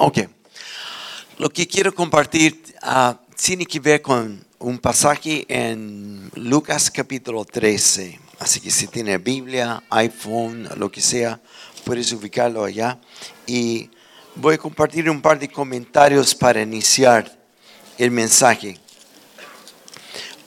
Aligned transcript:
Ok. 0.00 0.18
Lo 1.38 1.50
que 1.50 1.66
quiero 1.66 1.92
compartir 1.92 2.62
ah, 2.82 3.18
tiene 3.36 3.66
que 3.66 3.80
ver 3.80 4.00
con 4.00 4.46
un 4.60 4.78
pasaje 4.78 5.44
en 5.48 6.30
Lucas 6.36 6.88
capítulo 6.88 7.44
13. 7.44 8.20
Así 8.38 8.60
que 8.60 8.70
si 8.70 8.86
tiene 8.86 9.18
Biblia, 9.18 9.82
iPhone, 9.90 10.68
lo 10.76 10.88
que 10.88 11.00
sea, 11.00 11.40
puedes 11.84 12.12
ubicarlo 12.12 12.62
allá. 12.62 13.00
Y 13.44 13.90
voy 14.36 14.54
a 14.54 14.58
compartir 14.58 15.10
un 15.10 15.20
par 15.20 15.36
de 15.36 15.48
comentarios 15.48 16.32
para 16.32 16.62
iniciar 16.62 17.36
el 17.98 18.12
mensaje. 18.12 18.78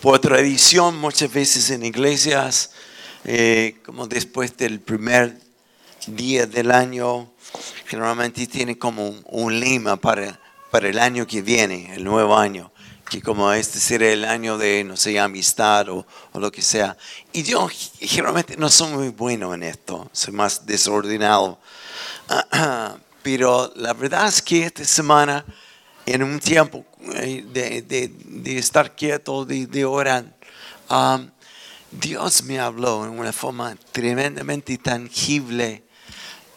por 0.00 0.18
tradición, 0.18 0.96
muchas 0.98 1.30
veces 1.30 1.68
en 1.68 1.84
iglesias, 1.84 2.70
eh, 3.24 3.76
como 3.84 4.06
después 4.06 4.56
del 4.56 4.80
primer 4.80 5.45
día 6.06 6.46
del 6.46 6.70
año, 6.70 7.32
generalmente 7.86 8.46
tiene 8.46 8.78
como 8.78 9.08
un, 9.26 9.60
lema 9.60 9.96
para, 9.96 10.38
para 10.70 10.88
el 10.88 10.98
año 10.98 11.26
que 11.26 11.42
viene, 11.42 11.94
el 11.94 12.04
nuevo 12.04 12.36
año 12.36 12.70
que 13.08 13.22
como 13.22 13.52
este 13.52 13.78
será 13.78 14.08
el 14.08 14.24
año 14.24 14.58
de, 14.58 14.82
no 14.82 14.96
sé, 14.96 15.18
amistad 15.20 15.88
o, 15.88 16.04
o, 16.32 16.40
lo 16.40 16.50
que 16.50 16.60
sea. 16.60 16.96
Y 17.32 17.44
yo 17.44 17.68
generalmente 18.00 18.56
no 18.56 18.68
soy 18.68 18.92
muy 18.92 19.08
bueno 19.10 19.54
en 19.54 19.62
esto, 19.62 20.10
soy 20.12 20.34
más 20.34 20.66
desordenado. 20.66 21.58
Pero 23.22 23.72
la 23.76 23.92
verdad 23.92 24.28
es 24.28 24.42
que 24.42 24.64
esta 24.64 24.84
semana, 24.84 25.44
en 26.04 26.22
un 26.22 26.40
tiempo 26.40 26.84
eh, 27.14 27.44
de, 27.48 27.82
de, 27.82 28.12
de 28.24 28.58
estar 28.58 28.94
quieto, 28.94 29.44
de, 29.44 29.66
de 29.66 29.84
orar, 29.84 30.24
um, 30.90 31.30
Dios 31.90 32.42
me 32.42 32.58
habló 32.58 33.04
en 33.04 33.18
una 33.18 33.32
forma 33.32 33.76
tremendamente 33.92 34.78
tangible. 34.78 35.85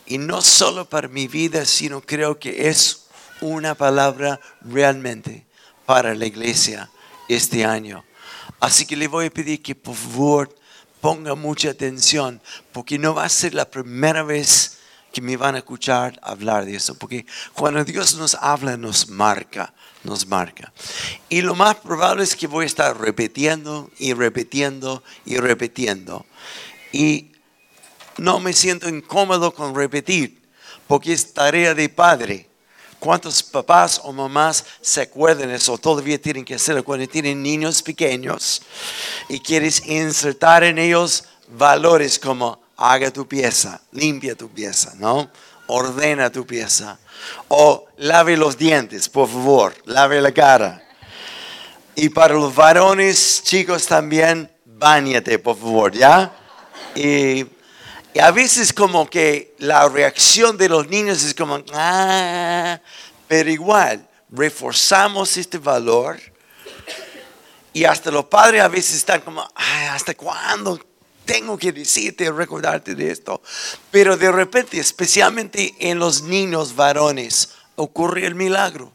Y 0.10 0.18
no 0.18 0.42
solo 0.42 0.90
para 0.90 1.08
mi 1.08 1.28
vida, 1.28 1.64
sino 1.66 2.02
creo 2.02 2.40
que 2.40 2.68
es 2.68 3.06
una 3.42 3.76
palabra 3.76 4.42
realmente 4.62 5.46
para 5.86 6.16
la 6.16 6.26
iglesia 6.26 6.90
este 7.28 7.64
año. 7.64 8.04
Así 8.60 8.86
que 8.86 8.98
le 8.98 9.08
voy 9.08 9.28
a 9.28 9.32
pedir 9.32 9.62
que 9.62 9.76
por 9.76 9.96
favor 9.96 10.56
ponga 11.00 11.36
mucha 11.36 11.70
atención, 11.70 12.42
porque 12.74 12.98
no 12.98 13.14
va 13.14 13.24
a 13.24 13.30
ser 13.30 13.54
la 13.54 13.70
primera 13.70 14.24
vez 14.24 14.80
que 15.14 15.22
me 15.22 15.38
van 15.38 15.56
a 15.56 15.60
escuchar 15.60 16.20
hablar 16.22 16.66
de 16.66 16.76
eso, 16.76 16.96
porque 16.96 17.26
cuando 17.54 17.84
Dios 17.84 18.16
nos 18.16 18.36
habla 18.36 18.78
nos 18.78 19.10
marca, 19.10 19.74
nos 20.04 20.28
marca. 20.28 20.74
Y 21.30 21.42
lo 21.42 21.56
más 21.56 21.76
probable 21.76 22.24
es 22.24 22.36
que 22.36 22.48
voy 22.48 22.64
a 22.64 22.68
estar 22.68 23.00
repitiendo 23.00 23.90
y 24.00 24.14
repitiendo 24.14 25.04
y 25.26 25.38
repitiendo. 25.38 26.26
Y 26.92 27.32
no 28.20 28.40
me 28.40 28.54
siento 28.54 28.90
incómodo 28.90 29.54
con 29.54 29.76
repetir, 29.76 30.42
porque 30.88 31.14
es 31.14 31.34
tarea 31.34 31.74
de 31.74 31.90
padre. 31.90 32.48
¿Cuántos 33.00 33.42
papás 33.42 34.02
o 34.04 34.12
mamás 34.12 34.66
se 34.82 35.02
acuerdan 35.02 35.52
eso? 35.52 35.78
Todavía 35.78 36.22
tienen 36.22 36.44
que 36.44 36.56
hacerlo 36.56 36.84
cuando 36.84 37.08
tienen 37.08 37.42
niños 37.42 37.82
pequeños 37.82 38.62
y 39.30 39.40
quieres 39.40 39.88
insertar 39.88 40.66
en 40.66 40.78
ellos 40.78 41.24
valores 41.48 42.20
como 42.20 42.62
haga 42.76 43.12
tu 43.12 43.26
pieza, 43.28 43.82
limpia 43.92 44.36
tu 44.36 44.50
pieza, 44.50 44.94
¿no? 44.98 45.30
Ordena 45.68 46.30
tu 46.30 46.46
pieza. 46.46 47.00
O 47.48 47.88
lave 47.98 48.36
los 48.36 48.58
dientes, 48.58 49.08
por 49.08 49.30
favor, 49.30 49.76
lave 49.86 50.22
la 50.22 50.34
cara. 50.34 50.84
Y 51.96 52.10
para 52.10 52.34
los 52.34 52.56
varones, 52.56 53.42
chicos, 53.44 53.86
también, 53.86 54.52
bañate, 54.66 55.40
por 55.40 55.58
favor, 55.58 55.92
¿ya? 55.94 56.34
Y 56.96 57.46
y 58.14 58.20
a 58.20 58.32
veces 58.32 58.74
como 58.74 59.10
que 59.10 59.54
la 59.60 59.88
reacción 59.88 60.58
de 60.58 60.70
los 60.70 60.88
niños 60.88 61.24
es 61.24 61.34
como, 61.34 61.64
ah, 61.74 62.80
pero 63.28 63.50
igual, 63.50 64.08
reforzamos 64.30 65.38
este 65.38 65.58
valor. 65.58 66.20
Y 67.72 67.84
hasta 67.84 68.10
los 68.10 68.26
padres 68.26 68.62
a 68.62 68.68
veces 68.68 68.96
están 68.96 69.22
como, 69.22 69.48
¿hasta 69.56 70.16
cuándo 70.16 70.80
tengo 71.24 71.56
que 71.58 71.72
decirte, 71.72 72.32
recordarte 72.32 72.96
de 72.96 73.12
esto? 73.12 73.44
Pero 73.92 74.18
de 74.18 74.32
repente, 74.32 74.80
especialmente 74.80 75.76
en 75.80 76.00
los 76.00 76.24
niños 76.24 76.76
varones, 76.76 77.50
ocurre 77.76 78.26
el 78.26 78.34
milagro. 78.34 78.92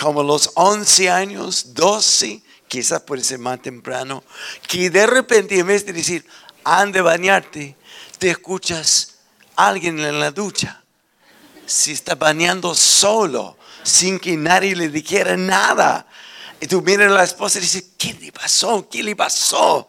Como 0.00 0.22
los 0.22 0.50
11 0.54 1.10
años, 1.10 1.74
12, 1.74 2.42
quizás 2.68 3.02
puede 3.02 3.22
ser 3.22 3.38
más 3.38 3.62
temprano, 3.62 4.24
que 4.66 4.90
de 4.90 5.06
repente 5.06 5.58
en 5.58 5.66
vez 5.66 5.86
de 5.86 5.92
decir, 5.92 6.26
han 6.64 6.92
de 6.92 7.00
bañarte, 7.00 7.76
te 8.18 8.30
escuchas 8.30 9.14
alguien 9.56 9.98
en 10.00 10.20
la 10.20 10.30
ducha. 10.30 10.82
Si 11.66 11.92
está 11.92 12.14
bañando 12.14 12.74
solo, 12.74 13.56
sin 13.82 14.18
que 14.18 14.36
nadie 14.36 14.74
le 14.74 14.88
dijera 14.88 15.36
nada. 15.36 16.06
Y 16.60 16.66
tú 16.66 16.82
miras 16.82 17.10
a 17.10 17.14
la 17.14 17.24
esposa 17.24 17.58
y 17.58 17.62
dices, 17.62 17.84
¿qué 17.98 18.14
le 18.14 18.32
pasó? 18.32 18.88
¿Qué 18.88 19.02
le 19.02 19.14
pasó? 19.14 19.88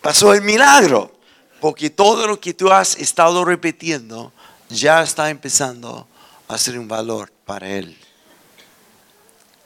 Pasó 0.00 0.32
el 0.34 0.42
milagro. 0.42 1.16
Porque 1.60 1.90
todo 1.90 2.26
lo 2.26 2.38
que 2.38 2.54
tú 2.54 2.70
has 2.70 2.96
estado 2.96 3.44
repitiendo 3.44 4.32
ya 4.68 5.02
está 5.02 5.30
empezando 5.30 6.06
a 6.48 6.58
ser 6.58 6.78
un 6.78 6.86
valor 6.86 7.32
para 7.44 7.68
él. 7.68 7.96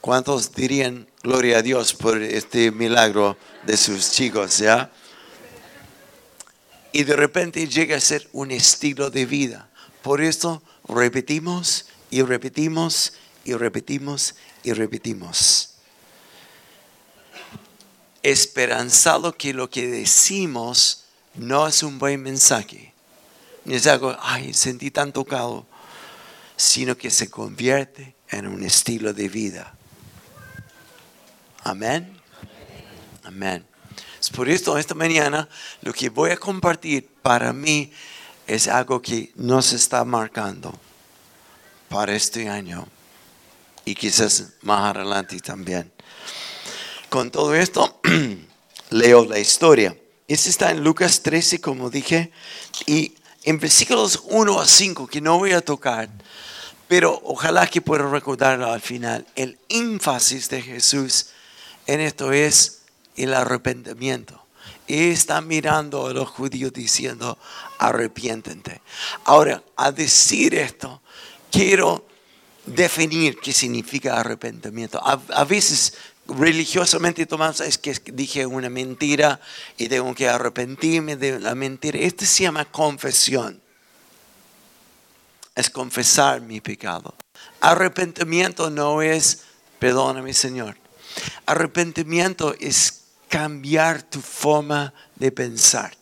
¿Cuántos 0.00 0.55
dirían 0.55 1.06
gloria 1.23 1.59
a 1.59 1.62
Dios 1.62 1.93
por 1.93 2.23
este 2.23 2.71
milagro 2.71 3.37
de 3.65 3.77
sus 3.77 4.12
chicos? 4.12 4.59
¿Ya? 4.59 4.91
Y 6.93 7.05
de 7.05 7.17
repente 7.17 7.67
llega 7.69 7.97
a 7.97 8.01
ser 8.01 8.28
un 8.33 8.51
estilo 8.51 9.11
de 9.11 9.27
vida. 9.27 9.71
Por 10.03 10.21
eso 10.21 10.62
repetimos 10.89 11.87
y 12.11 12.23
repetimos 12.23 13.12
y 13.45 13.55
repetimos 13.55 14.34
y 14.62 14.73
repetimos. 14.73 15.75
Esperanzado 18.23 19.37
que 19.37 19.55
lo 19.55 19.71
que 19.71 19.87
decimos 19.87 21.05
no 21.34 21.67
es 21.67 21.83
un 21.83 21.99
buen 21.99 22.23
mensaje, 22.23 22.93
ni 23.65 23.77
es 23.77 23.87
algo, 23.87 24.17
ay, 24.21 24.53
sentí 24.53 24.91
tan 24.91 25.12
tocado, 25.12 25.67
sino 26.56 26.97
que 26.97 27.11
se 27.11 27.31
convierte 27.31 28.15
en 28.29 28.47
un 28.47 28.62
estilo 28.62 29.15
de 29.15 29.29
vida. 29.29 29.75
Amén. 31.62 32.21
Amén. 33.23 33.69
Por 34.28 34.50
esto, 34.50 34.76
esta 34.76 34.94
mañana, 34.94 35.48
lo 35.81 35.92
que 35.94 36.10
voy 36.10 36.31
a 36.31 36.36
compartir 36.36 37.08
para 37.22 37.53
mí 37.53 37.91
es 38.47 38.69
algo 38.69 39.00
que 39.00 39.32
nos 39.36 39.72
está 39.72 40.04
marcando 40.04 40.78
para 41.88 42.14
este 42.14 42.48
año 42.48 42.86
y 43.84 43.94
quizás 43.94 44.50
más 44.62 44.94
adelante 44.94 45.41
también. 45.41 45.91
Con 47.08 47.31
todo 47.31 47.54
esto, 47.54 48.00
leo 48.91 49.25
la 49.25 49.38
historia. 49.38 49.97
Este 50.28 50.50
está 50.50 50.70
en 50.70 50.84
Lucas 50.84 51.22
13, 51.22 51.60
como 51.60 51.91
dije, 51.91 52.31
y 52.87 53.14
en 53.44 53.58
versículos 53.58 54.20
1 54.26 54.60
a 54.60 54.66
5, 54.66 55.06
que 55.06 55.20
no 55.20 55.38
voy 55.38 55.52
a 55.52 55.60
tocar, 55.60 56.08
pero 56.87 57.20
ojalá 57.25 57.66
que 57.66 57.81
pueda 57.81 58.08
recordarlo 58.08 58.70
al 58.70 58.81
final. 58.81 59.26
El 59.34 59.58
énfasis 59.69 60.48
de 60.50 60.62
Jesús 60.62 61.28
en 61.87 62.00
esto 62.00 62.32
es 62.32 62.80
el 63.22 63.34
arrepentimiento. 63.34 64.44
Y 64.86 65.10
está 65.10 65.41
mirando 65.41 66.06
a 66.06 66.12
los 66.12 66.28
judíos 66.28 66.72
diciendo, 66.72 67.38
arrepiéntete. 67.78 68.81
Ahora, 69.25 69.62
a 69.76 69.92
decir 69.92 70.54
esto, 70.54 71.00
quiero 71.50 72.06
definir 72.66 73.38
qué 73.38 73.53
significa 73.53 74.19
arrepentimiento. 74.19 75.00
A, 75.03 75.44
veces 75.44 75.94
religiosamente 76.26 77.26
tomamos, 77.26 77.60
es 77.60 77.78
que 77.78 77.94
dije 78.12 78.47
una 78.47 78.70
mentira 78.70 79.41
y 79.76 79.88
tengo 79.88 80.14
que 80.14 80.28
arrepentirme 80.28 81.16
de 81.16 81.41
la 81.41 81.54
mentira. 81.54 81.98
Esto 81.98 82.25
se 82.25 82.44
llama 82.44 82.64
confesión. 82.64 83.61
Es 85.55 85.70
confesar 85.70 86.40
mi 86.40 86.61
pecado. 86.61 87.14
Arrepentimiento 87.61 88.70
no 88.70 89.02
es, 89.02 89.43
perdóname 89.78 90.32
Señor. 90.32 90.76
Arrepentimiento 91.46 92.55
es 92.61 93.00
cambiar 93.31 94.03
tu 94.03 94.21
forma 94.21 94.93
de 95.15 95.31
pensar. 95.31 95.93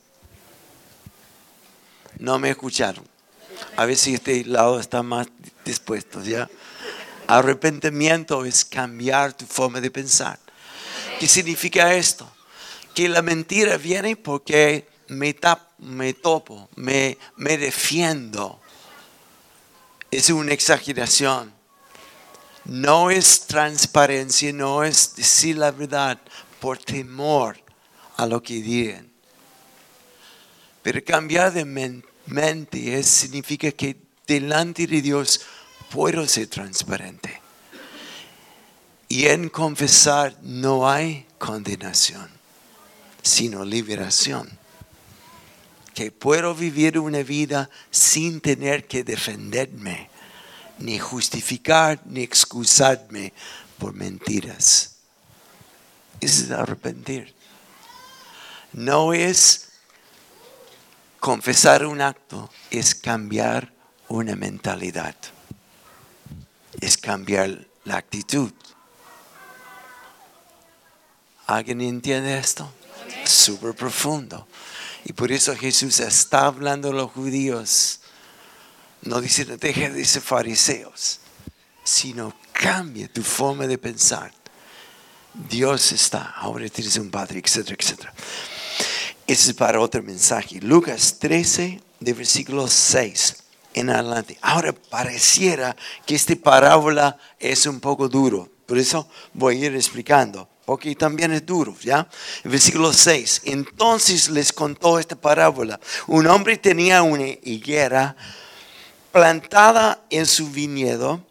No 2.19 2.39
me 2.39 2.51
escucharon. 2.51 3.07
A 3.77 3.85
ver 3.85 3.97
si 3.97 4.15
este 4.15 4.45
lado 4.45 4.81
está 4.81 5.03
más 5.03 5.29
dispuesto, 5.65 6.25
¿ya? 6.25 6.49
Arrepentimiento 7.27 8.47
es 8.47 8.65
cambiar 8.65 9.35
tu 9.35 9.45
forma 9.45 9.81
de 9.81 9.91
pensar. 9.91 10.39
¿Qué 11.21 11.29
significa 11.29 11.93
esto? 11.93 12.29
Que 12.95 13.09
la 13.11 13.21
mentira 13.21 13.77
viene 13.77 14.17
porque 14.17 14.89
me, 15.09 15.37
me 15.79 16.15
topo, 16.15 16.71
me, 16.77 17.19
me 17.37 17.59
defiendo. 17.59 18.59
Es 20.11 20.31
una 20.31 20.55
exageración. 20.55 21.53
No 22.65 23.11
es 23.11 23.47
transparencia, 23.47 24.51
no 24.53 24.83
es 24.83 25.15
decir 25.15 25.59
la 25.59 25.71
verdad, 25.71 26.19
por 26.61 26.79
temor 26.79 27.59
a 28.17 28.27
lo 28.27 28.43
que 28.43 28.61
digan. 28.61 29.11
Pero 30.83 31.05
cambiar 31.05 31.53
de 31.53 31.65
mente 31.65 33.03
significa 33.03 33.71
que 33.73 33.97
delante 34.27 34.87
de 34.87 35.03
Dios 35.03 35.41
puedo 35.91 36.27
ser 36.27 36.49
transparente. 36.49 37.41
Y 39.09 39.27
en 39.27 39.49
confesar 39.49 40.37
no 40.43 40.89
hay 40.89 41.27
condenación, 41.39 42.29
sino 43.23 43.65
liberación. 43.65 44.59
Que 45.95 46.13
puedo 46.13 46.55
vivir 46.55 46.99
una 46.99 47.23
vida 47.23 47.71
sin 47.91 48.41
tener 48.41 48.87
que 48.87 49.03
defenderme, 49.03 50.11
ni 50.79 50.99
justificar, 50.99 52.01
ni 52.05 52.23
excusarme 52.23 53.33
por 53.79 53.95
mentiras. 53.95 54.98
Es 56.20 56.50
arrepentir. 56.50 57.35
No 58.73 59.12
es 59.12 59.69
confesar 61.20 61.87
un 61.87 62.00
acto, 62.00 62.50
es 62.70 62.94
cambiar 62.94 63.73
una 64.09 64.37
mentalidad. 64.37 65.17
Es 66.81 66.97
cambiar 66.97 67.67
la 67.85 67.97
actitud. 67.97 68.53
¿Alguien 71.47 71.81
entiende 71.81 72.38
esto? 72.38 72.71
Súper 73.25 73.75
profundo. 73.75 74.47
Y 75.05 75.12
por 75.14 75.32
eso 75.32 75.56
Jesús 75.56 76.00
está 76.00 76.47
hablando 76.47 76.91
a 76.91 76.93
los 76.93 77.11
judíos. 77.11 78.00
No 79.03 79.21
dice, 79.21 79.47
no 79.47 79.56
deje 79.56 79.91
de 79.91 80.05
ser 80.05 80.23
fariseos, 80.23 81.21
sino 81.85 82.35
cambia 82.53 83.11
tu 83.11 83.23
forma 83.23 83.67
de 83.67 83.79
pensar. 83.79 84.32
Dios 85.35 85.93
está, 85.93 86.35
ahora 86.37 86.69
tienes 86.69 86.97
un 86.97 87.11
padre, 87.11 87.41
etcétera, 87.45 87.77
etcétera. 87.79 88.15
Ese 89.27 89.51
es 89.51 89.57
para 89.57 89.81
otro 89.81 90.03
mensaje. 90.03 90.61
Lucas 90.61 91.19
13, 91.19 91.81
de 92.01 92.13
versículo 92.13 92.67
6 92.67 93.37
en 93.75 93.91
adelante. 93.91 94.39
Ahora 94.41 94.73
pareciera 94.73 95.77
que 96.07 96.15
esta 96.15 96.35
parábola 96.37 97.19
es 97.39 97.67
un 97.67 97.81
poco 97.81 98.09
duro. 98.09 98.49
Por 98.67 98.79
eso 98.79 99.09
voy 99.35 99.63
a 99.63 99.67
ir 99.67 99.75
explicando. 99.75 100.49
Porque 100.65 100.95
también 100.95 101.33
es 101.33 101.47
duro, 101.47 101.75
¿ya? 101.83 102.07
El 102.45 102.51
versículo 102.51 102.93
6. 102.93 103.43
Entonces 103.45 104.29
les 104.29 104.53
contó 104.53 104.99
esta 104.99 105.17
parábola. 105.17 105.81
Un 106.07 106.27
hombre 106.27 106.59
tenía 106.59 107.03
una 107.03 107.27
higuera 107.27 108.15
plantada 109.11 110.05
en 110.11 110.27
su 110.27 110.51
viñedo, 110.51 111.25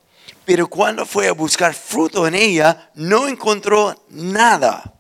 pero 0.48 0.70
cuando 0.70 1.06
fue 1.06 1.28
a 1.28 1.34
buscar 1.34 1.74
fruto 1.74 2.26
en 2.26 2.34
ella, 2.34 2.90
no 2.96 3.28
encontró 3.28 4.06
nada. 4.08 4.94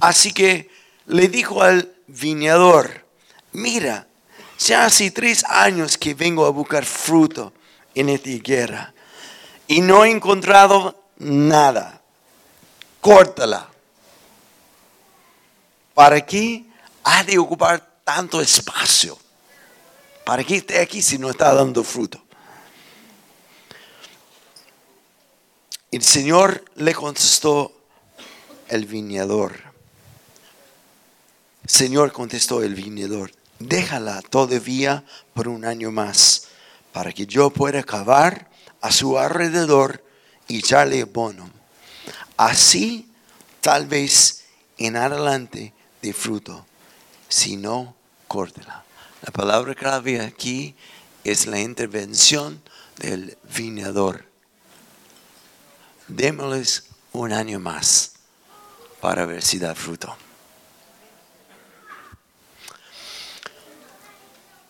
Así 0.00 0.32
que 0.32 0.68
le 1.06 1.28
dijo 1.28 1.62
al 1.62 1.94
viñador, 2.08 3.06
mira, 3.52 4.08
ya 4.58 4.86
hace 4.86 5.12
tres 5.12 5.44
años 5.44 5.96
que 5.96 6.14
vengo 6.14 6.46
a 6.46 6.50
buscar 6.50 6.84
fruto 6.84 7.52
en 7.94 8.08
esta 8.08 8.28
higuera 8.28 8.92
y 9.68 9.82
no 9.82 10.04
he 10.04 10.10
encontrado 10.10 11.00
nada 11.18 12.02
córtala. 13.00 13.68
¿Para 15.94 16.26
qué 16.26 16.64
ha 17.04 17.22
de 17.22 17.38
ocupar 17.38 18.00
tanto 18.02 18.40
espacio? 18.40 19.16
¿Para 20.24 20.42
qué 20.42 20.56
esté 20.56 20.80
aquí 20.80 21.02
si 21.02 21.18
no 21.18 21.30
está 21.30 21.54
dando 21.54 21.84
fruto? 21.84 22.27
El 25.90 26.02
Señor 26.02 26.64
le 26.76 26.94
contestó 26.94 27.72
el 28.68 28.84
viñador. 28.84 29.54
Señor 31.66 32.12
contestó 32.12 32.62
el 32.62 32.74
viñador, 32.74 33.32
déjala 33.58 34.20
todavía 34.22 35.04
por 35.34 35.48
un 35.48 35.64
año 35.64 35.90
más, 35.90 36.48
para 36.92 37.12
que 37.12 37.26
yo 37.26 37.50
pueda 37.50 37.82
cavar 37.82 38.50
a 38.80 38.92
su 38.92 39.18
alrededor 39.18 40.02
y 40.46 40.58
echarle 40.58 41.04
bono 41.04 41.50
Así, 42.38 43.10
tal 43.60 43.86
vez 43.86 44.44
en 44.76 44.94
adelante 44.94 45.72
de 46.02 46.12
fruto, 46.12 46.64
si 47.28 47.56
no, 47.56 47.96
córtela. 48.28 48.84
La 49.22 49.32
palabra 49.32 49.74
clave 49.74 50.20
aquí 50.20 50.76
es 51.24 51.46
la 51.46 51.58
intervención 51.58 52.62
del 52.98 53.36
viñador. 53.56 54.27
Démosles 56.08 56.84
un 57.12 57.32
año 57.32 57.60
más 57.60 58.12
para 59.00 59.26
ver 59.26 59.42
si 59.42 59.58
da 59.58 59.74
fruto. 59.74 60.16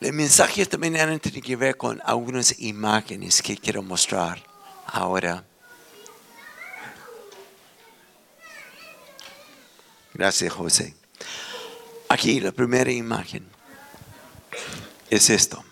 El 0.00 0.12
mensaje 0.12 0.64
también 0.66 1.18
tiene 1.20 1.42
que 1.42 1.56
ver 1.56 1.76
con 1.76 2.00
algunas 2.04 2.60
imágenes 2.60 3.42
que 3.42 3.56
quiero 3.56 3.82
mostrar 3.82 4.42
ahora. 4.86 5.44
Gracias, 10.14 10.52
José. 10.52 10.94
Aquí 12.08 12.40
la 12.40 12.52
primera 12.52 12.90
imagen 12.90 13.48
es 15.10 15.30
esto. 15.30 15.64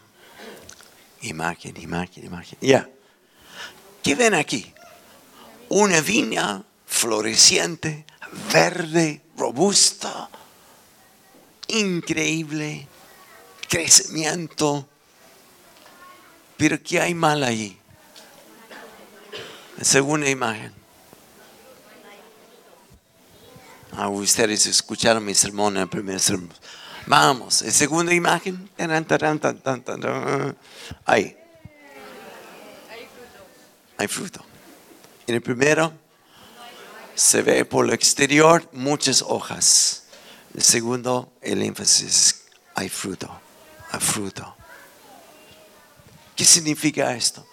Imagen, 1.22 1.76
imagen, 1.80 2.24
imagen. 2.24 2.58
Ya. 2.60 2.88
¿Qué 4.02 4.14
ven 4.14 4.34
aquí? 4.34 4.72
Una 5.68 6.00
viña 6.00 6.62
floreciente, 6.86 8.06
verde, 8.52 9.20
robusta, 9.36 10.30
increíble, 11.68 12.86
crecimiento. 13.68 14.88
Pero 16.56 16.82
¿qué 16.82 17.00
hay 17.00 17.14
mal 17.14 17.42
allí? 17.42 17.78
Segunda 19.82 20.28
imagen. 20.30 20.72
Ah, 23.92 24.08
ustedes 24.08 24.66
escucharon 24.66 25.24
mi 25.24 25.34
sermón 25.34 25.76
en 25.76 25.82
el 25.82 25.88
primer 25.88 26.20
sermón. 26.20 26.52
Vamos, 27.06 27.62
en 27.62 27.72
segunda 27.72 28.14
imagen. 28.14 28.70
Ahí. 31.04 31.36
Hay 33.98 34.08
fruto. 34.08 34.45
En 35.26 35.34
el 35.34 35.42
primero 35.42 35.92
se 37.14 37.42
ve 37.42 37.64
por 37.64 37.86
lo 37.86 37.92
exterior 37.92 38.68
muchas 38.72 39.22
hojas. 39.22 40.04
El 40.54 40.62
segundo, 40.62 41.32
el 41.42 41.62
énfasis, 41.62 42.42
hay 42.74 42.88
fruto. 42.88 43.28
Hay 43.90 44.00
fruto. 44.00 44.56
¿Qué 46.36 46.44
significa 46.44 47.14
esto? 47.14 47.46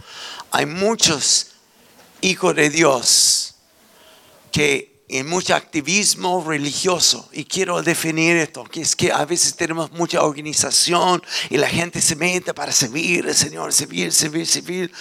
Hay 0.52 0.66
muchos 0.66 1.48
hijos 2.22 2.56
de 2.56 2.70
Dios 2.70 3.56
que 4.52 4.94
en 5.10 5.28
mucho 5.28 5.56
activismo 5.56 6.44
religioso. 6.46 7.30
Y 7.32 7.46
quiero 7.46 7.82
definir 7.82 8.38
esto, 8.38 8.64
que 8.64 8.82
es 8.82 8.96
que 8.96 9.12
a 9.12 9.26
veces 9.26 9.56
tenemos 9.56 9.92
mucha 9.92 10.24
organización 10.24 11.24
y 11.50 11.58
la 11.58 11.70
gente 11.70 12.02
se 12.02 12.16
mete 12.16 12.54
para 12.54 12.72
servir 12.72 13.28
al 13.28 13.36
Señor, 13.36 13.74
servir, 13.74 14.12
servir, 14.12 14.48
servir. 14.48 14.92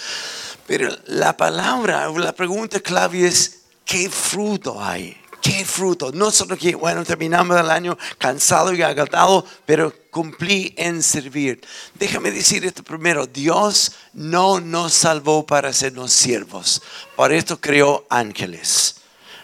Pero 0.67 0.89
la 1.07 1.35
palabra, 1.35 2.09
la 2.09 2.33
pregunta 2.33 2.79
clave 2.79 3.27
es, 3.27 3.63
¿qué 3.85 4.09
fruto 4.09 4.81
hay? 4.81 5.17
¿Qué 5.41 5.65
fruto? 5.65 6.11
No 6.13 6.31
solo 6.31 6.55
que, 6.57 6.73
bueno, 6.73 7.03
terminamos 7.03 7.59
el 7.59 7.69
año 7.69 7.97
cansado 8.17 8.73
y 8.73 8.81
agotado, 8.81 9.45
pero 9.65 9.93
cumplí 10.09 10.73
en 10.77 11.03
servir. 11.03 11.59
Déjame 11.95 12.31
decir 12.31 12.63
esto 12.63 12.81
primero, 12.81 13.27
Dios 13.27 13.91
no 14.13 14.61
nos 14.61 14.93
salvó 14.93 15.45
para 15.45 15.69
hacernos 15.69 16.13
siervos, 16.13 16.81
por 17.17 17.33
esto 17.33 17.59
creó 17.59 18.07
ángeles 18.09 18.95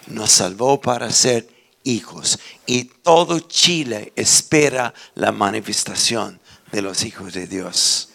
nos 0.10 0.32
salvó 0.32 0.80
para 0.82 1.12
ser 1.12 1.48
hijos. 1.84 2.40
Y 2.66 2.86
todo 2.86 3.40
Chile 3.40 4.12
espera 4.16 4.94
la 5.16 5.32
manifestación 5.32 6.40
de 6.72 6.82
los 6.82 7.04
hijos 7.04 7.34
de 7.34 7.48
Dios. 7.48 8.10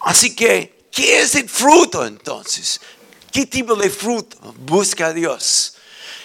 Así 0.00 0.34
que, 0.34 0.81
¿qué 0.92 1.22
es 1.22 1.34
el 1.34 1.48
fruto 1.48 2.06
entonces? 2.06 2.80
¿Qué 3.32 3.46
tipo 3.46 3.74
de 3.74 3.90
fruto 3.90 4.36
busca 4.58 5.12
Dios? 5.12 5.74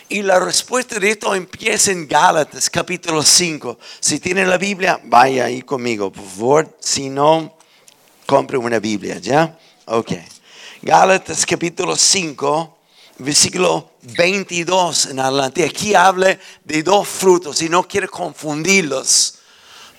Y 0.09 0.21
la 0.21 0.39
respuesta 0.39 0.99
de 0.99 1.09
esto 1.11 1.33
empieza 1.33 1.91
en 1.91 2.07
Gálatas 2.07 2.69
capítulo 2.69 3.23
5. 3.23 3.79
Si 3.99 4.19
tiene 4.19 4.45
la 4.45 4.57
Biblia, 4.57 5.01
vaya 5.03 5.45
ahí 5.45 5.63
conmigo, 5.63 6.11
por 6.11 6.23
favor. 6.23 6.77
Si 6.79 7.09
no, 7.09 7.57
compre 8.25 8.57
una 8.57 8.79
Biblia, 8.79 9.17
¿ya? 9.17 9.57
Ok. 9.85 10.11
Gálatas 10.81 11.45
capítulo 11.45 11.95
5 11.95 12.77
versículo 13.19 13.91
22 14.01 15.07
en 15.07 15.19
adelante. 15.19 15.65
Aquí 15.65 15.95
habla 15.95 16.37
de 16.63 16.83
dos 16.83 17.07
frutos 17.07 17.61
y 17.61 17.69
no 17.69 17.87
quiero 17.87 18.09
confundirlos. 18.09 19.36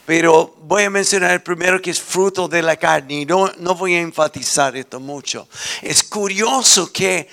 Pero 0.09 0.57
voy 0.63 0.85
a 0.85 0.91
mencionar 0.91 1.33
el 1.33 1.43
primero 1.43 1.83
que 1.83 1.91
es 1.91 2.01
fruto 2.01 2.49
de 2.49 2.63
la 2.63 2.79
carne 2.79 3.13
y 3.13 3.27
no, 3.27 3.53
no 3.59 3.75
voy 3.75 3.93
a 3.95 4.01
enfatizar 4.01 4.75
esto 4.75 4.99
mucho. 4.99 5.47
Es 5.83 6.03
curioso 6.03 6.91
que 6.91 7.29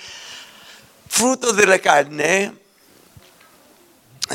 fruto 1.08 1.54
de 1.54 1.66
la 1.66 1.78
carne 1.78 2.52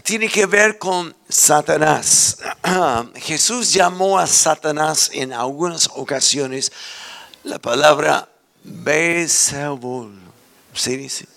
tiene 0.04 0.28
que 0.28 0.48
ver 0.48 0.80
con 0.80 1.16
Satanás. 1.30 2.40
Jesús 3.18 3.72
llamó 3.74 4.18
a 4.18 4.26
Satanás 4.26 5.12
en 5.14 5.34
algunas 5.34 5.88
ocasiones 5.94 6.72
la 7.44 7.60
palabra 7.60 8.28
Bezebul. 8.64 10.20
¿Sí 10.74 10.98
dice? 10.98 11.28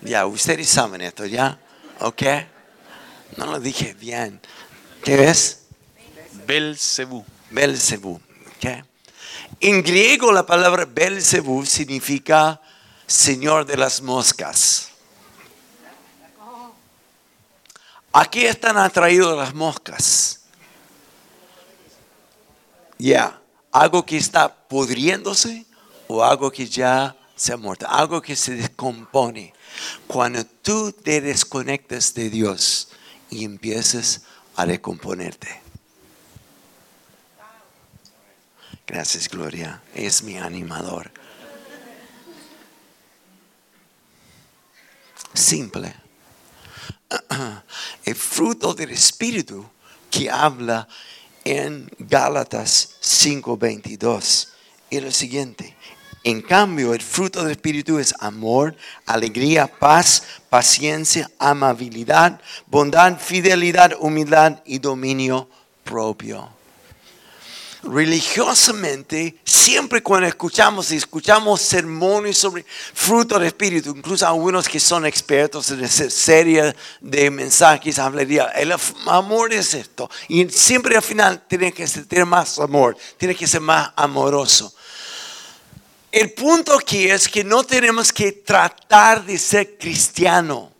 Ya, 0.00 0.24
ustedes 0.24 0.70
saben 0.70 1.02
esto, 1.02 1.26
¿ya? 1.26 1.60
¿Ok? 1.98 2.22
No 3.36 3.46
lo 3.46 3.60
dije 3.60 3.94
bien. 3.94 4.40
¿Qué 5.02 5.28
es? 5.28 5.62
Belcebú. 6.46 7.24
Belzebú. 7.50 8.20
¿ok? 8.56 8.84
En 9.60 9.82
griego 9.82 10.32
la 10.32 10.46
palabra 10.46 10.84
Belzebú 10.84 11.64
significa 11.66 12.60
Señor 13.06 13.66
de 13.66 13.76
las 13.76 14.02
moscas. 14.02 14.88
Aquí 18.12 18.44
están 18.44 18.76
atraídos 18.76 19.36
las 19.36 19.54
moscas. 19.54 20.40
Ya, 22.98 23.40
algo 23.70 24.04
que 24.04 24.16
está 24.16 24.52
pudriéndose 24.52 25.64
o 26.08 26.22
algo 26.22 26.50
que 26.50 26.66
ya 26.66 27.16
se 27.36 27.52
ha 27.52 27.56
muerto, 27.56 27.86
algo 27.88 28.20
que 28.20 28.36
se 28.36 28.54
descompone. 28.54 29.54
Cuando 30.06 30.44
tú 30.44 30.92
te 30.92 31.20
desconectas 31.20 32.12
de 32.14 32.28
Dios 32.30 32.89
y 33.30 33.44
empiezas 33.44 34.22
a 34.56 34.66
descomponerte. 34.66 35.60
Gracias, 38.86 39.28
Gloria. 39.28 39.80
Es 39.94 40.22
mi 40.22 40.36
animador. 40.36 41.12
Simple. 45.32 45.94
El 48.04 48.16
fruto 48.16 48.74
del 48.74 48.90
Espíritu 48.90 49.68
que 50.10 50.28
habla 50.28 50.88
en 51.44 51.88
Gálatas 51.98 52.96
5:22 53.00 54.48
es 54.90 55.02
lo 55.02 55.12
siguiente. 55.12 55.76
En 56.22 56.42
cambio, 56.42 56.92
el 56.92 57.00
fruto 57.00 57.42
del 57.42 57.52
Espíritu 57.52 57.98
es 57.98 58.14
amor, 58.20 58.76
alegría, 59.06 59.66
paz, 59.66 60.22
paciencia, 60.50 61.30
amabilidad, 61.38 62.40
bondad, 62.66 63.18
fidelidad, 63.18 63.92
humildad 63.98 64.60
y 64.66 64.78
dominio 64.78 65.48
propio 65.82 66.60
religiosamente, 67.82 69.36
siempre 69.44 70.02
cuando 70.02 70.26
escuchamos 70.26 70.90
y 70.92 70.96
escuchamos 70.96 71.60
sermones 71.60 72.36
sobre 72.36 72.64
fruto 72.64 73.38
del 73.38 73.48
Espíritu, 73.48 73.94
incluso 73.96 74.26
algunos 74.26 74.68
que 74.68 74.80
son 74.80 75.06
expertos 75.06 75.70
en 75.70 75.84
esa 75.84 76.10
serie 76.10 76.74
de 77.00 77.30
mensajes, 77.30 77.98
hablaría, 77.98 78.46
el 78.48 78.74
amor 79.06 79.52
es 79.52 79.74
esto. 79.74 80.10
Y 80.28 80.48
siempre 80.48 80.96
al 80.96 81.02
final 81.02 81.42
tiene 81.48 81.72
que 81.72 81.86
tener 81.86 82.26
más 82.26 82.58
amor, 82.58 82.96
tiene 83.16 83.34
que 83.34 83.46
ser 83.46 83.60
más 83.60 83.90
amoroso. 83.96 84.74
El 86.12 86.32
punto 86.32 86.74
aquí 86.74 87.08
es 87.08 87.28
que 87.28 87.44
no 87.44 87.62
tenemos 87.62 88.12
que 88.12 88.32
tratar 88.32 89.24
de 89.24 89.38
ser 89.38 89.78
cristiano. 89.78 90.72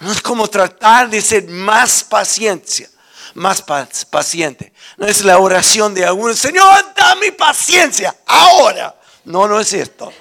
No 0.00 0.12
es 0.12 0.20
como 0.20 0.48
tratar 0.48 1.08
de 1.08 1.20
ser 1.20 1.48
más 1.48 2.04
paciencia 2.04 2.88
más 3.38 3.62
paciente. 4.10 4.72
No 4.96 5.06
es 5.06 5.24
la 5.24 5.38
oración 5.38 5.94
de 5.94 6.04
algunos, 6.04 6.38
Señor, 6.38 6.92
dame 6.94 7.32
paciencia 7.32 8.14
ahora. 8.26 8.94
No, 9.24 9.46
no 9.46 9.60
es 9.60 9.72
esto. 9.72 10.12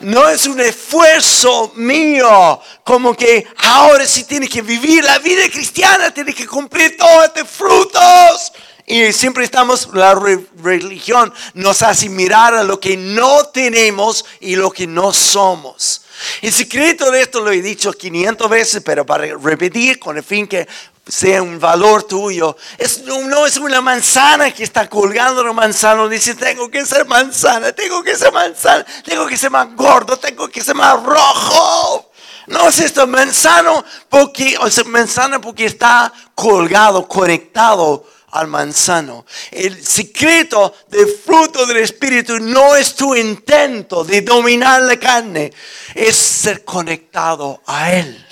No 0.00 0.28
es 0.28 0.46
un 0.46 0.60
esfuerzo 0.60 1.72
mío, 1.76 2.60
como 2.82 3.16
que 3.16 3.46
ahora 3.58 4.06
sí 4.06 4.24
tiene 4.24 4.48
que 4.48 4.60
vivir 4.60 5.02
la 5.02 5.18
vida 5.18 5.48
cristiana, 5.50 6.12
tiene 6.12 6.34
que 6.34 6.46
cumplir 6.46 6.96
todos 6.96 7.24
estos 7.24 7.48
frutos. 7.48 8.52
Y 8.86 9.12
siempre 9.12 9.44
estamos, 9.44 9.88
la 9.94 10.14
religión 10.62 11.32
nos 11.54 11.82
hace 11.82 12.08
mirar 12.10 12.54
a 12.54 12.64
lo 12.64 12.78
que 12.78 12.96
no 12.96 13.46
tenemos 13.46 14.24
y 14.40 14.56
lo 14.56 14.70
que 14.70 14.86
no 14.86 15.12
somos. 15.12 16.02
El 16.42 16.52
secreto 16.52 17.10
de 17.10 17.22
esto 17.22 17.40
lo 17.40 17.50
he 17.50 17.62
dicho 17.62 17.92
500 17.92 18.50
veces, 18.50 18.82
pero 18.84 19.06
para 19.06 19.26
repetir 19.36 19.98
con 19.98 20.18
el 20.18 20.22
fin 20.22 20.46
que 20.46 20.68
sea 21.06 21.42
un 21.42 21.58
valor 21.58 22.04
tuyo. 22.04 22.56
Es, 22.78 23.02
no, 23.04 23.46
es 23.46 23.56
una 23.56 23.80
manzana 23.80 24.50
que 24.50 24.64
está 24.64 24.88
colgando 24.88 25.40
una 25.40 25.52
manzana. 25.52 26.06
Dice, 26.08 26.34
tengo 26.34 26.70
que 26.70 26.84
ser 26.84 27.06
manzana, 27.06 27.72
tengo 27.72 28.02
que 28.02 28.16
ser 28.16 28.32
manzana, 28.32 28.84
tengo 29.02 29.26
que 29.26 29.36
ser 29.36 29.50
más 29.50 29.74
gordo, 29.74 30.18
tengo 30.18 30.48
que 30.48 30.62
ser 30.62 30.74
más 30.74 31.02
rojo. 31.02 32.10
No 32.46 32.68
es 32.68 32.78
esto 32.80 33.06
manzano 33.06 33.82
porque, 34.10 34.56
o 34.58 34.70
sea, 34.70 34.84
manzana 34.84 35.40
porque 35.40 35.64
está 35.64 36.12
colgado, 36.34 37.08
conectado 37.08 38.04
al 38.34 38.48
manzano. 38.48 39.24
El 39.50 39.84
secreto 39.84 40.74
del 40.88 41.06
fruto 41.08 41.64
del 41.66 41.78
Espíritu 41.78 42.40
no 42.40 42.74
es 42.74 42.94
tu 42.96 43.14
intento 43.14 44.02
de 44.02 44.22
dominar 44.22 44.82
la 44.82 44.98
carne, 44.98 45.52
es 45.94 46.16
ser 46.16 46.64
conectado 46.64 47.62
a 47.64 47.92
Él. 47.92 48.26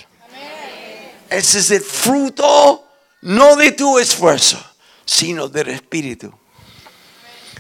Ese 1.31 1.61
es 1.61 1.71
el 1.71 1.83
fruto 1.83 2.85
no 3.23 3.55
de 3.55 3.73
tu 3.73 3.97
esfuerzo, 3.99 4.63
sino 5.05 5.49
del 5.49 5.69
Espíritu. 5.69 6.33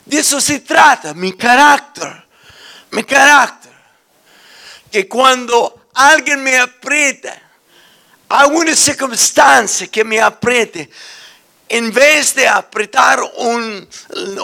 De 0.04 0.18
eso 0.18 0.40
se 0.40 0.60
trata, 0.60 1.14
mi 1.14 1.34
carácter, 1.34 2.26
mi 2.90 3.04
carácter. 3.04 3.70
Que 4.90 5.06
cuando 5.08 5.86
alguien 5.94 6.42
me 6.42 6.58
aprieta, 6.58 7.40
alguna 8.28 8.74
circunstancia 8.74 9.86
que 9.86 10.02
me 10.02 10.20
apriete, 10.20 10.90
en 11.72 11.90
vez 11.90 12.34
de 12.34 12.46
apretar 12.46 13.18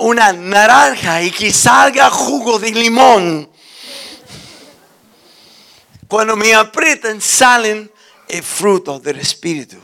una 0.01 0.33
naranja 0.33 1.21
y 1.21 1.31
que 1.31 1.53
salga 1.53 2.09
jugo 2.09 2.59
de 2.59 2.71
limón, 2.71 3.51
cuando 6.09 6.37
me 6.37 6.55
aprietan 6.55 7.21
salen 7.21 7.93
el 8.29 8.43
fruto 8.43 8.99
del 8.99 9.21
Espíritu. 9.21 9.77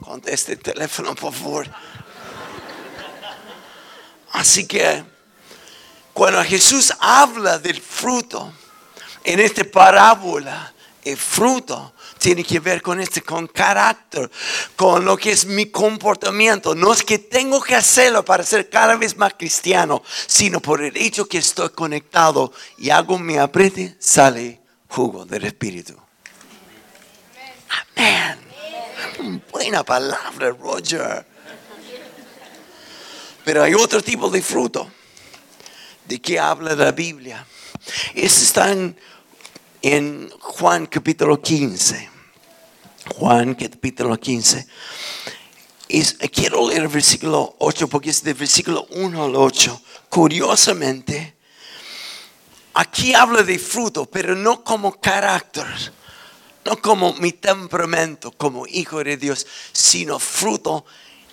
Conteste 0.00 0.52
el 0.52 0.60
teléfono, 0.60 1.14
por 1.14 1.34
favor. 1.34 1.70
Así 4.32 4.66
que 4.66 5.04
cuando 6.14 6.42
Jesús 6.44 6.94
habla 6.98 7.58
del 7.58 7.78
fruto, 7.78 8.54
en 9.24 9.40
esta 9.40 9.64
parábola, 9.64 10.72
el 11.04 11.16
fruto 11.16 11.94
tiene 12.18 12.44
que 12.44 12.60
ver 12.60 12.82
con 12.82 13.00
este, 13.00 13.22
con 13.22 13.46
carácter, 13.46 14.30
con 14.76 15.04
lo 15.04 15.16
que 15.16 15.30
es 15.30 15.46
mi 15.46 15.66
comportamiento. 15.66 16.74
No 16.74 16.92
es 16.92 17.02
que 17.02 17.18
tengo 17.18 17.62
que 17.62 17.74
hacerlo 17.74 18.24
para 18.24 18.42
ser 18.42 18.68
cada 18.68 18.96
vez 18.96 19.16
más 19.16 19.34
cristiano, 19.34 20.02
sino 20.26 20.60
por 20.60 20.82
el 20.82 20.96
hecho 20.96 21.26
que 21.26 21.38
estoy 21.38 21.70
conectado 21.70 22.52
y 22.76 22.90
algo 22.90 23.18
me 23.18 23.38
apriete, 23.38 23.96
sale 23.98 24.60
jugo 24.88 25.24
del 25.24 25.44
Espíritu. 25.44 25.96
Amén. 27.96 28.38
Buena 29.50 29.84
palabra, 29.84 30.50
Roger. 30.50 31.26
Pero 33.44 33.62
hay 33.62 33.74
otro 33.74 34.02
tipo 34.02 34.28
de 34.28 34.42
fruto 34.42 34.90
de 36.04 36.20
que 36.20 36.38
habla 36.38 36.74
la 36.74 36.92
Biblia. 36.92 37.46
Es 38.14 38.42
está 38.42 38.72
en 38.72 38.96
en 39.82 40.30
Juan 40.40 40.86
capítulo 40.86 41.40
15. 41.40 42.10
Juan 43.16 43.54
capítulo 43.54 44.18
15. 44.18 44.66
Y 45.88 46.02
quiero 46.28 46.68
leer 46.68 46.82
el 46.82 46.88
versículo 46.88 47.56
8 47.58 47.88
porque 47.88 48.10
es 48.10 48.22
del 48.22 48.34
versículo 48.34 48.86
1 48.90 49.24
al 49.24 49.36
8. 49.36 49.80
Curiosamente, 50.08 51.36
aquí 52.74 53.14
habla 53.14 53.42
de 53.42 53.58
fruto, 53.58 54.06
pero 54.06 54.34
no 54.34 54.62
como 54.64 55.00
carácter, 55.00 55.66
no 56.64 56.76
como 56.82 57.14
mi 57.14 57.32
temperamento, 57.32 58.32
como 58.32 58.66
hijo 58.66 59.02
de 59.02 59.16
Dios, 59.16 59.46
sino 59.72 60.18
fruto 60.18 60.84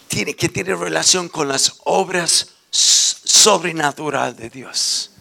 tiene, 0.08 0.36
que 0.36 0.48
tiene 0.48 0.76
relación 0.76 1.28
con 1.28 1.50
las 1.50 1.80
obras 1.84 2.52
sobrenaturales 2.72 4.38
de 4.38 4.50
Dios. 4.50 5.15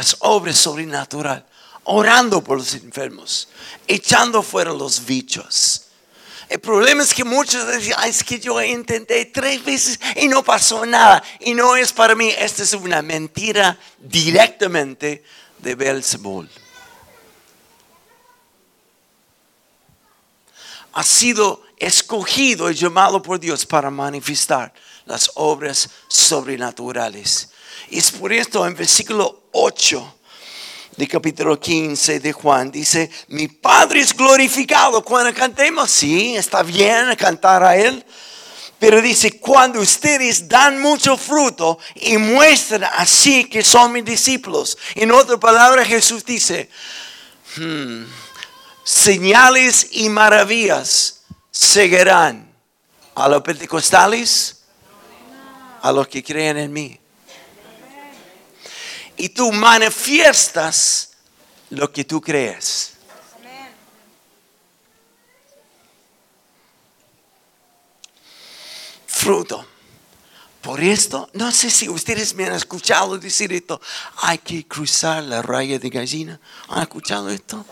Las 0.00 0.16
obras 0.20 0.56
sobrenaturales 0.56 1.44
orando 1.84 2.42
por 2.42 2.56
los 2.56 2.72
enfermos, 2.72 3.50
echando 3.86 4.42
fuera 4.42 4.72
los 4.72 5.04
bichos. 5.04 5.88
El 6.48 6.58
problema 6.58 7.02
es 7.02 7.12
que 7.12 7.22
muchos 7.22 7.70
dicen, 7.70 7.92
es 8.06 8.24
que 8.24 8.40
yo 8.40 8.62
intenté 8.62 9.26
tres 9.26 9.62
veces 9.62 10.00
y 10.16 10.26
no 10.26 10.42
pasó 10.42 10.86
nada. 10.86 11.22
Y 11.40 11.52
no 11.52 11.76
es 11.76 11.92
para 11.92 12.14
mí, 12.14 12.30
esta 12.30 12.62
es 12.62 12.72
una 12.72 13.02
mentira 13.02 13.78
directamente 13.98 15.22
de 15.58 15.74
Belzebul. 15.74 16.48
Ha 20.94 21.02
sido 21.02 21.62
escogido 21.76 22.70
y 22.70 22.74
llamado 22.74 23.20
por 23.20 23.38
Dios 23.38 23.66
para 23.66 23.90
manifestar 23.90 24.72
las 25.04 25.30
obras 25.34 25.90
sobrenaturales. 26.08 27.50
Es 27.90 28.10
por 28.10 28.32
esto 28.32 28.66
en 28.66 28.74
versículo 28.74 29.39
8 29.52 30.16
de 30.96 31.08
capítulo 31.08 31.58
15 31.58 32.20
de 32.20 32.32
Juan 32.32 32.70
dice, 32.70 33.10
mi 33.28 33.48
Padre 33.48 34.00
es 34.00 34.14
glorificado 34.14 35.02
cuando 35.02 35.32
cantemos. 35.32 35.90
Sí, 35.90 36.36
está 36.36 36.62
bien 36.62 37.14
cantar 37.16 37.62
a 37.62 37.74
Él. 37.76 38.04
Pero 38.78 39.00
dice, 39.00 39.38
cuando 39.40 39.80
ustedes 39.80 40.46
dan 40.46 40.80
mucho 40.80 41.16
fruto 41.16 41.78
y 41.94 42.18
muestran 42.18 42.84
así 42.96 43.44
que 43.44 43.62
son 43.62 43.92
mis 43.92 44.04
discípulos. 44.04 44.76
En 44.94 45.10
otra 45.10 45.38
palabra, 45.38 45.84
Jesús 45.84 46.24
dice, 46.24 46.68
hmm, 47.56 48.04
señales 48.84 49.88
y 49.92 50.08
maravillas 50.10 51.22
seguirán 51.50 52.54
a 53.14 53.28
los 53.28 53.42
pentecostales, 53.42 54.62
a 55.80 55.92
los 55.92 56.08
que 56.08 56.22
creen 56.22 56.58
en 56.58 56.72
mí. 56.72 56.99
Y 59.20 59.28
tú 59.28 59.52
manifiestas 59.52 61.10
lo 61.68 61.92
que 61.92 62.04
tú 62.04 62.22
crees. 62.22 62.94
Fruto. 69.06 69.66
Por 70.62 70.80
esto, 70.80 71.28
no 71.34 71.52
sé 71.52 71.68
si 71.68 71.86
ustedes 71.90 72.34
me 72.34 72.46
han 72.46 72.54
escuchado 72.54 73.18
decir 73.18 73.52
esto, 73.52 73.78
hay 74.22 74.38
que 74.38 74.66
cruzar 74.66 75.22
la 75.22 75.42
raya 75.42 75.78
de 75.78 75.90
gallina. 75.90 76.40
¿Han 76.68 76.80
escuchado 76.80 77.28
esto? 77.28 77.66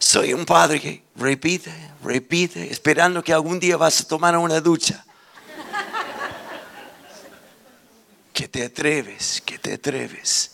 Soy 0.00 0.34
un 0.34 0.44
padre 0.44 0.80
que 0.80 1.04
repite, 1.14 1.72
repite, 2.02 2.72
esperando 2.72 3.22
que 3.22 3.32
algún 3.32 3.60
día 3.60 3.76
vas 3.76 4.00
a 4.00 4.08
tomar 4.08 4.36
una 4.36 4.60
ducha. 4.60 5.04
Que 8.34 8.48
te 8.48 8.64
atreves, 8.64 9.40
que 9.46 9.58
te 9.58 9.72
atreves. 9.72 10.50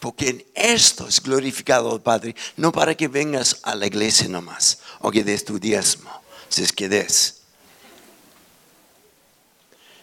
Porque 0.00 0.30
en 0.30 0.44
esto 0.54 1.06
es 1.06 1.22
glorificado 1.22 1.94
el 1.94 2.00
Padre, 2.00 2.34
no 2.56 2.72
para 2.72 2.96
que 2.96 3.06
vengas 3.06 3.60
a 3.62 3.76
la 3.76 3.86
iglesia 3.86 4.26
nomás, 4.28 4.80
o 5.00 5.10
que 5.10 5.22
des 5.22 5.44
tu 5.44 5.60
diezmo, 5.60 6.10
si 6.48 6.62
es 6.62 6.72
que 6.72 6.88
des, 6.88 7.42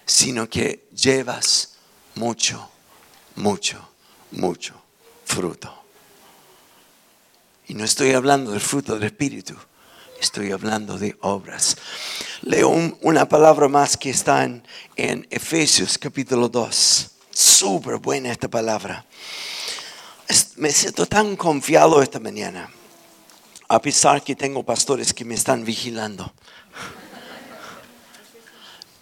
sino 0.06 0.48
que 0.48 0.88
llevas 0.96 1.74
mucho, 2.14 2.70
mucho, 3.36 3.90
mucho 4.32 4.82
fruto. 5.26 5.74
Y 7.68 7.74
no 7.74 7.84
estoy 7.84 8.14
hablando 8.14 8.52
del 8.52 8.62
fruto 8.62 8.94
del 8.94 9.04
Espíritu, 9.04 9.56
estoy 10.20 10.52
hablando 10.52 10.98
de 10.98 11.18
obras. 11.22 11.78
Leo 12.42 12.70
una 13.02 13.28
palabra 13.28 13.68
más 13.68 13.98
que 13.98 14.10
está 14.10 14.44
en, 14.44 14.64
Efesios 15.30 15.98
capítulo 15.98 16.50
2. 16.50 17.12
Súper 17.32 17.98
buena 17.98 18.32
esta 18.32 18.48
palabra. 18.48 19.06
Me 20.56 20.72
siento 20.72 21.06
tan 21.06 21.36
confiado 21.36 22.02
esta 22.02 22.20
mañana, 22.20 22.70
a 23.68 23.82
pesar 23.82 24.24
que 24.24 24.36
tengo 24.36 24.64
pastores 24.64 25.14
que 25.14 25.26
me 25.26 25.36
están 25.36 25.64
vigilando. 25.64 26.34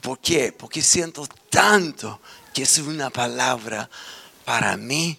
¿Por 0.02 0.20
qué? 0.20 0.52
Porque 0.52 0.82
siento 0.82 1.28
tanto 1.50 2.20
que 2.54 2.64
es 2.64 2.78
una 2.78 3.10
palabra 3.10 3.90
para 4.44 4.78
mí 4.78 5.18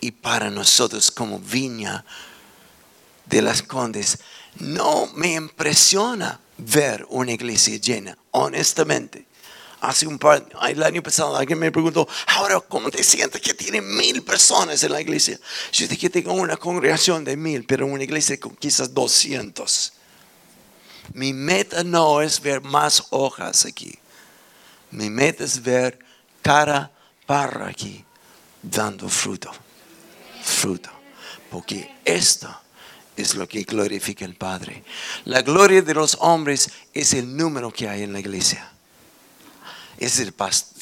y 0.00 0.12
para 0.12 0.50
nosotros 0.50 1.10
como 1.10 1.38
viña 1.40 2.04
de 3.26 3.42
las 3.42 3.62
Condes, 3.62 4.18
no 4.60 5.06
me 5.14 5.34
impresiona 5.34 6.40
ver 6.58 7.06
una 7.10 7.32
iglesia 7.32 7.76
llena, 7.76 8.16
honestamente. 8.30 9.26
Hace 9.80 10.06
un 10.06 10.18
par, 10.18 10.46
el 10.66 10.82
año 10.82 11.02
pasado 11.02 11.36
alguien 11.36 11.58
me 11.58 11.70
preguntó, 11.70 12.08
ahora, 12.28 12.58
¿cómo 12.60 12.90
te 12.90 13.04
sientes 13.04 13.40
que 13.42 13.52
tiene 13.52 13.82
mil 13.82 14.22
personas 14.22 14.82
en 14.82 14.92
la 14.92 15.00
iglesia? 15.00 15.38
Yo 15.72 15.86
dije 15.86 16.08
tengo 16.08 16.32
una 16.32 16.56
congregación 16.56 17.22
de 17.22 17.36
mil, 17.36 17.64
pero 17.64 17.86
una 17.86 18.02
iglesia 18.02 18.40
con 18.40 18.56
quizás 18.56 18.94
doscientos. 18.94 19.92
Mi 21.12 21.34
meta 21.34 21.84
no 21.84 22.22
es 22.22 22.40
ver 22.40 22.62
más 22.62 23.04
hojas 23.10 23.66
aquí. 23.66 23.98
Mi 24.90 25.10
meta 25.10 25.44
es 25.44 25.62
ver 25.62 25.98
cara 26.40 26.90
para 27.26 27.68
aquí 27.68 28.02
dando 28.62 29.08
fruto. 29.10 29.50
Fruto. 30.42 30.90
Porque 31.50 31.94
esto 32.06 32.63
es 33.16 33.34
lo 33.34 33.48
que 33.48 33.62
glorifica 33.62 34.24
el 34.24 34.34
Padre. 34.34 34.82
La 35.24 35.42
gloria 35.42 35.82
de 35.82 35.94
los 35.94 36.16
hombres 36.20 36.70
es 36.92 37.14
el 37.14 37.36
número 37.36 37.72
que 37.72 37.88
hay 37.88 38.02
en 38.02 38.12
la 38.12 38.20
iglesia. 38.20 38.70
Es 39.98 40.18
el 40.18 40.34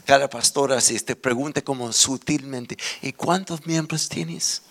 cada 0.05 0.29
pastor 0.29 0.73
así 0.73 0.99
te 1.01 1.15
pregunta 1.15 1.63
como 1.63 1.93
sutilmente, 1.93 2.77
¿y 3.03 3.13
cuántos 3.13 3.67
miembros 3.67 4.09
tienes? 4.09 4.63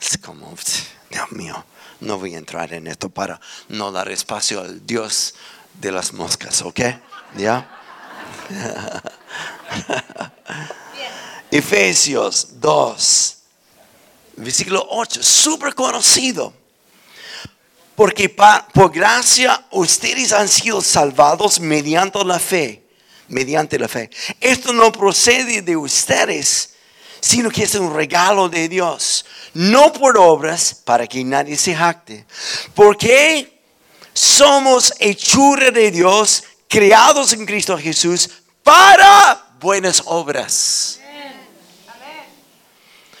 Es 0.00 0.18
como, 0.18 0.54
Dios 1.10 1.32
mío, 1.32 1.64
no 2.00 2.18
voy 2.18 2.34
a 2.34 2.38
entrar 2.38 2.72
en 2.72 2.86
esto 2.86 3.08
para 3.08 3.40
no 3.68 3.92
dar 3.92 4.10
espacio 4.10 4.60
al 4.60 4.84
Dios 4.86 5.34
de 5.80 5.92
las 5.92 6.12
moscas, 6.12 6.62
¿ok? 6.62 6.80
¿Ya? 7.36 7.80
Efesios 11.50 12.60
2 12.60 13.36
versículo 14.36 14.86
8, 14.90 15.22
súper 15.22 15.74
conocido. 15.74 16.52
Porque 17.94 18.28
por 18.28 18.92
gracia 18.92 19.66
ustedes 19.70 20.32
han 20.32 20.48
sido 20.48 20.80
salvados 20.82 21.60
mediante 21.60 22.24
la 22.24 22.40
fe, 22.40 22.82
mediante 23.28 23.78
la 23.78 23.86
fe. 23.86 24.10
Esto 24.40 24.72
no 24.72 24.90
procede 24.90 25.62
de 25.62 25.76
ustedes, 25.76 26.74
sino 27.20 27.50
que 27.50 27.62
es 27.62 27.74
un 27.76 27.94
regalo 27.94 28.48
de 28.48 28.68
Dios, 28.68 29.24
no 29.54 29.92
por 29.92 30.18
obras 30.18 30.74
para 30.84 31.06
que 31.06 31.22
nadie 31.22 31.56
se 31.56 31.74
jacte. 31.74 32.26
Porque 32.74 33.62
somos 34.12 34.92
hechura 34.98 35.70
de 35.70 35.92
Dios, 35.92 36.42
creados 36.68 37.32
en 37.32 37.46
Cristo 37.46 37.78
Jesús 37.78 38.28
para 38.64 39.54
buenas 39.60 40.02
obras 40.06 40.98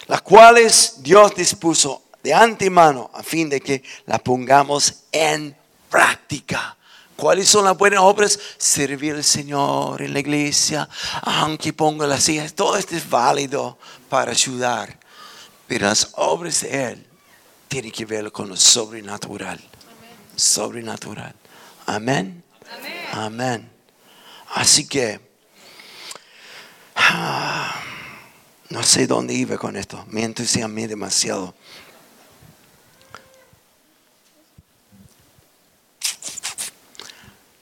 las 0.06 0.22
cuales 0.22 0.96
Dios 0.98 1.34
dispuso 1.34 2.02
de 2.22 2.32
antemano 2.32 3.10
a 3.12 3.22
fin 3.22 3.48
de 3.48 3.60
que 3.60 3.82
las 4.06 4.20
pongamos 4.20 5.04
en 5.12 5.56
práctica. 5.90 6.76
¿Cuáles 7.16 7.48
son 7.48 7.64
las 7.64 7.76
buenas 7.76 8.00
obras? 8.00 8.38
Servir 8.58 9.14
al 9.14 9.24
Señor 9.24 10.02
en 10.02 10.12
la 10.12 10.20
iglesia, 10.20 10.88
aunque 11.22 11.72
ponga 11.72 12.06
las 12.06 12.24
sillas. 12.24 12.54
Todo 12.54 12.76
esto 12.76 12.96
es 12.96 13.08
válido 13.08 13.78
para 14.08 14.32
ayudar. 14.32 14.98
Pero 15.66 15.86
las 15.86 16.10
obras 16.16 16.62
de 16.62 16.84
Él 16.90 17.06
tienen 17.68 17.92
que 17.92 18.04
ver 18.04 18.32
con 18.32 18.48
lo 18.48 18.56
sobrenatural. 18.56 19.60
Sobrenatural. 20.34 21.34
Amén. 21.86 22.42
Amén. 23.12 23.70
Así 24.54 24.86
que... 24.86 25.20
Ah, 26.96 27.74
no 28.70 28.82
sé 28.82 29.06
dónde 29.06 29.34
iba 29.34 29.58
con 29.58 29.76
esto. 29.76 30.04
Me 30.08 30.24
entusiasmé 30.24 30.88
demasiado. 30.88 31.54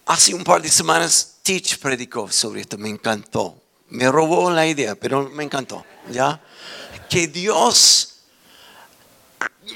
Hace 0.06 0.34
un 0.34 0.44
par 0.44 0.62
de 0.62 0.68
semanas 0.68 1.36
Teach 1.42 1.78
predicó 1.78 2.30
sobre 2.30 2.60
esto. 2.60 2.78
Me 2.78 2.88
encantó. 2.88 3.60
Me 3.88 4.10
robó 4.10 4.50
la 4.50 4.66
idea, 4.66 4.94
pero 4.94 5.28
me 5.30 5.44
encantó. 5.44 5.84
¿Ya? 6.10 6.40
Que 7.08 7.28
Dios 7.28 8.08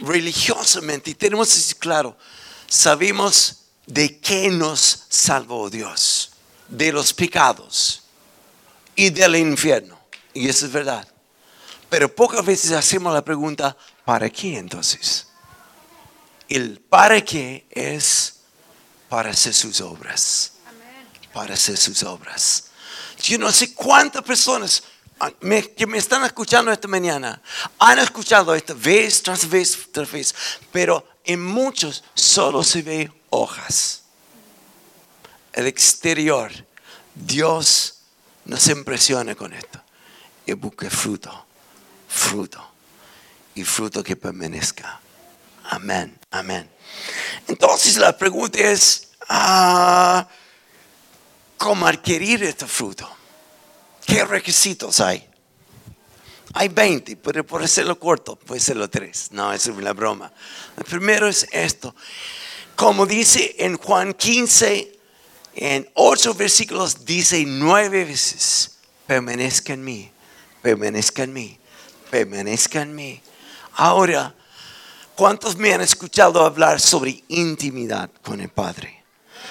religiosamente, 0.02 1.10
y 1.10 1.14
tenemos 1.14 1.48
que 1.48 1.54
decir 1.54 1.76
claro, 1.76 2.16
sabemos 2.66 3.64
de 3.86 4.18
qué 4.20 4.48
nos 4.50 5.04
salvó 5.08 5.70
Dios. 5.70 6.30
De 6.68 6.92
los 6.92 7.12
pecados 7.12 8.02
y 8.96 9.10
del 9.10 9.36
infierno. 9.36 9.98
Y 10.34 10.48
eso 10.48 10.66
es 10.66 10.72
verdad. 10.72 11.06
Pero 11.88 12.12
pocas 12.14 12.44
veces 12.44 12.72
hacemos 12.72 13.12
la 13.14 13.24
pregunta, 13.24 13.76
¿para 14.04 14.28
qué 14.28 14.58
entonces? 14.58 15.28
El 16.48 16.80
para 16.80 17.20
qué 17.20 17.66
es 17.70 18.40
para 19.08 19.30
hacer 19.30 19.54
sus 19.54 19.80
obras. 19.80 20.52
Para 21.32 21.54
hacer 21.54 21.76
sus 21.76 22.02
obras. 22.02 22.70
Yo 23.22 23.38
no 23.38 23.52
sé 23.52 23.72
cuántas 23.74 24.22
personas 24.22 24.82
que 25.76 25.86
me 25.86 25.98
están 25.98 26.24
escuchando 26.24 26.70
esta 26.70 26.88
mañana 26.88 27.40
han 27.78 27.98
escuchado 27.98 28.54
esta 28.54 28.74
vez 28.74 29.22
tras 29.22 29.48
vez 29.48 29.88
tras 29.90 30.10
vez, 30.10 30.34
pero 30.72 31.06
en 31.24 31.42
muchos 31.42 32.04
solo 32.14 32.62
se 32.62 32.82
ve 32.82 33.12
hojas. 33.30 34.02
El 35.52 35.66
exterior. 35.66 36.52
Dios 37.14 38.00
nos 38.44 38.68
impresiona 38.68 39.34
con 39.34 39.54
esto 39.54 39.80
y 40.44 40.52
busca 40.52 40.90
fruto 40.90 41.45
fruto 42.16 42.66
y 43.54 43.64
fruto 43.64 44.02
que 44.02 44.16
permanezca. 44.16 45.00
Amén, 45.64 46.18
amén. 46.30 46.68
Entonces 47.46 47.96
la 47.96 48.16
pregunta 48.16 48.58
es, 48.58 49.10
ah, 49.28 50.26
cómo 51.56 51.86
adquirir 51.86 52.42
este 52.44 52.66
fruto. 52.66 53.08
¿Qué 54.04 54.24
requisitos 54.24 55.00
hay? 55.00 55.28
Hay 56.54 56.68
20, 56.68 57.16
pero 57.16 57.44
por 57.44 57.62
hacerlo 57.62 57.98
corto, 57.98 58.36
puede 58.36 58.60
serlo 58.60 58.88
3. 58.88 59.32
No, 59.32 59.52
es 59.52 59.66
una 59.66 59.92
broma. 59.92 60.32
El 60.76 60.84
primero 60.84 61.28
es 61.28 61.46
esto. 61.50 61.94
Como 62.76 63.04
dice 63.04 63.56
en 63.58 63.76
Juan 63.76 64.14
15, 64.14 64.98
en 65.56 65.90
8 65.94 66.34
versículos, 66.34 67.04
dice 67.04 67.44
nueve 67.46 68.04
veces, 68.04 68.78
permanezca 69.06 69.72
en 69.72 69.84
mí, 69.84 70.10
permanezca 70.62 71.24
en 71.24 71.32
mí, 71.32 71.58
permanezca 72.24 72.82
en 72.82 72.94
mí. 72.94 73.20
Ahora, 73.74 74.34
¿cuántos 75.14 75.56
me 75.56 75.74
han 75.74 75.82
escuchado 75.82 76.44
hablar 76.44 76.80
sobre 76.80 77.22
intimidad 77.28 78.08
con 78.22 78.40
el 78.40 78.48
Padre? 78.48 79.04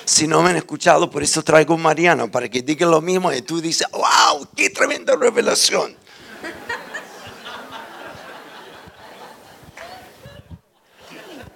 Si 0.06 0.28
no 0.28 0.42
me 0.42 0.52
han 0.52 0.56
escuchado, 0.56 1.10
por 1.10 1.22
eso 1.22 1.44
traigo 1.44 1.76
a 1.76 1.78
Mariano, 1.78 2.32
para 2.32 2.50
que 2.50 2.62
diga 2.62 2.88
lo 2.88 3.02
mismo 3.02 3.32
y 3.32 3.42
tú 3.42 3.62
dices, 3.62 3.88
wow, 3.92 4.48
qué 4.56 4.70
tremenda 4.70 5.16
revelación. 5.16 5.96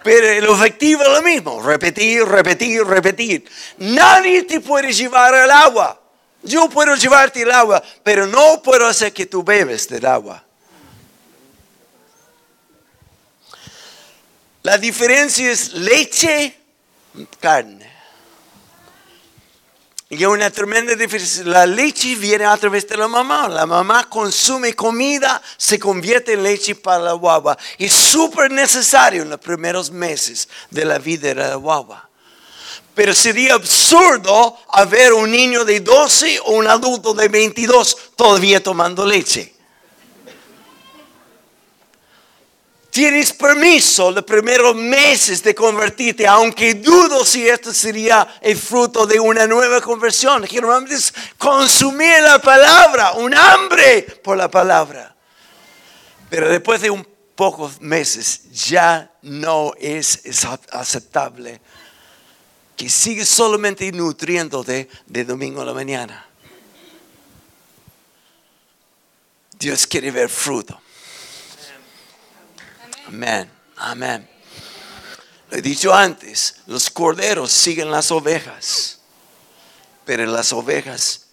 Pero 0.04 0.28
el 0.28 0.48
objetivo 0.48 1.04
es 1.04 1.10
lo 1.10 1.22
mismo, 1.22 1.62
repetir, 1.62 2.24
repetir, 2.26 2.84
repetir. 2.86 3.50
Nadie 3.78 4.44
te 4.44 4.62
puede 4.62 4.94
llevar 4.94 5.36
al 5.36 5.52
agua. 5.52 6.02
Yo 6.42 6.70
puedo 6.70 6.96
llevarte 6.96 7.42
el 7.42 7.52
agua, 7.52 7.84
pero 8.02 8.26
no 8.26 8.62
puedo 8.64 8.88
hacer 8.88 9.12
que 9.12 9.26
tú 9.26 9.44
bebes 9.44 9.90
del 9.90 10.06
agua. 10.06 10.46
La 14.70 14.78
diferencia 14.78 15.50
es 15.50 15.74
leche, 15.74 16.56
carne. 17.40 17.92
Y 20.12 20.24
una 20.26 20.52
tremenda 20.52 20.94
diferencia. 20.94 21.44
La 21.46 21.66
leche 21.66 22.14
viene 22.14 22.46
a 22.46 22.56
través 22.56 22.88
de 22.88 22.96
la 22.96 23.08
mamá. 23.08 23.50
La 23.50 23.66
mamá 23.66 24.08
consume 24.08 24.76
comida, 24.76 25.42
se 25.58 25.80
convierte 25.80 26.34
en 26.34 26.44
leche 26.44 26.76
para 26.76 27.00
la 27.00 27.14
guagua. 27.14 27.58
Es 27.80 27.94
súper 27.94 28.52
necesario 28.52 29.24
en 29.24 29.32
los 29.32 29.40
primeros 29.40 29.90
meses 29.90 30.48
de 30.70 30.86
la 30.86 31.00
vida 31.00 31.30
de 31.30 31.34
la 31.34 31.56
guagua. 31.56 32.08
Pero 32.94 33.16
sería 33.16 33.56
absurdo 33.56 34.56
haber 34.72 35.14
un 35.14 35.32
niño 35.32 35.66
de 35.66 35.80
12 35.80 36.42
o 36.42 36.52
un 36.52 36.68
adulto 36.68 37.16
de 37.16 37.28
22 37.28 38.12
todavía 38.16 38.62
tomando 38.62 39.04
leche. 39.04 39.56
Tienes 42.90 43.34
permiso 43.34 44.12
los 44.12 44.24
primeros 44.24 44.76
meses 44.76 45.44
de 45.44 45.54
convertirte, 45.54 46.26
aunque 46.26 46.74
dudo 46.74 47.24
si 47.24 47.48
esto 47.48 47.74
sería 47.74 48.40
el 48.42 48.58
fruto 48.58 49.06
de 49.06 49.20
una 49.20 49.46
nueva 49.46 49.80
conversión. 49.80 50.44
Es 50.90 51.14
consumir 51.38 52.22
la 52.24 52.40
palabra, 52.40 53.14
un 53.14 53.34
hambre 53.34 54.02
por 54.24 54.38
la 54.38 54.50
palabra. 54.50 55.16
Pero 56.30 56.50
después 56.50 56.82
de 56.82 56.90
un 56.90 57.08
pocos 57.40 57.80
meses 57.80 58.52
ya 58.52 59.10
no 59.22 59.72
es 59.80 60.20
aceptable 60.72 61.62
que 62.76 62.90
sigues 62.90 63.30
solamente 63.30 63.90
nutriéndote 63.94 64.90
de 65.06 65.24
domingo 65.24 65.62
a 65.62 65.66
la 65.66 65.74
mañana. 65.74 66.26
Dios 69.58 69.88
quiere 69.88 70.12
ver 70.12 70.28
fruto. 70.28 70.82
Amén, 73.10 73.52
amén. 73.76 74.30
Lo 75.50 75.58
he 75.58 75.64
dicho 75.64 75.92
antes, 75.92 76.58
los 76.68 76.92
corderos 76.92 77.52
siguen 77.52 77.90
las 77.90 78.12
ovejas, 78.12 79.00
pero 80.06 80.28
las 80.28 80.54
ovejas 80.54 81.26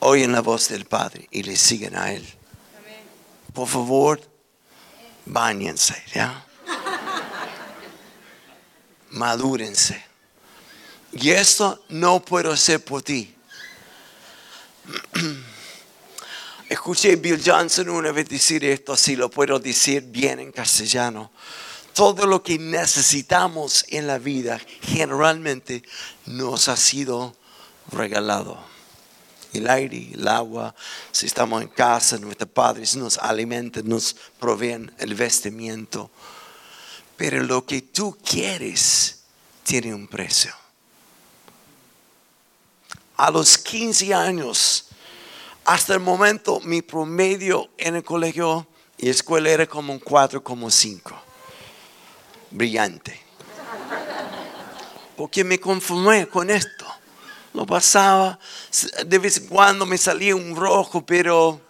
oyen 0.00 0.32
la 0.32 0.40
voz 0.40 0.68
del 0.68 0.86
Padre 0.86 1.28
y 1.30 1.44
le 1.44 1.54
siguen 1.54 1.96
a 1.96 2.12
Él. 2.12 2.26
Por 3.52 3.68
favor, 3.68 4.20
bañense, 5.24 6.02
¿ya? 6.12 6.44
Madúrense. 9.10 10.04
Y 11.12 11.30
esto 11.30 11.84
no 11.90 12.24
puedo 12.24 12.50
hacer 12.50 12.84
por 12.84 13.02
ti. 13.02 13.32
Escuché 16.68 17.16
Bill 17.16 17.42
Johnson 17.44 17.90
una 17.90 18.10
vez 18.10 18.28
decir 18.28 18.64
esto, 18.64 18.94
así 18.94 19.16
lo 19.16 19.30
puedo 19.30 19.58
decir 19.58 20.02
bien 20.02 20.40
en 20.40 20.50
castellano. 20.50 21.30
Todo 21.92 22.26
lo 22.26 22.42
que 22.42 22.58
necesitamos 22.58 23.84
en 23.88 24.06
la 24.06 24.18
vida 24.18 24.58
generalmente 24.80 25.82
nos 26.26 26.68
ha 26.68 26.76
sido 26.76 27.36
regalado. 27.92 28.58
El 29.52 29.68
aire, 29.68 30.10
el 30.14 30.26
agua, 30.26 30.74
si 31.12 31.26
estamos 31.26 31.62
en 31.62 31.68
casa, 31.68 32.18
nuestros 32.18 32.50
padres 32.50 32.96
nos 32.96 33.18
alimentan, 33.18 33.86
nos 33.86 34.16
proveen 34.40 34.92
el 34.98 35.14
vestimiento. 35.14 36.10
Pero 37.16 37.42
lo 37.44 37.64
que 37.64 37.82
tú 37.82 38.18
quieres 38.24 39.20
tiene 39.62 39.94
un 39.94 40.08
precio. 40.08 40.52
A 43.16 43.30
los 43.30 43.58
15 43.58 44.12
años, 44.12 44.86
hasta 45.64 45.94
el 45.94 46.00
momento 46.00 46.60
mi 46.60 46.82
promedio 46.82 47.70
en 47.78 47.96
el 47.96 48.04
colegio 48.04 48.66
y 48.98 49.08
escuela 49.08 49.50
era 49.50 49.66
como 49.66 49.92
un 49.92 49.98
4, 49.98 50.42
como 50.42 50.70
5. 50.70 51.14
Brillante. 52.50 53.20
Porque 55.16 55.44
me 55.44 55.58
conformé 55.58 56.28
con 56.28 56.50
esto. 56.50 56.86
Lo 57.52 57.66
pasaba, 57.66 58.38
de 59.06 59.18
vez 59.18 59.38
en 59.38 59.46
cuando 59.46 59.86
me 59.86 59.96
salía 59.96 60.34
un 60.34 60.56
rojo, 60.56 61.04
pero 61.06 61.60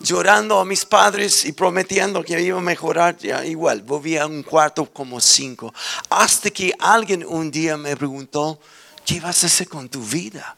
llorando 0.00 0.58
a 0.58 0.64
mis 0.64 0.84
padres 0.84 1.44
y 1.44 1.52
prometiendo 1.52 2.22
que 2.22 2.40
iba 2.40 2.58
a 2.58 2.62
mejorar, 2.62 3.16
ya 3.18 3.44
igual, 3.44 3.82
volvía 3.82 4.22
a 4.22 4.26
un 4.26 4.42
cuarto 4.42 4.90
como 4.90 5.20
cinco. 5.20 5.72
Hasta 6.08 6.50
que 6.50 6.72
alguien 6.78 7.24
un 7.26 7.50
día 7.50 7.76
me 7.76 7.96
preguntó, 7.96 8.58
¿qué 9.04 9.20
vas 9.20 9.44
a 9.44 9.46
hacer 9.46 9.68
con 9.68 9.88
tu 9.88 10.02
vida? 10.02 10.56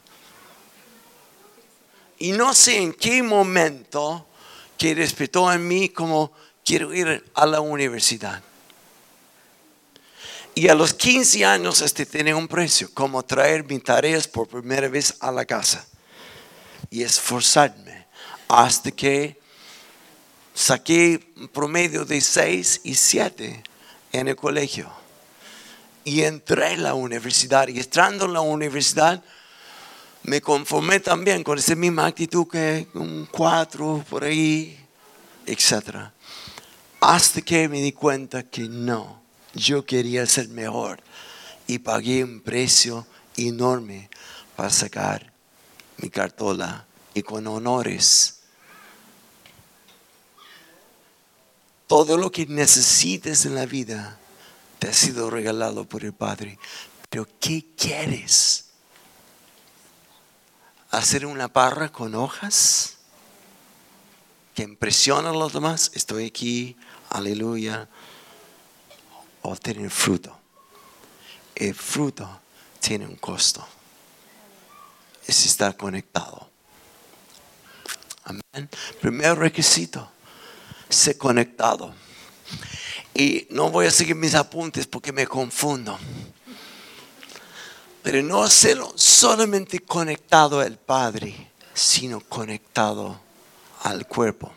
Y 2.19 2.33
no 2.33 2.53
sé 2.53 2.77
en 2.77 2.93
qué 2.93 3.23
momento 3.23 4.27
que 4.77 4.93
respetó 4.93 5.51
en 5.51 5.67
mí 5.67 5.89
como 5.89 6.31
quiero 6.63 6.93
ir 6.93 7.25
a 7.33 7.45
la 7.45 7.61
universidad. 7.61 8.43
Y 10.53 10.67
a 10.67 10.75
los 10.75 10.93
15 10.93 11.45
años 11.45 11.81
este 11.81 12.05
tiene 12.05 12.33
un 12.33 12.47
precio, 12.47 12.89
como 12.93 13.23
traer 13.23 13.63
mis 13.63 13.81
tareas 13.81 14.27
por 14.27 14.47
primera 14.47 14.89
vez 14.89 15.15
a 15.21 15.31
la 15.31 15.45
casa. 15.45 15.87
Y 16.89 17.03
esforzarme 17.03 18.07
hasta 18.49 18.91
que 18.91 19.39
saqué 20.53 21.31
un 21.37 21.47
promedio 21.47 22.03
de 22.03 22.19
6 22.19 22.81
y 22.83 22.95
7 22.95 23.63
en 24.11 24.27
el 24.27 24.35
colegio. 24.35 24.91
Y 26.03 26.23
entré 26.23 26.73
a 26.73 26.77
la 26.77 26.93
universidad. 26.93 27.69
Y 27.69 27.79
entrando 27.79 28.25
en 28.25 28.33
la 28.33 28.41
universidad, 28.41 29.23
me 30.23 30.41
conformé 30.41 30.99
también 30.99 31.43
con 31.43 31.57
esa 31.57 31.75
misma 31.75 32.05
actitud 32.05 32.47
que 32.47 32.87
un 32.93 33.27
cuatro 33.31 34.03
por 34.09 34.23
ahí, 34.23 34.77
etc. 35.45 36.11
Hasta 36.99 37.41
que 37.41 37.69
me 37.69 37.81
di 37.81 37.91
cuenta 37.93 38.43
que 38.43 38.67
no, 38.67 39.21
yo 39.53 39.85
quería 39.85 40.25
ser 40.25 40.49
mejor 40.49 41.01
y 41.67 41.79
pagué 41.79 42.23
un 42.23 42.41
precio 42.41 43.07
enorme 43.37 44.09
para 44.55 44.69
sacar 44.69 45.31
mi 45.97 46.09
cartola 46.09 46.85
y 47.13 47.21
con 47.21 47.47
honores. 47.47 48.39
Todo 51.87 52.17
lo 52.17 52.31
que 52.31 52.45
necesites 52.45 53.45
en 53.45 53.55
la 53.55 53.65
vida 53.65 54.19
te 54.77 54.89
ha 54.89 54.93
sido 54.93 55.29
regalado 55.29 55.85
por 55.85 56.03
el 56.03 56.13
Padre. 56.13 56.59
Pero 57.09 57.27
¿qué 57.39 57.65
quieres? 57.75 58.68
Hacer 60.89 61.25
una 61.25 61.47
parra 61.47 61.91
con 61.91 62.15
hojas 62.15 62.97
que 64.55 64.63
impresionan 64.63 65.33
a 65.33 65.37
los 65.37 65.53
demás. 65.53 65.91
Estoy 65.93 66.25
aquí, 66.25 66.75
aleluya. 67.09 67.87
O 69.41 69.55
tener 69.55 69.89
fruto. 69.89 70.37
El 71.55 71.73
fruto 71.73 72.41
tiene 72.79 73.05
un 73.05 73.15
costo. 73.15 73.65
Es 75.25 75.45
estar 75.45 75.77
conectado. 75.77 76.49
Amén. 78.23 78.69
Primer 79.01 79.37
requisito, 79.37 80.11
ser 80.89 81.17
conectado. 81.17 81.93
Y 83.13 83.47
no 83.49 83.69
voy 83.69 83.85
a 83.85 83.91
seguir 83.91 84.15
mis 84.15 84.35
apuntes 84.35 84.87
porque 84.87 85.11
me 85.11 85.27
confundo. 85.27 85.97
No 88.11 88.43
hacerlo 88.43 88.91
solamente 88.95 89.79
conectado 89.81 90.59
al 90.61 90.77
Padre, 90.77 91.51
sino 91.75 92.19
conectado 92.19 93.21
al 93.83 94.07
cuerpo. 94.07 94.51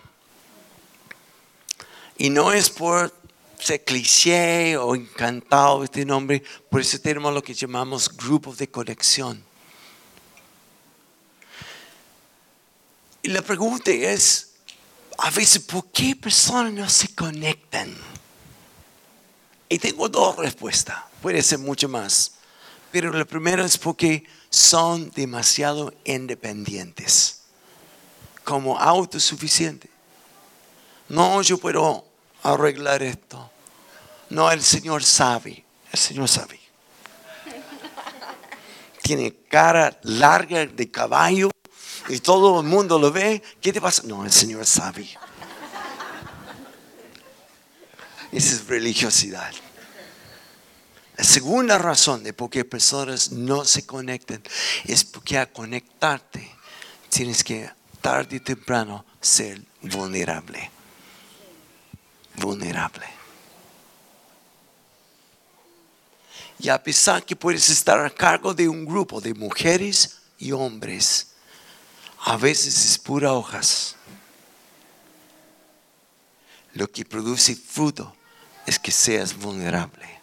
Y 2.17 2.31
no 2.31 2.51
es 2.53 2.71
por 2.71 3.13
ser 3.59 3.85
cliché 3.85 4.77
o 4.79 4.95
encantado 4.95 5.85
este 5.85 6.05
nombre, 6.05 6.43
por 6.71 6.81
eso 6.81 6.99
tenemos 6.99 7.33
lo 7.35 7.43
que 7.43 7.53
llamamos 7.53 8.17
grupos 8.17 8.57
de 8.57 8.69
conexión. 8.69 9.45
Y 13.23 13.29
la 13.29 13.43
pregunta 13.43 13.91
es, 13.91 14.55
a 15.19 15.31
veces, 15.31 15.61
¿por 15.61 15.93
qué 15.93 16.17
personas 16.17 16.73
no 16.73 16.89
se 16.89 17.15
conectan? 17.15 17.95
Y 19.69 19.79
tengo 19.79 20.09
dos 20.09 20.37
respuestas, 20.37 20.99
puede 21.21 21.43
ser 21.43 21.59
mucho 21.59 21.89
más. 21.89 22.33
Pero 22.93 23.11
la 23.11 23.25
primera 23.25 23.65
es 23.65 23.79
porque 23.79 24.25
son 24.51 25.11
demasiado 25.13 25.95
independientes, 26.05 27.41
como 28.45 28.79
autosuficientes. 28.79 29.91
No, 31.09 31.41
yo 31.41 31.57
puedo 31.57 32.05
arreglar 32.43 33.03
esto. 33.03 33.51
No, 34.29 34.51
el 34.51 34.63
Señor 34.63 35.03
sabe, 35.03 35.65
el 35.91 35.99
Señor 35.99 36.29
sabe. 36.29 36.61
Tiene 39.03 39.35
cara 39.49 39.99
larga 40.03 40.67
de 40.67 40.91
caballo 40.91 41.51
y 42.09 42.19
todo 42.19 42.61
el 42.61 42.67
mundo 42.67 42.99
lo 42.99 43.11
ve. 43.11 43.43
¿Qué 43.61 43.73
te 43.73 43.81
pasa? 43.81 44.03
No, 44.05 44.25
el 44.25 44.33
Señor 44.33 44.67
sabe. 44.67 45.09
Esa 48.31 48.55
es 48.55 48.67
religiosidad. 48.67 49.53
La 51.23 51.29
segunda 51.29 51.79
razón 51.79 52.25
de 52.25 52.33
por 52.33 52.51
qué 52.51 52.65
personas 52.65 53.31
no 53.31 53.65
se 53.65 53.87
conectan 53.87 54.43
es 54.85 55.05
porque 55.05 55.39
a 55.39 55.47
conectarte 55.47 56.51
tienes 57.11 57.45
que 57.45 57.71
tarde 58.01 58.39
o 58.39 58.43
temprano 58.43 59.05
ser 59.21 59.63
vulnerable. 59.83 60.69
Vulnerable. 62.35 63.07
Y 66.59 66.69
a 66.71 66.83
pesar 66.83 67.25
que 67.25 67.37
puedes 67.37 67.71
estar 67.71 68.05
a 68.05 68.11
cargo 68.11 68.53
de 68.53 68.69
un 68.69 68.85
grupo 68.85 69.21
de 69.21 69.33
mujeres 69.33 70.19
y 70.41 70.51
hombres, 70.51 71.29
a 72.25 72.37
veces 72.37 72.85
es 72.85 72.99
pura 72.99 73.33
hojas. 73.33 73.95
Lo 76.75 76.91
que 76.91 77.05
produce 77.05 77.55
fruto 77.55 78.13
es 78.67 78.77
que 78.77 78.91
seas 78.91 79.37
vulnerable. 79.37 80.22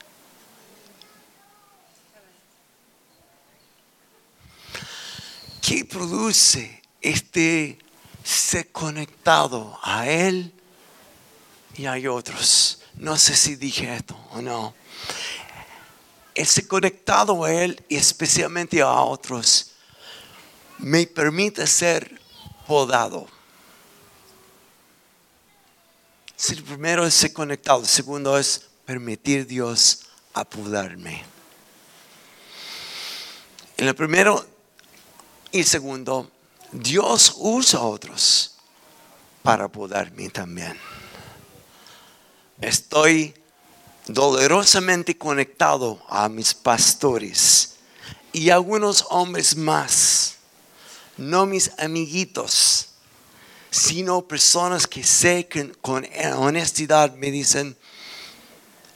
¿Qué 5.62 5.86
produce 5.86 6.82
este 7.02 7.78
ser 8.24 8.72
conectado 8.72 9.78
a 9.84 10.08
Él 10.08 10.54
y 11.76 11.86
hay 11.86 12.08
otros? 12.08 12.82
No 12.96 13.18
sé 13.18 13.36
si 13.36 13.56
dije 13.56 13.94
esto 13.94 14.18
o 14.32 14.42
no. 14.42 14.74
El 16.36 16.46
ser 16.46 16.68
conectado 16.68 17.44
a 17.44 17.52
Él 17.52 17.84
y 17.90 17.96
especialmente 17.96 18.82
a 18.82 18.92
otros 19.02 19.72
me 20.78 21.06
permite 21.08 21.68
ser 21.68 22.20
podado. 22.66 23.28
el 26.50 26.64
primero 26.64 27.06
es 27.06 27.14
ser 27.14 27.34
conectado, 27.34 27.82
el 27.82 27.88
segundo 27.88 28.38
es 28.38 28.62
permitir 28.86 29.46
Dios 29.46 30.06
apodarme. 30.34 31.24
En 33.78 33.88
el 33.88 33.96
primero 33.96 34.46
y 35.52 35.64
segundo, 35.64 36.30
Dios 36.72 37.34
usa 37.38 37.80
a 37.80 37.84
otros 37.84 38.56
para 39.42 39.66
apodarme 39.66 40.30
también. 40.30 40.78
Estoy 42.62 43.34
dolorosamente 44.08 45.18
conectado 45.18 46.02
a 46.10 46.30
mis 46.30 46.54
pastores 46.54 47.76
y 48.32 48.50
algunos 48.50 49.06
hombres 49.10 49.56
más, 49.56 50.36
no 51.18 51.46
mis 51.46 51.72
amiguitos, 51.80 52.90
sino 53.72 54.28
personas 54.28 54.88
que 54.88 55.04
sé 55.04 55.48
que 55.48 55.72
con 55.74 56.08
honestidad 56.38 57.14
me 57.16 57.32
dicen, 57.32 57.78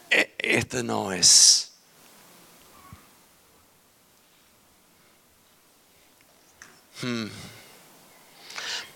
"E- 0.10 0.34
esto 0.39 0.84
no 0.84 1.12
es. 1.12 1.73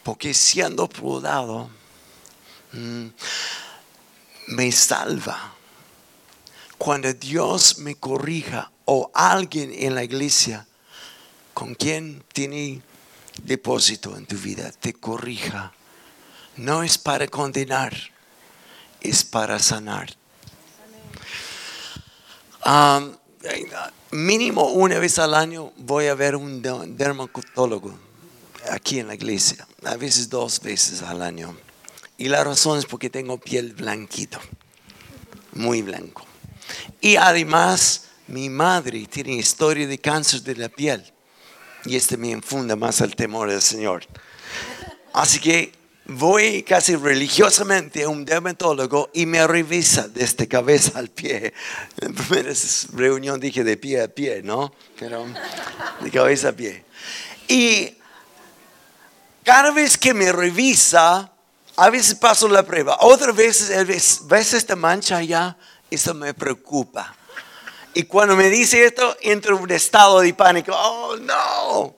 Porque 0.03 0.33
siendo 0.33 0.87
podado, 0.87 1.69
mm, 2.73 3.07
me 4.47 4.71
salva. 4.71 5.53
Cuando 6.77 7.11
Dios 7.13 7.79
me 7.79 7.95
corrija 7.95 8.71
o 8.85 9.11
alguien 9.13 9.71
en 9.73 9.95
la 9.95 10.03
iglesia 10.03 10.65
con 11.53 11.75
quien 11.75 12.23
tiene 12.31 12.81
depósito 13.43 14.15
en 14.15 14.25
tu 14.25 14.37
vida 14.37 14.71
te 14.71 14.93
corrija, 14.93 15.73
no 16.55 16.83
es 16.83 16.97
para 16.97 17.27
condenar, 17.27 17.95
es 19.01 19.23
para 19.23 19.59
sanar. 19.59 20.15
Um, 22.65 23.15
mínimo 24.11 24.69
una 24.69 24.99
vez 24.99 25.19
al 25.19 25.33
año 25.33 25.71
voy 25.77 26.07
a 26.07 26.15
ver 26.15 26.35
un 26.35 26.61
de- 26.61 26.87
dermatólogo 26.87 27.97
aquí 28.71 28.99
en 28.99 29.07
la 29.07 29.15
iglesia, 29.15 29.67
a 29.83 29.95
veces 29.95 30.29
dos 30.29 30.59
veces 30.61 31.01
al 31.01 31.21
año. 31.21 31.55
Y 32.17 32.29
la 32.29 32.43
razón 32.43 32.79
es 32.79 32.85
porque 32.85 33.09
tengo 33.09 33.37
piel 33.37 33.73
blanquito, 33.73 34.39
muy 35.53 35.81
blanco. 35.81 36.25
Y 36.99 37.15
además 37.15 38.05
mi 38.27 38.49
madre 38.49 39.05
tiene 39.05 39.33
historia 39.35 39.87
de 39.87 39.99
cáncer 39.99 40.41
de 40.41 40.55
la 40.55 40.69
piel. 40.69 41.13
Y 41.85 41.95
este 41.95 42.17
me 42.17 42.29
infunda 42.29 42.75
más 42.75 42.99
el 43.01 43.15
temor 43.15 43.49
del 43.49 43.61
Señor. 43.61 44.05
Así 45.13 45.39
que 45.39 45.71
voy 46.07 46.63
casi 46.63 46.95
religiosamente 46.95 48.03
a 48.03 48.09
un 48.09 48.23
dermatólogo 48.23 49.09
y 49.13 49.25
me 49.25 49.45
revisa 49.45 50.07
desde 50.07 50.47
cabeza 50.47 50.97
al 50.99 51.09
pie. 51.09 51.53
En 51.99 52.15
la 52.15 52.23
primera 52.23 52.53
reunión 52.93 53.39
dije 53.39 53.63
de 53.63 53.77
pie 53.77 54.01
a 54.01 54.07
pie, 54.07 54.41
¿no? 54.41 54.73
Pero 54.97 55.25
de 55.99 56.11
cabeza 56.11 56.49
a 56.49 56.51
pie. 56.53 56.85
Y 57.47 57.93
cada 59.43 59.71
vez 59.71 59.97
que 59.97 60.13
me 60.13 60.31
revisa, 60.31 61.31
a 61.75 61.89
veces 61.89 62.15
paso 62.15 62.47
la 62.47 62.63
prueba. 62.63 62.97
Otras 63.01 63.35
veces, 63.35 64.25
¿ves 64.27 64.53
esta 64.53 64.75
mancha 64.75 65.17
allá? 65.17 65.57
Eso 65.91 66.13
me 66.13 66.33
preocupa. 66.33 67.15
Y 67.93 68.03
cuando 68.03 68.35
me 68.35 68.49
dice 68.49 68.85
esto, 68.85 69.17
entro 69.21 69.57
en 69.57 69.63
un 69.63 69.71
estado 69.71 70.21
de 70.21 70.33
pánico. 70.33 70.71
Oh, 70.73 71.17
no. 71.17 71.96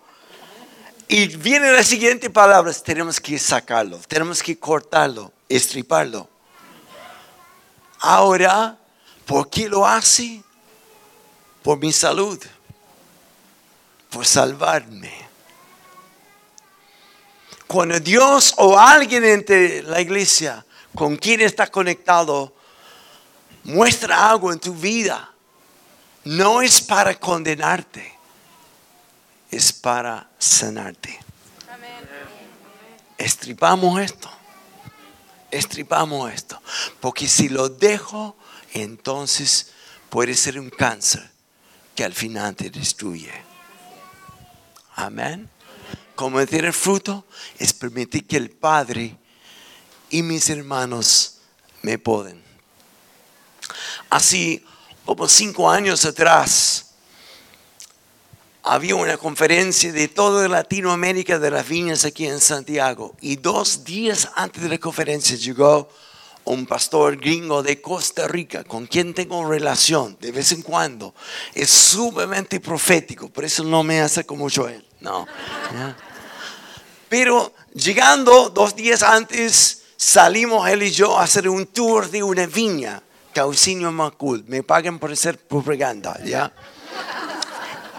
Y 1.12 1.26
viene 1.38 1.72
la 1.72 1.84
siguiente 1.84 2.30
palabra, 2.30 2.72
tenemos 2.72 3.20
que 3.20 3.40
sacarlo, 3.40 3.98
tenemos 4.08 4.44
que 4.44 4.60
cortarlo, 4.60 5.34
estriparlo. 5.50 6.30
Ahora, 7.98 8.78
¿por 9.26 9.50
qué 9.50 9.68
lo 9.68 9.88
hace? 9.88 10.44
Por 11.64 11.80
mi 11.80 11.92
salud, 11.92 12.40
por 14.12 14.24
salvarme. 14.24 15.12
Cuando 17.66 18.00
Dios 18.00 18.54
o 18.58 18.78
alguien 18.78 19.26
entre 19.26 19.82
la 19.82 20.02
iglesia 20.02 20.64
con 20.94 21.18
quien 21.18 21.42
está 21.42 21.66
conectado 21.66 22.54
muestra 23.64 24.30
algo 24.30 24.54
en 24.54 24.60
tu 24.60 24.76
vida, 24.76 25.34
no 26.26 26.62
es 26.62 26.80
para 26.80 27.20
condenarte, 27.20 28.19
es 29.52 29.74
para 29.74 30.30
sanarte. 30.38 31.20
Estripamos 33.18 34.00
esto, 34.00 34.30
estripamos 35.52 36.32
esto, 36.32 36.62
porque 37.02 37.28
si 37.28 37.50
lo 37.50 37.68
dejo, 37.68 38.38
entonces 38.74 39.72
puede 40.10 40.36
ser 40.36 40.60
un 40.60 40.70
cáncer 40.70 41.30
que 41.96 42.06
al 42.06 42.14
final 42.14 42.56
te 42.56 42.70
destruye. 42.70 43.34
Amén. 44.96 45.50
Como 46.16 46.46
tener 46.46 46.74
fruto 46.74 47.26
es 47.58 47.74
permitir 47.74 48.26
que 48.26 48.38
el 48.38 48.52
Padre 48.52 49.18
y 50.10 50.22
mis 50.22 50.50
hermanos 50.50 51.40
me 51.82 51.98
poden. 51.98 52.42
Así, 54.10 54.66
como 55.06 55.28
cinco 55.28 55.70
años 55.70 56.06
atrás, 56.06 56.89
había 58.64 58.96
una 58.96 59.18
conferencia 59.18 59.92
de 59.92 60.08
toda 60.08 60.48
Latinoamérica 60.48 61.40
de 61.40 61.52
las 61.52 61.68
viñas 61.68 62.06
aquí 62.06 62.26
en 62.26 62.40
Santiago. 62.40 63.16
Y 63.22 63.38
dos 63.38 63.84
días 63.84 64.30
antes 64.36 64.62
de 64.62 64.70
la 64.70 64.78
conferencia 64.78 65.36
llegó 65.36 65.90
un 66.46 66.66
pastor 66.66 67.18
gringo 67.18 67.62
de 67.62 67.82
Costa 67.82 68.28
Rica 68.28 68.64
con 68.64 68.88
quien 68.88 69.14
tengo 69.14 69.48
relación 69.48 70.18
de 70.20 70.32
vez 70.32 70.52
en 70.52 70.62
cuando. 70.62 71.14
Es 71.54 71.70
sumamente 71.70 72.60
profético, 72.60 73.30
por 73.30 73.46
eso 73.46 73.64
no 73.64 73.84
me 73.84 74.02
acerco 74.02 74.36
mucho 74.36 74.66
a 74.66 74.74
él. 74.74 74.86
No. 75.00 75.26
Pero 77.08 77.54
llegando 77.74 78.50
dos 78.50 78.76
días 78.76 79.04
antes, 79.04 79.84
salimos 79.96 80.68
él 80.70 80.84
y 80.84 80.92
yo 80.92 81.18
a 81.18 81.24
hacer 81.24 81.48
un 81.48 81.66
tour 81.68 82.10
de 82.10 82.24
una 82.24 82.46
viña. 82.46 83.02
Caucinio 83.34 83.92
Macul. 83.92 84.44
Me 84.48 84.64
pagan 84.64 84.98
por 84.98 85.12
hacer 85.12 85.38
propaganda, 85.38 86.20
¿ya? 86.26 86.52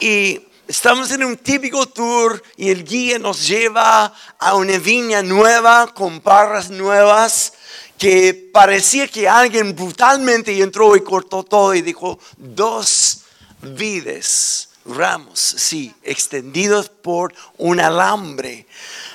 Y 0.01 0.41
Estamos 0.71 1.11
en 1.11 1.25
un 1.25 1.37
típico 1.37 1.85
tour 1.87 2.41
y 2.57 2.71
el 2.71 2.85
guía 2.85 3.19
nos 3.19 3.45
lleva 3.45 4.15
a 4.39 4.55
una 4.55 4.79
viña 4.79 5.21
nueva 5.21 5.93
con 5.93 6.21
parras 6.21 6.71
nuevas 6.71 7.55
que 7.99 8.49
parecía 8.53 9.09
que 9.09 9.29
alguien 9.29 9.75
brutalmente 9.75 10.57
entró 10.63 10.95
y 10.95 11.01
cortó 11.03 11.43
todo 11.43 11.75
y 11.75 11.83
dijo 11.83 12.21
dos 12.37 13.23
vides, 13.63 14.69
ramos, 14.85 15.41
sí, 15.41 15.93
extendidos 16.05 16.89
por 16.89 17.35
un 17.59 17.81
alambre. 17.81 18.69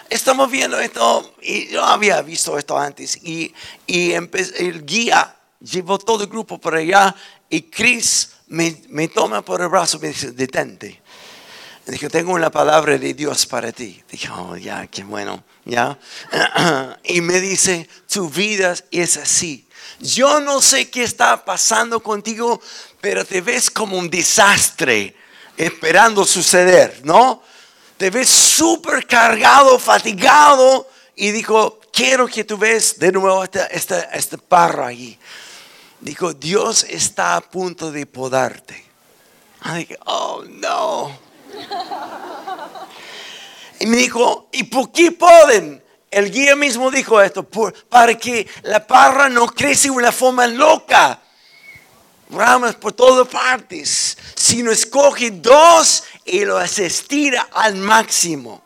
Estamos 0.09 0.51
viendo 0.51 0.77
esto 0.77 1.35
y 1.41 1.69
yo 1.69 1.85
había 1.85 2.21
visto 2.21 2.57
esto 2.57 2.77
antes 2.77 3.15
y, 3.23 3.53
y 3.87 4.11
el 4.11 4.85
guía 4.85 5.33
llevó 5.61 5.99
todo 5.99 6.25
el 6.25 6.29
grupo 6.29 6.57
por 6.57 6.75
allá 6.75 7.15
y 7.49 7.61
Chris 7.61 8.31
me, 8.47 8.75
me 8.89 9.07
toma 9.07 9.41
por 9.41 9.61
el 9.61 9.69
brazo 9.69 9.95
y 9.95 10.01
me 10.01 10.07
dice, 10.09 10.33
detente. 10.33 11.04
Dijo, 11.87 12.09
tengo 12.09 12.33
una 12.33 12.49
palabra 12.49 12.97
de 12.97 13.13
Dios 13.13 13.45
para 13.45 13.71
ti. 13.71 14.01
Dije, 14.09 14.27
oh, 14.29 14.57
ya, 14.57 14.87
qué 14.87 15.03
bueno, 15.03 15.43
ya. 15.65 15.97
Y 17.03 17.21
me 17.21 17.39
dice, 17.39 17.87
tu 18.11 18.27
vida 18.27 18.75
es 18.89 19.17
así. 19.17 19.67
Yo 19.99 20.39
no 20.39 20.61
sé 20.61 20.89
qué 20.89 21.03
está 21.03 21.45
pasando 21.45 22.01
contigo, 22.01 22.59
pero 22.99 23.23
te 23.23 23.41
ves 23.41 23.69
como 23.69 23.97
un 23.97 24.09
desastre 24.09 25.15
esperando 25.55 26.25
suceder, 26.25 27.01
¿no? 27.03 27.43
Te 27.97 28.09
ves 28.09 28.29
súper 28.29 29.05
cargado, 29.05 29.77
fatigado. 29.77 30.89
Y 31.15 31.29
dijo, 31.31 31.79
quiero 31.93 32.27
que 32.27 32.43
tú 32.43 32.57
ves 32.57 32.97
de 32.97 33.11
nuevo 33.11 33.43
esta, 33.43 33.67
esta, 33.67 34.01
esta 34.05 34.37
parra 34.37 34.87
ahí. 34.87 35.17
Dijo, 36.01 36.33
Dios 36.33 36.83
está 36.83 37.35
a 37.35 37.41
punto 37.41 37.91
de 37.91 38.07
podarte. 38.07 38.83
dije, 39.75 39.97
oh 40.05 40.43
no. 40.47 41.24
Y 43.79 43.87
me 43.87 43.97
dijo, 43.97 44.47
¿y 44.51 44.63
por 44.63 44.91
qué 44.91 45.11
pueden? 45.11 45.83
El 46.09 46.31
guía 46.31 46.55
mismo 46.55 46.89
dijo 46.91 47.21
esto, 47.21 47.45
para 47.89 48.17
que 48.17 48.47
la 48.63 48.85
parra 48.85 49.27
no 49.27 49.47
crece 49.47 49.89
de 49.89 49.95
una 49.95 50.11
forma 50.11 50.47
loca. 50.47 51.19
Ramas 52.29 52.75
por 52.75 52.93
todas 52.93 53.27
partes, 53.27 54.17
sino 54.33 54.71
escoge 54.71 55.29
dos 55.29 56.03
y 56.23 56.45
los 56.45 56.79
estira 56.79 57.49
al 57.51 57.75
máximo. 57.75 58.63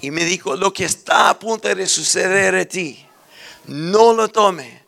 Y 0.00 0.10
me 0.10 0.24
dijo, 0.24 0.56
lo 0.56 0.72
que 0.72 0.84
está 0.84 1.30
a 1.30 1.38
punto 1.38 1.72
de 1.72 1.86
suceder 1.86 2.54
a 2.56 2.64
ti, 2.64 3.06
no 3.66 4.12
lo 4.12 4.28
tome 4.28 4.84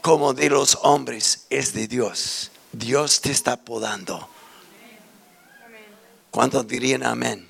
como 0.00 0.32
de 0.32 0.48
los 0.48 0.78
hombres, 0.82 1.46
es 1.50 1.72
de 1.74 1.86
Dios. 1.86 2.50
Dios 2.72 3.20
te 3.20 3.30
está 3.30 3.56
podando. 3.58 4.28
¿Cuántos 6.30 6.66
dirían 6.66 7.04
amén? 7.04 7.48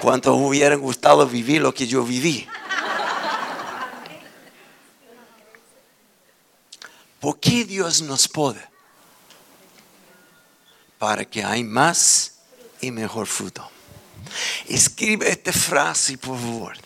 ¿Cuántos 0.00 0.36
hubieran 0.36 0.80
gustado 0.80 1.26
vivir 1.26 1.60
lo 1.60 1.72
que 1.72 1.86
yo 1.86 2.04
viví? 2.04 2.46
¿Por 7.20 7.40
qué 7.40 7.64
Dios 7.64 8.02
nos 8.02 8.28
pode? 8.28 8.62
Para 10.98 11.24
que 11.24 11.42
hay 11.42 11.64
más 11.64 12.38
y 12.80 12.90
mejor 12.90 13.26
fruto. 13.26 13.68
Escribe 14.68 15.28
esta 15.28 15.52
frase, 15.52 16.18
por 16.18 16.38
favor. 16.38 16.76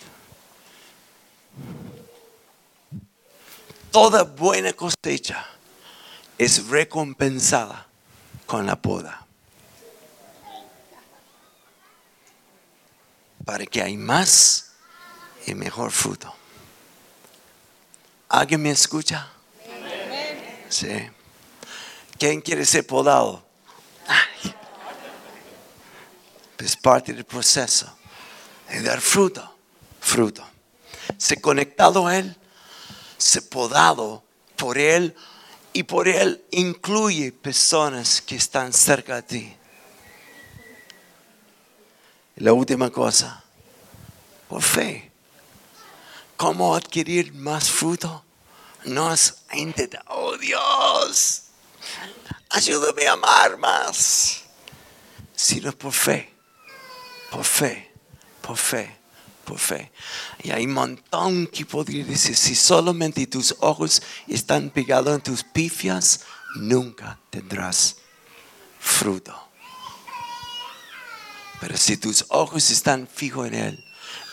Toda 3.91 4.23
buena 4.23 4.73
cosecha 4.73 5.47
es 6.39 6.67
recompensada 6.69 7.87
con 8.47 8.67
la 8.67 8.81
poda. 8.81 9.22
Para 13.45 13.67
que 13.67 13.83
hay 13.83 13.97
más 13.97 14.73
y 15.47 15.55
mejor 15.55 15.91
fruto. 15.91 16.35
¿Alguien 18.29 18.63
me 18.63 18.71
escucha? 18.71 19.31
Sí. 20.69 21.11
¿Quién 22.19 22.41
quiere 22.41 22.65
ser 22.65 22.87
podado? 22.87 23.45
Es 26.59 26.77
parte 26.77 27.13
del 27.13 27.25
proceso 27.25 27.93
de 28.71 28.83
dar 28.83 29.01
fruto, 29.01 29.57
fruto. 30.01 30.47
Se 31.19 31.41
conectado 31.41 32.07
a 32.07 32.17
Él, 32.17 32.37
se 33.19 33.43
podado 33.43 34.23
por 34.57 34.79
Él 34.79 35.15
y 35.73 35.83
por 35.83 36.09
Él 36.09 36.45
incluye 36.53 37.33
personas 37.33 38.23
que 38.23 38.37
están 38.37 38.73
cerca 38.73 39.17
de 39.17 39.23
ti. 39.23 39.57
La 42.43 42.53
última 42.53 42.91
cosa, 42.91 43.41
por 44.49 44.61
fe. 44.61 45.13
¿Cómo 46.37 46.75
adquirir 46.75 47.33
más 47.33 47.71
fruto? 47.71 48.25
No 48.85 49.13
es 49.13 49.37
intentar, 49.53 50.03
oh 50.09 50.37
Dios, 50.37 51.45
ayúdame 52.51 53.07
a 53.07 53.13
amar 53.13 53.59
más, 53.59 54.43
sino 55.37 55.71
por 55.71 55.93
fe, 55.93 56.35
por 57.31 57.45
fe, 57.45 57.93
por 58.41 58.57
fe, 58.57 58.97
por 59.45 59.61
fe. 59.61 59.93
Y 60.43 60.51
hay 60.51 60.65
un 60.65 60.73
montón 60.73 61.47
que 61.47 61.65
podría 61.65 62.05
decir, 62.05 62.35
si 62.35 62.57
solamente 62.57 63.25
tus 63.29 63.55
ojos 63.61 64.03
están 64.27 64.69
pegados 64.71 65.15
en 65.15 65.21
tus 65.21 65.45
pifias, 65.45 66.23
nunca 66.57 67.21
tendrás 67.31 67.99
fruto. 68.81 69.52
Pero 71.63 71.77
si 71.77 71.97
tus 71.97 72.25
ojos 72.31 72.71
están 72.71 73.07
fijos 73.07 73.47
en 73.47 73.55
Él, 73.55 73.85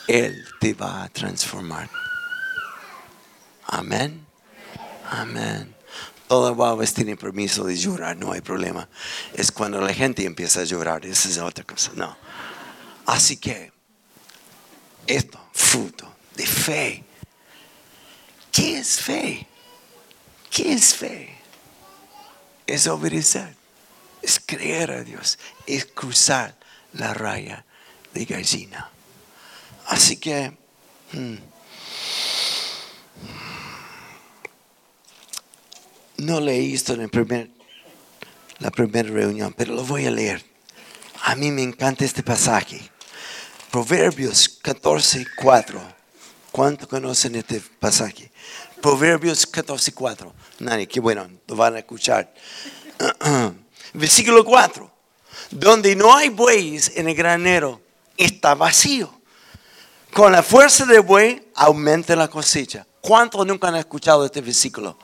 Él 0.07 0.47
te 0.59 0.73
va 0.73 1.03
a 1.03 1.09
transformar. 1.09 1.87
Amén. 3.67 4.25
Amén. 5.11 5.75
Todas 6.27 6.57
babas 6.57 6.91
tienen 6.91 7.17
permiso 7.17 7.65
de 7.65 7.77
llorar, 7.77 8.17
no 8.17 8.31
hay 8.31 8.41
problema. 8.41 8.89
Es 9.35 9.51
cuando 9.51 9.79
la 9.79 9.93
gente 9.93 10.25
empieza 10.25 10.61
a 10.61 10.63
llorar, 10.63 11.05
esa 11.05 11.29
es 11.29 11.37
otra 11.37 11.63
cosa. 11.63 11.91
No. 11.93 12.17
Así 13.05 13.37
que, 13.37 13.71
esto, 15.05 15.39
fruto 15.53 16.11
de 16.35 16.47
fe. 16.47 17.03
¿Qué 18.51 18.79
es 18.79 18.99
fe? 18.99 19.47
¿Qué 20.49 20.73
es 20.73 20.95
fe? 20.95 21.37
Es 22.65 22.87
obedecer, 22.87 23.55
es 24.23 24.41
creer 24.43 24.89
a 24.89 25.03
Dios, 25.03 25.37
es 25.67 25.85
cruzar 25.85 26.58
la 26.93 27.13
raya 27.13 27.65
de 28.13 28.25
gallina. 28.25 28.89
Así 29.87 30.17
que 30.17 30.57
hmm, 31.13 31.35
no 36.17 36.39
leí 36.39 36.73
esto 36.73 36.93
en 36.93 37.09
primer, 37.09 37.49
la 38.59 38.71
primera 38.71 39.09
reunión, 39.09 39.53
pero 39.55 39.73
lo 39.73 39.83
voy 39.83 40.05
a 40.05 40.11
leer. 40.11 40.43
A 41.23 41.35
mí 41.35 41.51
me 41.51 41.63
encanta 41.63 42.05
este 42.05 42.23
pasaje. 42.23 42.81
Proverbios 43.71 44.49
14, 44.61 45.25
4. 45.35 45.81
¿Cuánto 46.51 46.87
conocen 46.87 47.35
este 47.35 47.61
pasaje? 47.79 48.31
Proverbios 48.81 49.45
14, 49.45 49.91
4. 49.93 50.33
Nadie, 50.59 50.87
qué 50.87 50.99
bueno, 50.99 51.29
lo 51.47 51.55
van 51.55 51.75
a 51.75 51.79
escuchar. 51.79 52.33
Versículo 53.93 54.43
4. 54.43 54.98
Donde 55.51 55.95
no 55.95 56.15
hay 56.15 56.29
bueyes 56.29 56.91
en 56.95 57.09
el 57.09 57.15
granero, 57.15 57.81
está 58.17 58.55
vacío. 58.55 59.11
Con 60.13 60.31
la 60.31 60.43
fuerza 60.43 60.85
del 60.85 61.01
buey 61.01 61.49
aumenta 61.55 62.15
la 62.15 62.27
cosecha. 62.27 62.85
¿Cuántos 63.01 63.45
nunca 63.45 63.67
han 63.67 63.75
escuchado 63.75 64.25
este 64.25 64.41
versículo? 64.41 64.97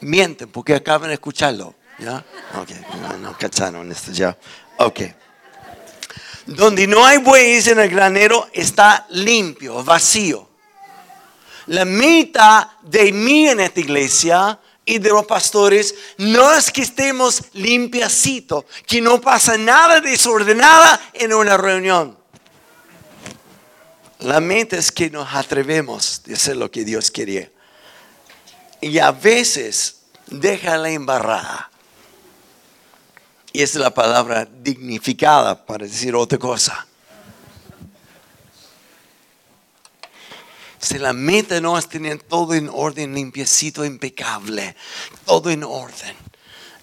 Mienten 0.00 0.48
porque 0.48 0.74
acaban 0.74 1.08
de 1.08 1.14
escucharlo. 1.14 1.74
¿Ya? 1.98 2.24
Ok, 2.60 2.70
no, 3.20 3.36
cacharon 3.38 3.90
esto 3.90 4.12
ya. 4.12 4.36
Ok. 4.78 5.00
Donde 6.46 6.86
no 6.86 7.04
hay 7.04 7.18
bueyes 7.18 7.66
en 7.68 7.80
el 7.80 7.88
granero 7.88 8.48
está 8.52 9.06
limpio, 9.10 9.82
vacío. 9.82 10.48
La 11.66 11.84
mitad 11.84 12.68
de 12.82 13.12
mí 13.12 13.48
en 13.48 13.60
esta 13.60 13.80
iglesia 13.80 14.58
y 14.88 14.98
de 15.00 15.10
los 15.10 15.26
pastores 15.26 15.94
no 16.16 16.54
es 16.54 16.70
que 16.70 16.82
estemos 16.82 17.42
limpiacitos, 17.52 18.64
que 18.86 19.00
no 19.00 19.20
pasa 19.20 19.58
nada 19.58 20.00
desordenada 20.00 21.10
en 21.12 21.34
una 21.34 21.56
reunión. 21.56 22.16
La 24.20 24.40
mente 24.40 24.78
es 24.78 24.90
que 24.92 25.10
nos 25.10 25.34
atrevemos 25.34 26.22
de 26.24 26.34
hacer 26.34 26.56
lo 26.56 26.70
que 26.70 26.84
Dios 26.84 27.10
quería. 27.10 27.50
Y 28.80 28.98
a 28.98 29.10
veces 29.10 30.02
deja 30.28 30.78
la 30.78 30.90
embarrada. 30.90 31.70
Y 33.52 33.62
es 33.62 33.74
la 33.74 33.92
palabra 33.92 34.46
dignificada 34.62 35.66
para 35.66 35.86
decir 35.86 36.14
otra 36.14 36.38
cosa. 36.38 36.86
Si 40.86 41.00
la 41.00 41.12
meta 41.12 41.60
no 41.60 41.82
tener 41.82 42.22
todo 42.22 42.54
en 42.54 42.70
orden, 42.72 43.12
limpiecito, 43.12 43.84
impecable, 43.84 44.76
todo 45.24 45.50
en 45.50 45.64
orden. 45.64 46.14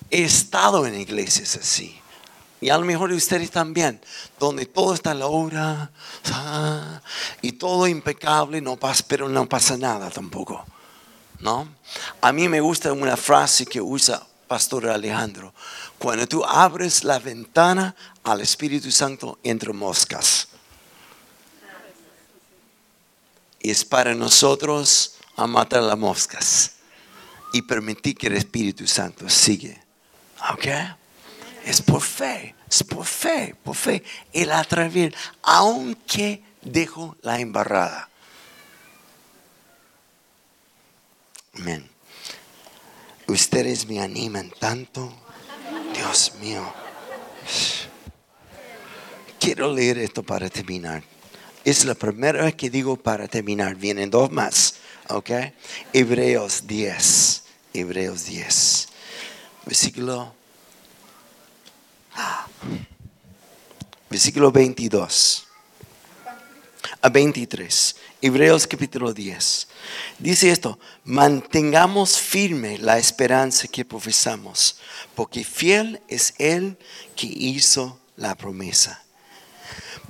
He 0.09 0.25
estado 0.25 0.85
en 0.85 0.99
iglesias 0.99 1.55
así. 1.55 1.97
y 2.59 2.69
a 2.69 2.77
lo 2.77 2.83
mejor 2.83 3.13
ustedes 3.13 3.49
también, 3.49 4.01
donde 4.41 4.65
todo 4.65 4.93
está 4.93 5.13
en 5.13 5.19
la 5.19 5.27
hora 5.27 5.89
ah, 6.33 7.01
y 7.41 7.53
todo 7.53 7.87
impecable, 7.87 8.59
no 8.59 8.75
pasa, 8.75 9.05
pero 9.07 9.29
no 9.29 9.47
pasa 9.47 9.77
nada 9.77 10.09
tampoco. 10.09 10.65
¿no? 11.39 11.69
A 12.19 12.33
mí 12.33 12.49
me 12.49 12.59
gusta 12.59 12.91
una 12.91 13.15
frase 13.15 13.65
que 13.65 13.79
usa 13.79 14.21
Pastor 14.49 14.89
Alejandro. 14.89 15.53
Cuando 15.97 16.27
tú 16.27 16.43
abres 16.43 17.05
la 17.05 17.19
ventana 17.19 17.95
al 18.25 18.41
Espíritu 18.41 18.91
Santo, 18.91 19.39
entre 19.43 19.71
moscas. 19.71 20.49
Y 23.52 23.52
es 23.63 23.85
para 23.85 24.13
nosotros 24.13 25.15
a 25.35 25.47
matar 25.47 25.81
las 25.83 25.97
moscas 25.97 26.73
y 27.53 27.61
permitir 27.61 28.15
que 28.15 28.27
el 28.27 28.37
Espíritu 28.37 28.85
Santo 28.85 29.29
sigue. 29.29 29.81
¿Ok? 30.51 30.67
Es 31.65 31.81
por 31.81 32.01
fe, 32.01 32.55
es 32.69 32.83
por 32.83 33.05
fe, 33.05 33.55
por 33.63 33.75
fe. 33.75 34.03
El 34.33 34.51
atrever, 34.51 35.15
aunque 35.41 36.43
dejo 36.61 37.15
la 37.21 37.39
embarrada. 37.39 38.09
Amén. 41.55 41.89
Ustedes 43.27 43.87
me 43.87 44.01
animan 44.01 44.51
tanto. 44.59 45.13
Dios 45.93 46.33
mío. 46.41 46.73
Quiero 49.39 49.71
leer 49.73 49.99
esto 49.99 50.23
para 50.23 50.49
terminar. 50.49 51.03
Es 51.65 51.85
la 51.85 51.95
primera 51.95 52.43
vez 52.43 52.55
que 52.55 52.69
digo 52.69 52.97
para 52.97 53.27
terminar. 53.27 53.75
Vienen 53.75 54.09
dos 54.09 54.29
más. 54.31 54.75
¿Ok? 55.07 55.29
Hebreos 55.93 56.67
10. 56.67 57.43
Hebreos 57.73 58.25
10. 58.25 58.89
Versículo. 59.65 60.33
Versículo 64.09 64.51
22. 64.51 65.47
A 67.01 67.09
23. 67.09 67.95
Hebreos 68.21 68.67
capítulo 68.67 69.13
10. 69.13 69.67
Dice 70.19 70.51
esto, 70.51 70.79
mantengamos 71.05 72.17
firme 72.17 72.77
la 72.77 72.97
esperanza 72.97 73.67
que 73.67 73.83
profesamos, 73.83 74.77
porque 75.15 75.43
fiel 75.43 76.01
es 76.07 76.33
Él 76.37 76.77
que 77.15 77.27
hizo 77.27 77.99
la 78.15 78.35
promesa. 78.35 79.02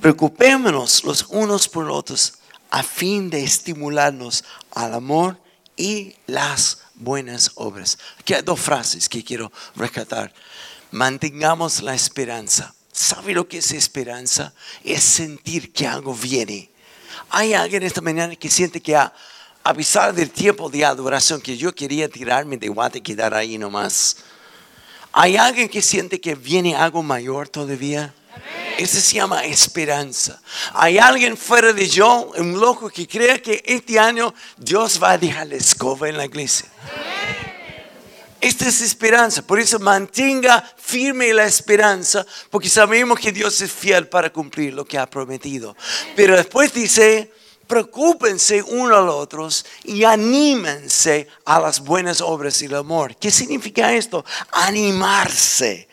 Preocupémonos 0.02 1.04
los 1.04 1.26
unos 1.30 1.68
por 1.68 1.86
los 1.86 1.98
otros 1.98 2.34
a 2.70 2.84
fin 2.84 3.30
de 3.30 3.44
estimularnos 3.44 4.44
al 4.72 4.94
amor 4.96 5.38
y 5.78 6.16
las 6.28 6.80
buenas 6.96 7.52
obras. 7.56 7.98
Aquí 8.20 8.34
hay 8.34 8.42
dos 8.42 8.60
frases 8.60 9.08
que 9.08 9.24
quiero 9.24 9.52
rescatar. 9.76 10.34
Mantengamos 10.92 11.82
la 11.82 11.94
esperanza. 11.96 12.74
¿Sabe 12.92 13.34
lo 13.34 13.48
que 13.48 13.60
es 13.60 13.72
esperanza? 13.72 14.54
Es 14.84 15.04
sentir 15.04 15.72
que 15.74 15.88
algo 15.88 16.14
viene. 16.14 16.70
Hay 17.30 17.54
alguien 17.54 17.84
esta 17.84 18.02
mañana 18.02 18.36
que 18.36 18.50
siente 18.50 18.82
que 18.82 18.96
a, 18.96 19.14
a 19.64 19.74
pesar 19.74 20.14
del 20.14 20.30
tiempo 20.30 20.70
de 20.70 20.86
adoración 20.86 21.42
que 21.42 21.58
yo 21.58 21.74
quería 21.74 22.10
tirarme 22.10 22.58
de 22.58 22.70
guate 22.70 23.00
y 23.00 23.02
quedar 23.02 23.34
ahí 23.34 23.58
nomás. 23.58 24.18
Hay 25.12 25.38
alguien 25.38 25.70
que 25.70 25.82
siente 25.82 26.20
que 26.20 26.36
viene 26.36 26.76
algo 26.76 27.02
mayor 27.02 27.50
todavía. 27.50 28.14
Eso 28.78 29.00
se 29.00 29.16
llama 29.16 29.46
esperanza. 29.46 30.42
Hay 30.74 30.98
alguien 30.98 31.38
fuera 31.38 31.74
de 31.74 31.88
yo, 31.88 32.32
un 32.38 32.60
loco 32.60 32.90
que 32.90 33.08
cree 33.08 33.42
que 33.42 33.62
este 33.66 34.00
año 34.00 34.34
Dios 34.58 35.00
va 35.02 35.12
a 35.12 35.18
dejar 35.18 35.48
la 35.48 35.56
escoba 35.56 36.10
en 36.10 36.18
la 36.18 36.26
iglesia. 36.26 36.68
Esta 38.42 38.68
es 38.68 38.82
esperanza. 38.82 39.42
Por 39.42 39.60
eso 39.60 39.80
mantenga 39.80 40.62
firme 40.78 41.34
la 41.34 41.46
esperanza, 41.46 42.26
porque 42.50 42.68
sabemos 42.68 43.18
que 43.20 43.32
Dios 43.32 43.62
es 43.62 43.72
fiel 43.72 44.10
para 44.10 44.34
cumplir 44.34 44.74
lo 44.74 44.84
que 44.84 44.98
ha 44.98 45.10
prometido. 45.10 45.78
Pero 46.16 46.36
después 46.36 46.74
dice, 46.74 47.32
preocúpense 47.74 48.62
unos 48.62 49.00
a 49.00 49.02
los 49.02 49.16
otros 49.16 49.66
y 49.84 50.04
anímense 50.04 51.28
a 51.44 51.60
las 51.60 51.80
buenas 51.80 52.22
obras 52.22 52.62
y 52.62 52.66
el 52.66 52.76
amor. 52.76 53.16
¿Qué 53.16 53.32
significa 53.32 53.92
esto? 53.92 54.24
Animarse. 54.52 55.88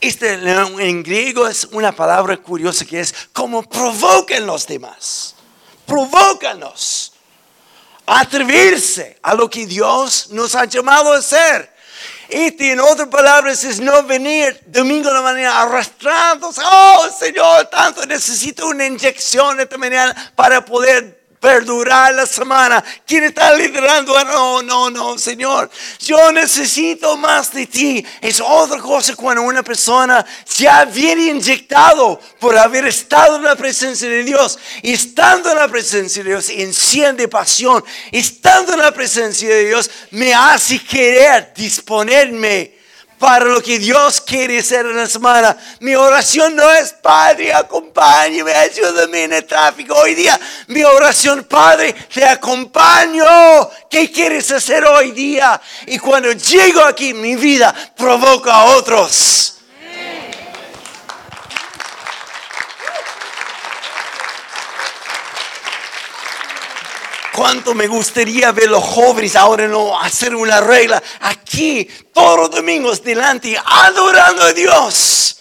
Este 0.00 0.32
en 0.32 1.02
griego 1.02 1.46
es 1.46 1.66
una 1.72 1.92
palabra 1.92 2.38
curiosa 2.38 2.86
que 2.86 3.00
es 3.00 3.14
como 3.34 3.62
provoquen 3.62 4.46
los 4.46 4.66
demás. 4.66 5.34
Provócanos. 5.84 7.12
Atreverse 8.06 9.18
a 9.20 9.34
lo 9.34 9.50
que 9.50 9.66
Dios 9.66 10.28
nos 10.30 10.54
ha 10.54 10.64
llamado 10.64 11.12
a 11.12 11.18
hacer. 11.18 11.76
Este, 12.30 12.72
en 12.72 12.80
otras 12.80 13.08
palabras, 13.08 13.64
es 13.64 13.80
no 13.80 14.02
venir 14.04 14.62
domingo 14.66 15.08
de 15.08 15.14
la 15.14 15.20
mañana 15.20 15.60
arrastrados. 15.60 16.56
Oh, 16.58 17.08
Señor, 17.18 17.66
tanto 17.66 18.06
necesito 18.06 18.66
una 18.66 18.86
inyección 18.86 19.60
esta 19.60 19.76
mañana 19.76 20.32
para 20.34 20.64
poder 20.64 21.17
perdurar 21.40 22.14
la 22.14 22.26
semana. 22.26 22.82
¿Quién 23.06 23.24
está 23.24 23.54
liderando? 23.54 24.16
Ah, 24.16 24.24
no, 24.24 24.62
no, 24.62 24.90
no, 24.90 25.18
Señor. 25.18 25.70
Yo 26.00 26.32
necesito 26.32 27.16
más 27.16 27.52
de 27.52 27.66
ti. 27.66 28.04
Es 28.20 28.40
otra 28.40 28.78
cosa 28.78 29.14
cuando 29.14 29.42
una 29.42 29.62
persona 29.62 30.24
ya 30.56 30.84
viene 30.84 31.26
inyectado 31.26 32.20
por 32.38 32.56
haber 32.56 32.86
estado 32.86 33.36
en 33.36 33.44
la 33.44 33.56
presencia 33.56 34.08
de 34.08 34.24
Dios. 34.24 34.58
Y 34.82 34.92
estando 34.92 35.50
en 35.50 35.58
la 35.58 35.68
presencia 35.68 36.22
de 36.22 36.30
Dios, 36.30 36.48
enciende 36.50 37.28
pasión. 37.28 37.84
Estando 38.12 38.74
en 38.74 38.80
la 38.80 38.92
presencia 38.92 39.48
de 39.48 39.66
Dios, 39.66 39.90
me 40.10 40.34
hace 40.34 40.78
querer 40.78 41.52
disponerme 41.54 42.77
para 43.18 43.46
lo 43.46 43.60
que 43.62 43.78
Dios 43.78 44.20
quiere 44.20 44.58
hacer 44.58 44.86
en 44.86 44.96
la 44.96 45.06
semana. 45.06 45.56
Mi 45.80 45.94
oración 45.94 46.54
no 46.56 46.70
es, 46.72 46.92
Padre, 46.92 47.52
acompáñame, 47.52 48.52
ayúdame 48.52 49.24
en 49.24 49.32
el 49.34 49.44
tráfico 49.44 49.94
hoy 49.94 50.14
día. 50.14 50.38
Mi 50.68 50.84
oración, 50.84 51.44
Padre, 51.44 51.94
te 52.12 52.24
acompaño. 52.24 53.24
¿Qué 53.90 54.10
quieres 54.10 54.50
hacer 54.50 54.84
hoy 54.84 55.10
día? 55.12 55.60
Y 55.86 55.98
cuando 55.98 56.32
llego 56.32 56.82
aquí, 56.84 57.12
mi 57.12 57.36
vida 57.36 57.74
provoca 57.96 58.54
a 58.54 58.64
otros. 58.76 59.57
Cuánto 67.38 67.72
me 67.72 67.86
gustaría 67.86 68.50
ver 68.50 68.68
los 68.68 68.82
jóvenes 68.82 69.36
ahora 69.36 69.68
no 69.68 69.96
hacer 70.00 70.34
una 70.34 70.60
regla 70.60 71.00
aquí 71.20 71.88
todos 72.12 72.36
los 72.36 72.50
domingos 72.50 73.04
delante 73.04 73.56
adorando 73.64 74.42
a 74.42 74.52
Dios. 74.52 75.36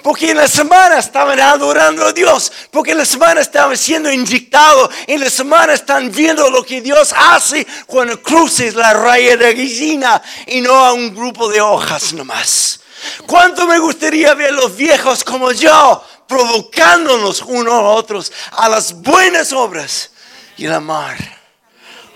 Porque 0.00 0.30
en 0.30 0.36
la 0.36 0.46
semana 0.46 0.98
estaban 0.98 1.40
adorando 1.40 2.06
a 2.06 2.12
Dios. 2.12 2.52
Porque 2.70 2.92
en 2.92 2.98
la 2.98 3.04
semana 3.04 3.40
estaban 3.40 3.76
siendo 3.76 4.12
inyectados. 4.12 4.90
En 5.08 5.18
la 5.18 5.28
semana 5.28 5.72
están 5.72 6.12
viendo 6.12 6.48
lo 6.50 6.62
que 6.62 6.82
Dios 6.82 7.12
hace 7.16 7.66
cuando 7.86 8.22
cruces 8.22 8.74
la 8.74 8.92
raya 8.92 9.36
de 9.36 9.52
gallina 9.52 10.22
y 10.46 10.60
no 10.60 10.72
a 10.72 10.92
un 10.92 11.12
grupo 11.12 11.48
de 11.48 11.60
hojas 11.60 12.12
nomás. 12.12 12.78
¿Cuánto 13.26 13.66
me 13.66 13.80
gustaría 13.80 14.34
ver 14.34 14.52
los 14.52 14.76
viejos 14.76 15.24
como 15.24 15.50
yo 15.50 16.04
provocándonos 16.28 17.42
unos 17.42 17.74
a 17.74 17.80
otros 17.80 18.32
a 18.52 18.68
las 18.68 18.92
buenas 18.92 19.52
obras 19.52 20.10
y 20.56 20.66
el 20.66 20.74
amar? 20.74 21.39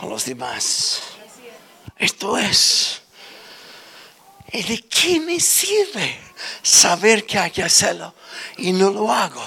A 0.05 0.09
los 0.09 0.25
demás. 0.25 1.01
Esto 1.99 2.37
es. 2.39 3.01
¿Y 4.53 4.63
de 4.63 4.87
qué 4.87 5.19
me 5.19 5.41
sirve 5.41 6.17
saber 6.63 7.27
que 7.27 7.39
hay 7.39 7.51
que 7.51 7.63
hacerlo 7.63 8.15
y 8.59 8.73
no 8.73 8.91
lo 8.91 9.13
hago? 9.13 9.43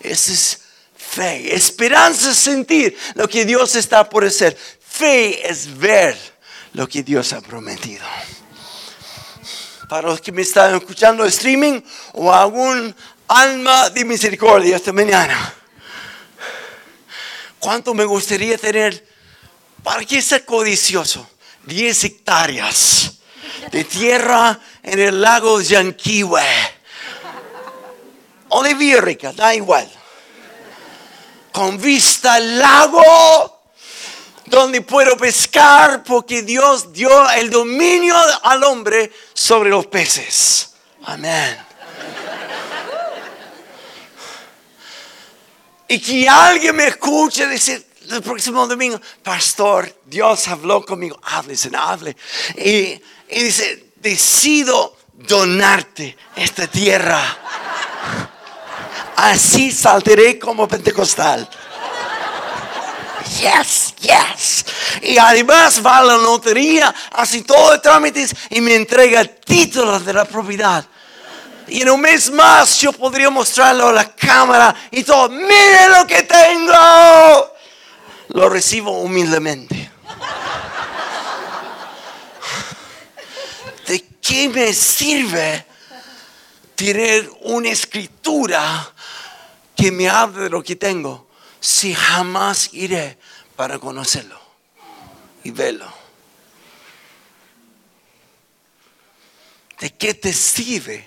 Esa 0.00 0.32
es 0.32 0.60
fe. 0.96 1.54
Esperanza 1.54 2.30
es 2.30 2.36
sentir 2.38 2.96
lo 3.14 3.28
que 3.28 3.44
Dios 3.44 3.74
está 3.74 4.08
por 4.08 4.24
hacer. 4.24 4.56
Fe 4.56 5.46
es 5.48 5.76
ver 5.76 6.16
lo 6.72 6.88
que 6.88 7.02
Dios 7.02 7.32
ha 7.32 7.40
prometido. 7.40 8.06
Para 9.88 10.08
los 10.08 10.20
que 10.20 10.32
me 10.32 10.42
están 10.42 10.74
escuchando 10.74 11.24
streaming 11.24 11.80
o 12.14 12.32
algún 12.32 12.94
alma 13.28 13.90
de 13.90 14.04
misericordia 14.04 14.76
esta 14.76 14.92
mañana. 14.92 15.54
¿Cuánto 17.58 17.94
me 17.94 18.04
gustaría 18.04 18.56
tener 18.56 19.15
¿Para 19.86 20.04
qué 20.04 20.20
ser 20.20 20.44
codicioso? 20.44 21.30
10 21.62 22.04
hectáreas 22.04 23.18
de 23.70 23.84
tierra 23.84 24.58
en 24.82 24.98
el 24.98 25.20
lago 25.20 25.60
Yanquiwe. 25.60 26.42
Olivírica, 28.48 29.32
da 29.32 29.54
igual. 29.54 29.88
Con 31.52 31.80
vista 31.80 32.34
al 32.34 32.58
lago 32.58 33.62
donde 34.46 34.82
puedo 34.82 35.16
pescar 35.16 36.02
porque 36.02 36.42
Dios 36.42 36.92
dio 36.92 37.30
el 37.30 37.48
dominio 37.48 38.16
al 38.42 38.64
hombre 38.64 39.12
sobre 39.34 39.70
los 39.70 39.86
peces. 39.86 40.74
Amén. 41.04 41.64
Y 45.86 46.00
que 46.00 46.28
alguien 46.28 46.74
me 46.74 46.88
escuche 46.88 47.46
decir, 47.46 47.86
el 48.10 48.22
próximo 48.22 48.66
domingo, 48.66 49.00
pastor, 49.22 49.92
Dios 50.04 50.48
habló 50.48 50.84
conmigo, 50.84 51.18
hable, 51.22 51.56
hable. 51.76 52.16
Y, 52.56 53.00
y 53.28 53.42
dice, 53.42 53.92
decido 53.96 54.96
donarte 55.12 56.16
esta 56.36 56.66
tierra. 56.66 57.20
Así 59.16 59.72
saltaré 59.72 60.38
como 60.38 60.68
pentecostal. 60.68 61.48
Yes, 63.40 63.94
yes. 64.00 64.64
Y 65.02 65.18
además 65.18 65.84
va 65.84 65.98
a 65.98 66.04
la 66.04 66.16
lotería, 66.16 66.94
hace 67.12 67.42
todo 67.42 67.74
el 67.74 67.80
trámites 67.80 68.34
y 68.50 68.60
me 68.60 68.74
entrega 68.74 69.24
títulos 69.24 70.04
de 70.04 70.12
la 70.12 70.24
propiedad. 70.24 70.84
Y 71.68 71.82
en 71.82 71.90
un 71.90 72.00
mes 72.00 72.30
más 72.30 72.80
yo 72.80 72.92
podría 72.92 73.28
mostrarlo 73.28 73.88
a 73.88 73.92
la 73.92 74.14
cámara 74.14 74.74
y 74.90 75.02
todo. 75.02 75.28
Mire 75.28 75.88
lo 75.88 76.06
que 76.06 76.22
tengo. 76.22 77.55
Lo 78.36 78.50
recibo 78.50 78.90
humildemente. 79.00 79.90
¿De 83.86 84.04
qué 84.20 84.50
me 84.50 84.74
sirve 84.74 85.64
tener 86.74 87.30
una 87.44 87.70
escritura 87.70 88.92
que 89.74 89.90
me 89.90 90.10
hable 90.10 90.42
de 90.42 90.50
lo 90.50 90.62
que 90.62 90.76
tengo 90.76 91.26
si 91.60 91.94
jamás 91.94 92.74
iré 92.74 93.18
para 93.56 93.78
conocerlo 93.78 94.38
y 95.42 95.50
verlo? 95.50 95.90
¿De 99.80 99.94
qué 99.94 100.12
te 100.12 100.34
sirve 100.34 101.06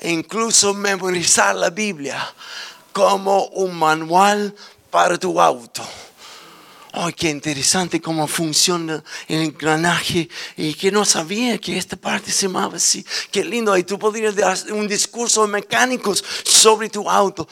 incluso 0.00 0.72
memorizar 0.72 1.54
la 1.54 1.68
Biblia 1.68 2.34
como 2.94 3.44
un 3.48 3.78
manual 3.78 4.56
para 4.90 5.18
tu 5.18 5.38
auto? 5.38 5.86
Ay, 6.98 7.12
qué 7.12 7.28
interesante 7.28 8.00
cómo 8.00 8.26
funciona 8.26 9.04
el 9.28 9.42
engranaje 9.42 10.30
y 10.56 10.72
que 10.72 10.90
no 10.90 11.04
sabía 11.04 11.58
que 11.58 11.76
esta 11.76 11.94
parte 11.94 12.32
se 12.32 12.46
llamaba 12.46 12.78
así. 12.78 13.04
Qué 13.30 13.44
lindo. 13.44 13.76
Y 13.76 13.84
tú 13.84 13.98
podrías 13.98 14.34
dar 14.34 14.56
un 14.72 14.88
discurso 14.88 15.42
de 15.42 15.48
mecánicos 15.48 16.24
sobre 16.42 16.88
tu 16.88 17.08
auto. 17.10 17.46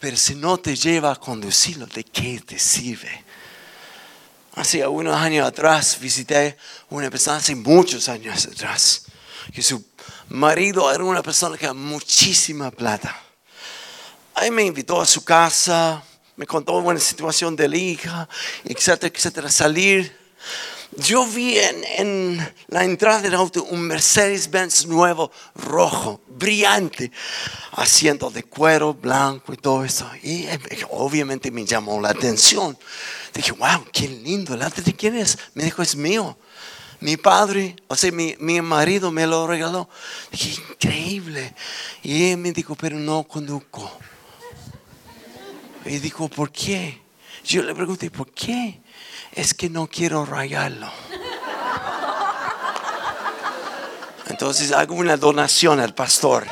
Pero 0.00 0.16
si 0.16 0.34
no 0.34 0.58
te 0.58 0.74
lleva 0.74 1.12
a 1.12 1.14
conducirlo, 1.16 1.86
¿de 1.86 2.02
qué 2.02 2.42
te 2.44 2.58
sirve? 2.58 3.24
Hace 4.56 4.84
unos 4.84 5.14
años 5.14 5.46
atrás 5.46 5.96
visité 6.00 6.56
una 6.90 7.08
persona, 7.10 7.36
hace 7.36 7.54
muchos 7.54 8.08
años 8.08 8.44
atrás, 8.46 9.04
que 9.52 9.62
su 9.62 9.84
marido 10.30 10.92
era 10.92 11.04
una 11.04 11.22
persona 11.22 11.56
que 11.56 11.68
tenía 11.68 11.74
muchísima 11.74 12.72
plata. 12.72 13.16
Ahí 14.34 14.50
me 14.50 14.64
invitó 14.64 15.00
a 15.00 15.06
su 15.06 15.22
casa 15.22 16.02
me 16.36 16.46
contó 16.46 16.74
una 16.78 16.98
situación 16.98 17.54
de 17.56 17.68
la 17.68 17.76
hija, 17.76 18.28
etcétera, 18.64 19.12
etcétera, 19.14 19.50
salir. 19.50 20.24
Yo 20.96 21.26
vi 21.26 21.58
en, 21.58 22.38
la 22.68 22.84
entrada 22.84 23.20
del 23.20 23.34
auto 23.34 23.64
un 23.64 23.80
Mercedes-Benz 23.82 24.86
nuevo, 24.86 25.32
rojo, 25.54 26.20
brillante, 26.28 27.10
asiento 27.72 28.30
de 28.30 28.44
cuero 28.44 28.94
blanco 28.94 29.52
y 29.52 29.56
todo 29.56 29.84
eso. 29.84 30.08
Y 30.22 30.44
eh, 30.44 30.58
obviamente 30.90 31.50
me 31.50 31.64
llamó 31.64 32.00
la 32.00 32.10
atención. 32.10 32.78
Dije, 33.32 33.52
wow, 33.52 33.84
qué 33.92 34.06
lindo. 34.06 34.56
¿De 34.56 34.92
quién 34.94 35.16
es? 35.16 35.36
Me 35.54 35.64
dijo, 35.64 35.82
es 35.82 35.96
mío. 35.96 36.36
Mi 37.00 37.16
padre, 37.16 37.74
o 37.88 37.96
sea, 37.96 38.12
mi, 38.12 38.36
mi 38.38 38.60
marido 38.60 39.10
me 39.10 39.26
lo 39.26 39.48
regaló. 39.48 39.88
Dije, 40.30 40.60
increíble. 40.70 41.54
Y 42.04 42.30
él 42.30 42.38
me 42.38 42.52
dijo, 42.52 42.76
pero 42.76 42.98
no 42.98 43.24
conduzco. 43.24 43.90
Y 45.84 45.98
dijo, 45.98 46.28
¿por 46.28 46.50
qué? 46.50 47.02
Yo 47.44 47.62
le 47.62 47.74
pregunté, 47.74 48.10
¿por 48.10 48.30
qué? 48.32 48.80
Es 49.32 49.52
que 49.52 49.68
no 49.68 49.86
quiero 49.86 50.24
rayarlo. 50.24 50.90
Entonces 54.26 54.72
hago 54.72 54.94
una 54.94 55.16
donación 55.16 55.80
al 55.80 55.94
pastor. 55.94 56.46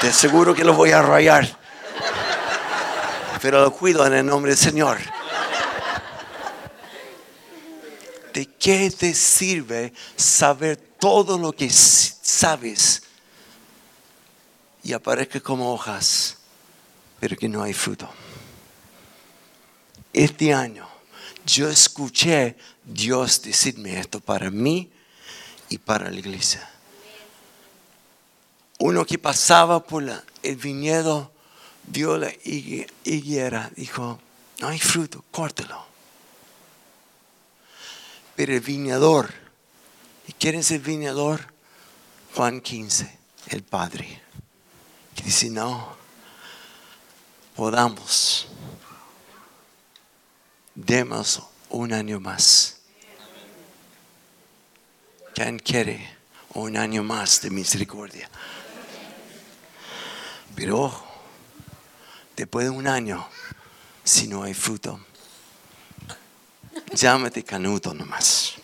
Te 0.00 0.08
aseguro 0.08 0.54
que 0.54 0.64
lo 0.64 0.74
voy 0.74 0.90
a 0.90 1.00
rayar. 1.00 1.58
Pero 3.40 3.62
lo 3.62 3.72
cuido 3.72 4.06
en 4.06 4.14
el 4.14 4.26
nombre 4.26 4.50
del 4.52 4.58
Señor. 4.58 4.98
¿De 8.32 8.46
qué 8.46 8.90
te 8.90 9.14
sirve 9.14 9.92
saber 10.16 10.76
todo 10.98 11.38
lo 11.38 11.52
que 11.52 11.70
sabes 11.70 13.04
y 14.82 14.92
aparezca 14.92 15.38
como 15.38 15.72
hojas, 15.72 16.38
pero 17.20 17.36
que 17.36 17.48
no 17.48 17.62
hay 17.62 17.72
fruto? 17.72 18.10
Este 20.14 20.54
año 20.54 20.88
yo 21.44 21.68
escuché 21.68 22.56
Dios 22.84 23.42
decirme 23.42 23.98
esto 23.98 24.20
para 24.20 24.50
mí 24.50 24.90
y 25.68 25.78
para 25.78 26.10
la 26.10 26.18
iglesia. 26.18 26.70
Uno 28.78 29.04
que 29.04 29.18
pasaba 29.18 29.84
por 29.84 30.04
el 30.42 30.56
viñedo 30.56 31.32
vio 31.86 32.18
la 32.18 32.32
higuera, 32.44 33.70
dijo, 33.76 34.20
no 34.60 34.68
hay 34.68 34.78
fruto, 34.78 35.24
córtelo. 35.30 35.84
Pero 38.36 38.54
el 38.54 38.60
viñador, 38.60 39.32
¿y 40.26 40.32
quién 40.32 40.56
es 40.56 40.70
el 40.70 40.80
viñador? 40.80 41.52
Juan 42.34 42.60
15, 42.60 43.18
el 43.48 43.62
Padre, 43.62 44.22
que 45.14 45.22
dice, 45.22 45.50
no, 45.50 45.96
podamos 47.54 48.48
demos 50.74 51.42
un 51.70 51.92
año 51.92 52.20
más. 52.20 52.78
¿Quién 55.34 55.58
quiere 55.58 56.16
un 56.54 56.76
año 56.76 57.02
más 57.02 57.40
de 57.40 57.50
misericordia? 57.50 58.28
Pero 60.54 60.92
después 62.36 62.66
de 62.66 62.70
un 62.70 62.86
año, 62.86 63.26
si 64.04 64.28
no 64.28 64.44
hay 64.44 64.54
fruto, 64.54 65.00
llámate 66.92 67.42
canuto 67.42 67.92
nomás. 67.92 68.54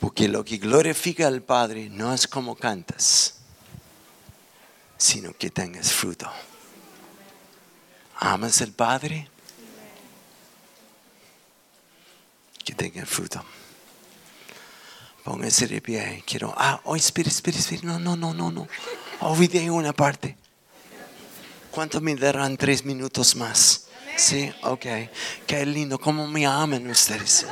Porque 0.00 0.28
lo 0.28 0.44
que 0.44 0.56
glorifica 0.56 1.28
al 1.28 1.42
Padre 1.42 1.88
no 1.90 2.12
es 2.12 2.26
como 2.26 2.56
cantas, 2.56 3.34
sino 4.96 5.32
que 5.34 5.50
tengas 5.50 5.92
fruto. 5.92 6.28
¿Amas 8.16 8.60
al 8.60 8.72
Padre? 8.72 9.28
Que 12.70 12.76
tenga 12.76 13.04
fruto. 13.04 13.44
Póngase 15.24 15.66
de 15.66 15.80
pie. 15.80 16.22
Quiero, 16.26 16.54
ah, 16.56 16.80
oh, 16.84 16.96
espera, 16.96 17.28
espera, 17.28 17.58
espera. 17.58 17.82
No, 17.82 17.98
no, 17.98 18.16
no, 18.16 18.32
no, 18.32 18.50
no. 18.50 18.68
Olvidé 19.20 19.70
una 19.70 19.92
parte. 19.92 20.36
¿Cuánto 21.70 22.00
me 22.00 22.14
darán 22.14 22.56
tres 22.56 22.84
minutos 22.84 23.34
más? 23.36 23.86
Sí, 24.16 24.52
ok. 24.62 24.86
Qué 25.46 25.66
lindo, 25.66 25.98
cómo 25.98 26.26
me 26.26 26.46
aman 26.46 26.88
ustedes. 26.88 27.46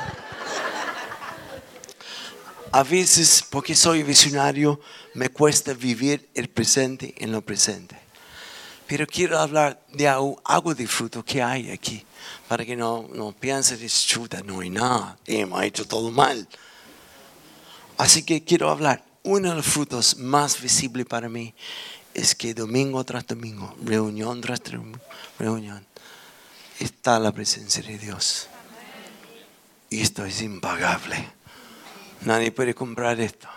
A 2.71 2.83
veces, 2.83 3.43
porque 3.49 3.75
soy 3.75 4.03
visionario, 4.03 4.79
me 5.15 5.29
cuesta 5.29 5.73
vivir 5.73 6.29
el 6.33 6.49
presente 6.49 7.13
en 7.17 7.31
lo 7.31 7.41
presente. 7.41 7.97
Pero 8.89 9.05
quiero 9.05 9.37
hablar 9.37 9.79
de 9.93 10.07
algo, 10.07 10.73
de 10.73 10.87
fruto 10.87 11.23
que 11.23 11.43
hay 11.43 11.69
aquí 11.69 12.03
para 12.47 12.65
que 12.65 12.75
no, 12.75 13.07
no 13.13 13.31
piensen, 13.33 13.87
chuta, 13.87 14.41
no 14.41 14.61
hay 14.61 14.71
nada, 14.71 15.15
hemos 15.27 15.61
hecho 15.61 15.85
todo 15.85 16.09
mal. 16.09 16.47
Así 17.99 18.23
que 18.23 18.43
quiero 18.43 18.71
hablar, 18.71 19.03
uno 19.21 19.49
de 19.49 19.55
los 19.57 19.67
frutos 19.67 20.17
más 20.17 20.59
visibles 20.59 21.05
para 21.05 21.29
mí 21.29 21.53
es 22.15 22.33
que 22.33 22.55
domingo 22.55 23.03
tras 23.03 23.27
domingo, 23.27 23.75
reunión 23.85 24.41
tras 24.41 24.59
reunión, 25.37 25.85
está 26.79 27.19
la 27.19 27.31
presencia 27.31 27.83
de 27.83 27.99
Dios. 27.99 28.47
Y 29.91 30.01
esto 30.01 30.25
es 30.25 30.41
impagable. 30.41 31.29
Nadie 32.21 32.51
puede 32.51 32.73
comprar 32.73 33.21
esto. 33.21 33.47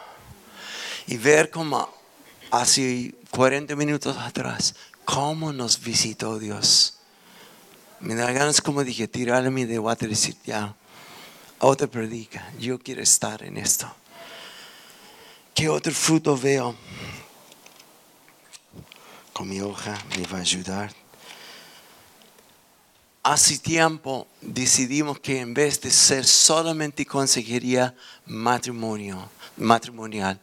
Y 1.06 1.16
ver 1.16 1.48
cómo 1.48 1.88
hace 2.50 3.14
40 3.30 3.74
minutos 3.76 4.14
atrás, 4.18 4.74
cómo 5.04 5.52
nos 5.52 5.80
visitó 5.80 6.38
Dios 6.38 6.94
me 8.02 8.16
da 8.16 8.32
ganas, 8.32 8.60
como 8.60 8.82
dije, 8.82 9.06
tirarme 9.06 9.64
de 9.64 9.78
water 9.78 10.08
y 10.08 10.14
decir, 10.14 10.36
ya, 10.44 10.74
otra 11.60 11.86
predica, 11.86 12.52
yo 12.58 12.78
quiero 12.78 13.00
estar 13.00 13.44
en 13.44 13.56
esto. 13.56 13.88
¿Qué 15.54 15.68
otro 15.68 15.92
fruto 15.92 16.36
veo? 16.36 16.74
Con 19.32 19.48
mi 19.48 19.60
hoja 19.60 19.96
me 20.16 20.26
va 20.26 20.38
a 20.38 20.40
ayudar. 20.40 20.92
Hace 23.22 23.58
tiempo 23.58 24.26
decidimos 24.40 25.20
que 25.20 25.38
en 25.38 25.54
vez 25.54 25.80
de 25.80 25.92
ser 25.92 26.24
solamente 26.24 27.06
consejería 27.06 27.94
matrimonio, 28.26 29.30
matrimonial, 29.56 30.40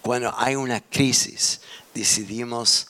cuando 0.00 0.34
hay 0.38 0.54
una 0.54 0.80
crisis, 0.80 1.60
decidimos 1.92 2.86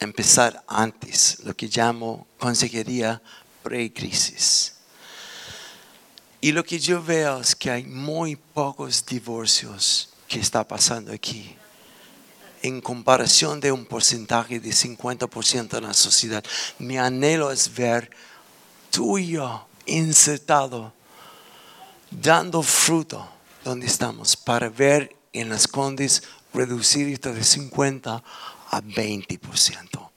empezar 0.00 0.62
antes, 0.66 1.38
lo 1.44 1.54
que 1.54 1.68
llamo 1.68 2.26
consejería 2.38 3.22
pre-crisis. 3.62 4.74
Y 6.40 6.52
lo 6.52 6.64
que 6.64 6.78
yo 6.78 7.02
veo 7.02 7.40
es 7.40 7.56
que 7.56 7.70
hay 7.70 7.84
muy 7.84 8.36
pocos 8.36 9.04
divorcios 9.04 10.10
que 10.28 10.38
está 10.38 10.66
pasando 10.66 11.12
aquí 11.12 11.56
en 12.62 12.80
comparación 12.80 13.60
de 13.60 13.72
un 13.72 13.86
porcentaje 13.86 14.60
de 14.60 14.70
50% 14.70 15.78
en 15.78 15.84
la 15.84 15.94
sociedad. 15.94 16.44
Mi 16.78 16.98
anhelo 16.98 17.50
es 17.50 17.74
ver 17.74 18.10
tú 18.90 19.18
y 19.18 19.28
yo 19.28 19.66
insertado, 19.86 20.92
dando 22.10 22.62
fruto 22.62 23.28
donde 23.64 23.86
estamos, 23.86 24.36
para 24.36 24.68
ver 24.68 25.16
en 25.32 25.48
las 25.48 25.68
condes 25.68 26.22
reducir 26.52 27.08
esto 27.08 27.32
de 27.32 27.44
50 27.44 28.22
a 28.70 28.80
20%. 28.80 30.10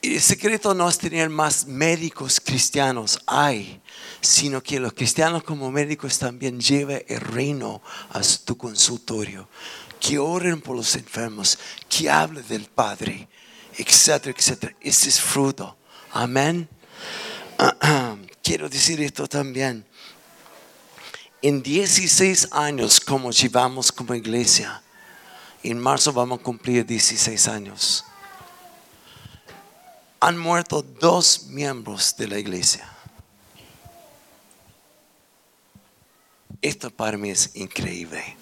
Y 0.00 0.14
el 0.14 0.20
secreto 0.22 0.74
no 0.74 0.88
es 0.88 0.98
tener 0.98 1.28
más 1.28 1.66
médicos 1.66 2.40
cristianos, 2.40 3.20
hay, 3.26 3.80
sino 4.20 4.62
que 4.62 4.78
los 4.78 4.92
cristianos 4.92 5.42
como 5.42 5.72
médicos 5.72 6.18
también 6.18 6.60
lleven 6.60 7.04
el 7.08 7.20
reino 7.20 7.82
a 8.10 8.20
tu 8.44 8.56
consultorio, 8.56 9.48
que 9.98 10.18
oren 10.18 10.60
por 10.60 10.76
los 10.76 10.94
enfermos, 10.94 11.58
que 11.88 12.08
hablen 12.08 12.46
del 12.46 12.66
Padre, 12.66 13.28
etcétera, 13.76 14.34
etcétera. 14.38 14.76
Ese 14.80 15.08
es 15.08 15.20
fruto. 15.20 15.76
Amén. 16.12 16.68
Quiero 18.42 18.68
decir 18.68 19.00
esto 19.00 19.26
también. 19.26 19.84
En 21.42 21.62
16 21.62 22.48
años 22.52 23.00
como 23.00 23.30
llevamos 23.30 23.92
como 23.92 24.14
iglesia, 24.14 24.82
en 25.62 25.78
marzo 25.78 26.12
vamos 26.12 26.40
a 26.40 26.42
cumplir 26.42 26.86
16 26.86 27.48
años. 27.48 28.04
Han 30.20 30.38
muerto 30.38 30.82
dos 30.82 31.44
miembros 31.48 32.16
de 32.16 32.28
la 32.28 32.38
iglesia. 32.38 32.88
Esto 36.60 36.90
para 36.90 37.16
mí 37.16 37.30
es 37.30 37.50
increíble. 37.54 38.36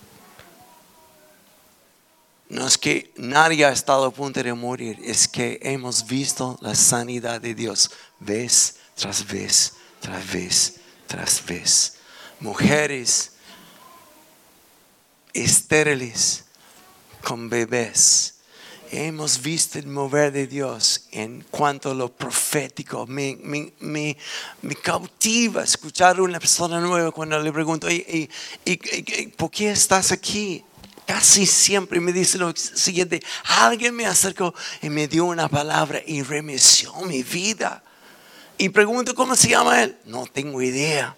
No 2.49 2.67
es 2.67 2.79
que 2.79 3.13
nadie 3.17 3.65
ha 3.65 3.73
estado 3.73 4.07
a 4.07 4.11
punto 4.11 4.43
de 4.43 4.55
morir, 4.55 4.99
es 5.03 5.27
que 5.27 5.59
hemos 5.63 6.07
visto 6.07 6.57
la 6.61 6.75
sanidad 6.75 7.41
de 7.41 7.55
Dios 7.55 7.91
vez 8.21 8.77
tras 8.95 9.27
vez, 9.27 9.75
tras 10.01 10.33
vez, 10.33 10.77
tras 11.07 11.45
vez. 11.45 11.97
Mujeres 12.41 13.33
estériles 15.33 16.46
con 17.27 17.49
bebés. 17.49 18.35
Hemos 18.93 19.43
visto 19.43 19.81
el 19.81 19.89
mover 19.89 20.31
de 20.31 20.47
Dios 20.47 21.09
en 21.11 21.45
cuanto 21.51 21.91
a 21.91 21.95
lo 21.95 22.09
profético. 22.09 23.05
Me, 23.09 23.37
me, 23.43 23.73
me, 23.81 24.77
cautiva 24.77 25.65
escuchar 25.65 26.21
una 26.21 26.39
persona 26.39 26.79
nueva 26.79 27.11
cuando 27.11 27.37
le 27.41 27.51
pregunto, 27.51 27.91
¿Y, 27.91 28.31
por 29.37 29.51
qué 29.51 29.73
estás 29.73 30.13
aquí? 30.13 30.63
Casi 31.05 31.47
siempre 31.47 31.99
me 31.99 32.13
dice 32.13 32.39
lo 32.39 32.55
siguiente, 32.55 33.21
alguien 33.43 33.97
me 33.97 34.07
acercó 34.07 34.55
y 34.81 34.89
me 34.89 35.09
dio 35.09 35.25
una 35.25 35.49
palabra 35.49 36.01
y 36.07 36.23
remeció 36.23 36.95
mi 37.07 37.25
vida. 37.25 37.83
Y 38.57 38.69
pregunto, 38.69 39.17
¿cómo 39.17 39.35
se 39.35 39.49
llama 39.49 39.83
él? 39.83 39.97
No 40.05 40.27
tengo 40.27 40.63
idea. 40.63 41.17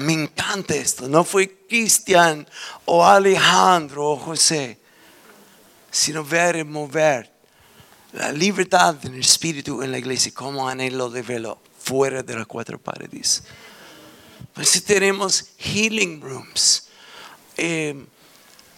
Me 0.00 0.14
encanta 0.14 0.74
esto. 0.74 1.08
No 1.08 1.24
fue 1.24 1.66
Cristian 1.68 2.46
o 2.86 3.04
Alejandro 3.04 4.10
o 4.10 4.16
José, 4.16 4.78
sino 5.90 6.24
ver 6.24 6.56
y 6.56 6.64
mover 6.64 7.30
la 8.12 8.32
libertad 8.32 8.94
del 8.94 9.20
Espíritu 9.20 9.82
en 9.82 9.92
la 9.92 9.98
iglesia, 9.98 10.32
como 10.34 10.68
anhelo 10.68 11.10
de 11.10 11.22
verlo 11.22 11.58
fuera 11.78 12.22
de 12.22 12.34
las 12.34 12.46
cuatro 12.46 12.78
paredes. 12.78 13.42
Pues 14.54 14.82
tenemos 14.84 15.50
healing 15.58 16.20
rooms. 16.20 16.88
Eh, 17.56 18.06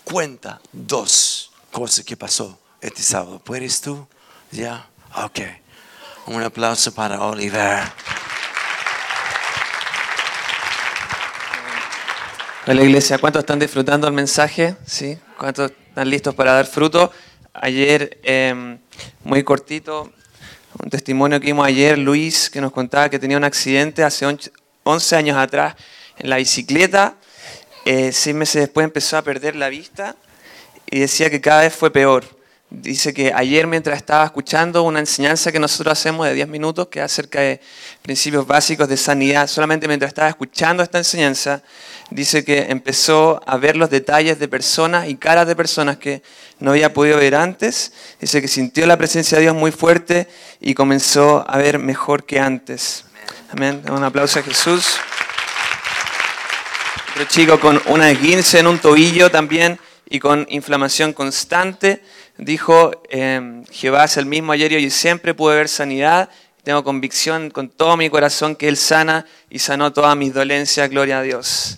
cuenta 0.05 0.61
dos 0.73 1.53
cosas 1.71 2.05
que 2.05 2.17
pasó 2.17 2.59
este 2.81 3.03
sábado. 3.03 3.39
¿Puedes 3.39 3.81
tú? 3.81 4.07
¿Ya? 4.51 4.89
Ok. 5.25 5.41
Un 6.27 6.43
aplauso 6.43 6.93
para 6.93 7.23
Oliver. 7.23 7.93
Hola 12.65 12.85
iglesia, 12.85 13.19
¿cuántos 13.19 13.41
están 13.41 13.59
disfrutando 13.59 14.07
el 14.07 14.13
mensaje? 14.13 14.77
¿Sí? 14.87 15.19
¿Cuántos 15.37 15.73
están 15.73 16.09
listos 16.09 16.33
para 16.33 16.53
dar 16.53 16.65
fruto? 16.65 17.11
Ayer, 17.53 18.21
em, 18.23 18.79
muy 19.25 19.43
cortito, 19.43 20.13
un 20.81 20.89
testimonio 20.89 21.41
que 21.41 21.47
vimos 21.47 21.67
ayer, 21.67 21.99
Luis, 21.99 22.49
que 22.49 22.61
nos 22.61 22.71
contaba 22.71 23.09
que 23.09 23.19
tenía 23.19 23.37
un 23.37 23.43
accidente 23.43 24.05
hace 24.05 24.27
11 24.85 25.17
años 25.17 25.37
atrás 25.37 25.75
en 26.19 26.31
la 26.31 26.37
bicicleta. 26.37 27.17
Eh, 27.85 28.13
seis 28.13 28.37
meses 28.37 28.63
después 28.63 28.85
empezó 28.85 29.17
a 29.17 29.23
perder 29.23 29.57
la 29.57 29.69
vista 29.69 30.15
y 30.89 31.01
decía 31.01 31.31
que 31.31 31.41
cada 31.41 31.63
vez 31.63 31.75
fue 31.75 31.91
peor. 31.91 32.25
Dice 32.75 33.13
que 33.13 33.35
ayer 33.35 33.67
mientras 33.67 33.99
estaba 33.99 34.25
escuchando 34.25 34.83
una 34.83 34.99
enseñanza 34.99 35.53
que 35.53 35.59
nosotros 35.59 35.93
hacemos 35.93 36.27
de 36.27 36.33
10 36.33 36.49
minutos, 36.49 36.89
que 36.89 37.01
es 37.01 37.05
acerca 37.05 37.41
de 37.41 37.61
principios 38.01 38.47
básicos 38.47 38.89
de 38.89 38.97
sanidad, 38.97 39.47
solamente 39.47 39.87
mientras 39.87 40.09
estaba 40.09 40.31
escuchando 40.31 40.83
esta 40.83 40.97
enseñanza, 40.97 41.63
dice 42.09 42.47
que 42.47 42.61
empezó 42.71 43.43
a 43.47 43.59
ver 43.59 43.77
los 43.77 43.91
detalles 43.91 44.39
de 44.39 44.49
personas 44.49 45.07
y 45.11 45.17
caras 45.17 45.47
de 45.47 45.55
personas 45.55 45.99
que 45.99 46.23
no 46.61 46.71
había 46.71 46.95
podido 46.95 47.19
ver 47.19 47.35
antes. 47.35 47.93
Dice 48.19 48.41
que 48.41 48.49
sintió 48.49 48.87
la 48.87 48.97
presencia 48.97 49.37
de 49.37 49.43
Dios 49.43 49.55
muy 49.55 49.71
fuerte 49.71 50.27
y 50.59 50.73
comenzó 50.73 51.45
a 51.47 51.59
ver 51.59 51.79
mejor 51.79 52.25
que 52.25 52.41
antes. 52.41 53.05
Amén. 53.51 53.83
Un 53.91 54.03
aplauso 54.03 54.39
a 54.39 54.43
Jesús. 54.43 54.97
Otro 57.11 57.25
chico 57.27 57.61
con 57.61 57.83
una 57.89 58.11
esguince 58.11 58.61
en 58.61 58.67
un 58.67 58.79
tobillo 58.79 59.31
también 59.31 59.79
y 60.09 60.21
con 60.21 60.47
inflamación 60.51 61.13
constante 61.13 62.03
dijo, 62.39 62.93
eh, 63.11 63.63
Jehová 63.71 64.05
es 64.05 64.17
el 64.17 64.27
mismo 64.27 64.53
ayer 64.53 64.73
y 64.73 64.77
hoy 64.77 64.91
siempre, 64.91 65.35
pude 65.35 65.57
ver 65.57 65.69
sanidad, 65.69 66.29
tengo 66.65 66.85
convicción 66.85 67.51
con 67.51 67.69
todo 67.69 67.97
mi 67.97 68.09
corazón 68.09 68.55
que 68.55 68.69
Él 68.69 68.77
sana 68.77 69.27
y 69.51 69.59
sanó 69.59 69.93
todas 69.93 70.17
mis 70.17 70.33
dolencias, 70.33 70.89
gloria 70.91 71.19
a 71.19 71.23
Dios. 71.23 71.77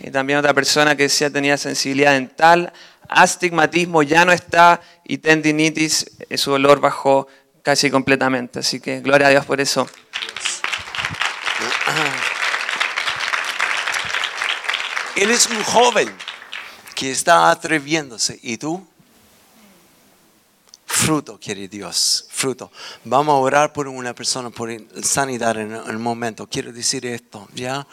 Y 0.00 0.10
también 0.10 0.38
otra 0.38 0.54
persona 0.54 0.96
que 0.96 1.04
decía 1.04 1.30
tenía 1.30 1.56
sensibilidad 1.56 2.12
dental, 2.12 2.72
astigmatismo 3.08 4.02
ya 4.02 4.24
no 4.24 4.32
está 4.32 4.80
y 5.04 5.18
tendinitis, 5.18 6.10
eh, 6.28 6.38
su 6.38 6.52
dolor 6.52 6.80
bajó 6.80 7.28
casi 7.62 7.90
completamente. 7.90 8.60
Así 8.60 8.80
que 8.80 9.00
gloria 9.00 9.28
a 9.28 9.30
Dios 9.30 9.44
por 9.44 9.60
eso. 9.60 9.88
Él 15.16 15.30
es 15.30 15.46
un 15.48 15.62
joven 15.64 16.10
que 16.94 17.10
está 17.10 17.50
atreviéndose. 17.50 18.38
¿Y 18.42 18.56
tú? 18.56 18.86
Fruto, 20.92 21.38
quiere 21.38 21.68
Dios, 21.68 22.26
fruto. 22.30 22.72
Vamos 23.04 23.32
a 23.32 23.36
orar 23.36 23.72
por 23.72 23.86
una 23.86 24.12
persona, 24.12 24.50
por 24.50 24.70
sanidad 25.04 25.56
en 25.56 25.72
el 25.72 25.98
momento. 25.98 26.48
Quiero 26.48 26.72
decir 26.72 27.06
esto, 27.06 27.48
¿ya? 27.54 27.86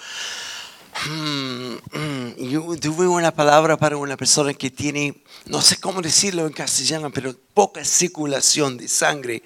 Hmm, 1.06 1.76
hmm. 1.94 2.34
Yo 2.50 2.76
tuve 2.82 3.08
una 3.08 3.32
palabra 3.32 3.78
para 3.78 3.98
una 3.98 4.18
persona 4.18 4.52
que 4.56 4.72
tiene, 4.72 5.24
no 5.46 5.62
sé 5.62 5.80
cómo 5.80 6.02
decirlo 6.02 6.48
en 6.48 6.54
castellano, 6.54 7.12
pero 7.12 7.36
poca 7.54 7.86
circulación 7.86 8.78
de 8.78 8.88
sangre 8.88 9.44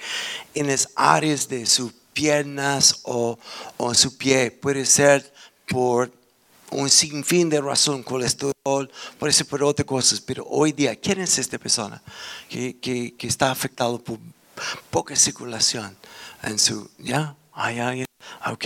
en 0.53 0.67
las 0.67 0.87
áreas 0.95 1.49
de 1.49 1.65
sus 1.65 1.91
piernas 2.13 3.01
o, 3.03 3.37
o 3.75 3.93
su 3.93 4.17
pie. 4.17 4.51
Puede 4.51 4.85
ser 4.85 5.33
por 5.67 6.09
un 6.71 6.89
sinfín 6.89 7.49
de 7.49 7.61
razón, 7.61 8.03
colesterol, 8.03 8.89
puede 9.19 9.33
ser 9.33 9.47
por 9.47 9.63
otras 9.63 9.85
cosas, 9.85 10.21
pero 10.21 10.45
hoy 10.49 10.71
día, 10.71 10.95
¿quién 10.95 11.19
es 11.21 11.37
esta 11.37 11.57
persona 11.57 12.01
que, 12.49 12.77
que, 12.77 13.13
que 13.15 13.27
está 13.27 13.51
afectado 13.51 14.01
por 14.01 14.17
poca 14.89 15.15
circulación 15.15 15.95
en 16.43 16.57
su, 16.57 16.89
ya? 16.97 17.35
¿Hay 17.53 17.79
alguien? 17.79 18.05
Ok. 18.45 18.65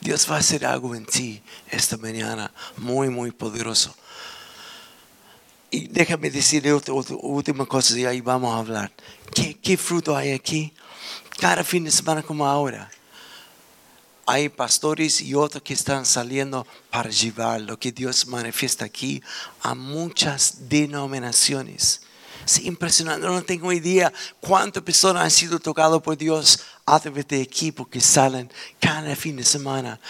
Dios 0.00 0.30
va 0.30 0.36
a 0.36 0.38
hacer 0.38 0.64
algo 0.64 0.94
en 0.94 1.04
ti 1.04 1.42
esta 1.70 1.96
mañana, 1.96 2.52
muy, 2.76 3.08
muy 3.08 3.30
poderoso. 3.30 3.94
Y 5.70 5.88
déjame 5.88 6.30
decir 6.30 6.70
otra, 6.72 6.94
última 6.94 7.66
cosa 7.66 7.98
y 7.98 8.04
ahí 8.04 8.20
vamos 8.20 8.54
a 8.54 8.58
hablar. 8.58 8.92
¿Qué, 9.34 9.58
¿Qué 9.58 9.76
fruto 9.76 10.16
hay 10.16 10.32
aquí? 10.32 10.72
Cada 11.38 11.64
fin 11.64 11.84
de 11.84 11.90
semana 11.90 12.22
como 12.22 12.46
ahora 12.46 12.90
hay 14.26 14.48
pastores 14.48 15.20
y 15.20 15.34
otros 15.34 15.62
que 15.62 15.74
están 15.74 16.06
saliendo 16.06 16.66
para 16.90 17.10
llevar 17.10 17.60
lo 17.60 17.78
que 17.78 17.92
Dios 17.92 18.26
manifiesta 18.26 18.84
aquí 18.84 19.22
a 19.62 19.74
muchas 19.74 20.68
denominaciones. 20.68 22.02
Es 22.44 22.58
impresionante, 22.58 23.26
no 23.26 23.42
tengo 23.42 23.72
idea 23.72 24.12
cuántas 24.40 24.82
personas 24.82 25.24
han 25.24 25.30
sido 25.30 25.58
tocadas 25.58 26.00
por 26.02 26.16
Dios 26.16 26.60
a 26.84 26.98
través 26.98 27.28
de 27.28 27.40
equipos 27.40 27.86
que 27.88 28.00
salen 28.00 28.50
cada 28.80 29.14
fin 29.14 29.36
de 29.36 29.44
semana. 29.44 30.00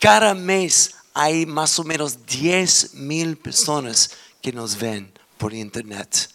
Cada 0.00 0.34
mes 0.34 0.94
hay 1.14 1.46
más 1.46 1.78
o 1.78 1.84
menos 1.84 2.26
10 2.26 2.94
mil 2.94 3.36
personas 3.36 4.10
que 4.40 4.52
nos 4.52 4.78
ven 4.78 5.12
por 5.36 5.54
internet. 5.54 6.28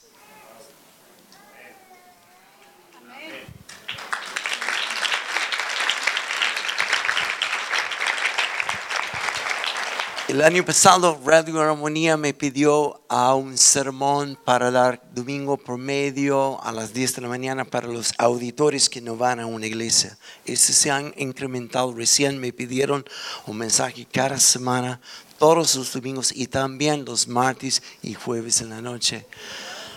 El 10.34 10.42
año 10.42 10.66
pasado 10.66 11.22
Radio 11.24 11.62
Armonía 11.62 12.18
me 12.18 12.34
pidió 12.34 13.04
a 13.08 13.36
un 13.36 13.56
sermón 13.56 14.36
para 14.44 14.72
dar 14.72 15.00
domingo 15.14 15.58
por 15.58 15.78
medio 15.78 16.60
a 16.64 16.72
las 16.72 16.92
10 16.92 17.18
de 17.18 17.22
la 17.22 17.28
mañana 17.28 17.66
para 17.66 17.88
los 17.88 18.16
auditores 18.18 18.90
que 18.90 19.00
no 19.00 19.16
van 19.16 19.40
a 19.40 19.46
una 19.46 19.68
iglesia. 19.68 20.18
Estos 20.44 20.76
se 20.76 20.90
han 20.90 21.14
incrementado. 21.18 21.94
Recién 21.94 22.40
me 22.40 22.52
pidieron 22.52 23.06
un 23.46 23.58
mensaje 23.58 24.08
cada 24.12 24.40
semana, 24.40 25.00
todos 25.38 25.76
los 25.76 25.94
domingos 25.94 26.32
y 26.36 26.48
también 26.48 27.06
los 27.06 27.28
martes 27.28 27.84
y 28.02 28.16
jueves 28.16 28.60
en 28.62 28.72
la 28.72 28.82
noche. 28.82 29.28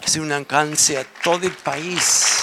Es 0.04 0.16
un 0.16 0.32
alcance 0.32 0.98
a 0.98 1.06
todo 1.24 1.46
el 1.46 1.56
país. 1.56 2.42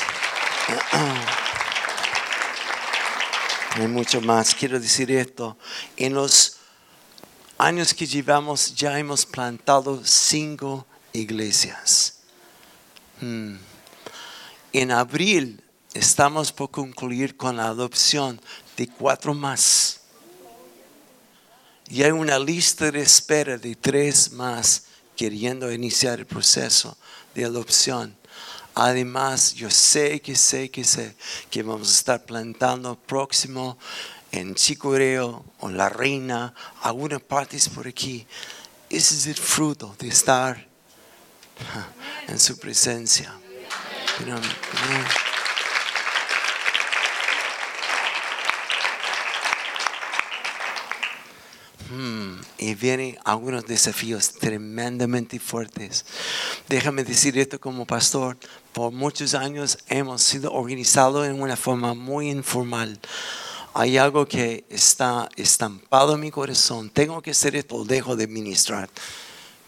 Hay 3.76 3.88
mucho 3.88 4.20
más. 4.20 4.56
Quiero 4.56 4.80
decir 4.80 5.12
esto. 5.12 5.60
En 5.96 6.16
los 6.16 6.58
años 7.64 7.94
que 7.94 8.06
llevamos 8.06 8.76
ya 8.76 9.00
hemos 9.00 9.26
plantado 9.26 10.02
cinco 10.04 10.86
iglesias. 11.14 12.16
Hmm. 13.22 13.56
En 14.74 14.92
abril 14.92 15.64
estamos 15.94 16.52
por 16.52 16.72
concluir 16.72 17.38
con 17.38 17.56
la 17.56 17.68
adopción 17.68 18.42
de 18.76 18.90
cuatro 18.90 19.34
más. 19.34 20.02
Y 21.88 22.04
hay 22.04 22.12
una 22.12 22.38
lista 22.38 22.92
de 22.92 23.02
espera 23.02 23.58
de 23.58 23.76
tres 23.76 24.34
más 24.34 24.84
queriendo 25.16 25.72
iniciar 25.72 26.20
el 26.20 26.26
proceso 26.26 26.98
de 27.34 27.46
adopción. 27.46 28.14
Además, 28.76 29.54
yo 29.54 29.70
sé 29.70 30.20
que 30.22 30.36
sé 30.36 30.70
que 30.70 30.84
sé 30.84 31.16
que 31.50 31.64
vamos 31.64 31.90
a 31.90 31.98
estar 31.98 32.26
plantando 32.26 32.96
próximo 32.96 33.78
en 34.34 34.56
Chicureo 34.56 35.46
o 35.60 35.70
La 35.70 35.90
Reina, 35.90 36.56
algunas 36.82 37.22
partes 37.22 37.70
por 37.70 37.88
aquí. 37.88 38.26
Ese 38.90 39.14
es 39.16 39.28
el 39.28 39.36
fruto 39.36 39.96
de 40.00 40.08
estar 40.08 40.68
en 42.28 42.40
su 42.40 42.58
presencia. 42.58 43.32
Hmm, 51.92 52.42
y 52.58 52.74
vienen 52.74 53.20
algunos 53.24 53.68
desafíos 53.68 54.34
tremendamente 54.34 55.40
fuertes. 55.40 56.06
Déjame 56.68 57.04
decir 57.04 57.38
esto 57.38 57.60
como 57.60 57.86
pastor. 57.86 58.38
Por 58.72 58.92
muchos 58.92 59.36
años 59.36 59.78
hemos 59.90 60.24
sido 60.24 60.52
organizados 60.52 61.28
en 61.28 61.40
una 61.40 61.56
forma 61.56 61.94
muy 61.94 62.32
informal. 62.32 63.00
Hay 63.76 63.98
algo 63.98 64.28
que 64.28 64.66
está 64.70 65.30
estampado 65.36 66.14
en 66.14 66.20
mi 66.20 66.30
corazón. 66.30 66.92
Tengo 66.92 67.22
que 67.24 67.32
hacer 67.32 67.56
esto 67.56 67.84
dejo 67.86 68.16
de 68.16 68.26
administrar, 68.26 68.88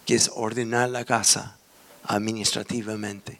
que 0.05 0.13
es 0.13 0.29
ordenar 0.35 0.89
la 0.89 1.03
casa 1.05 1.57
administrativamente. 2.03 3.39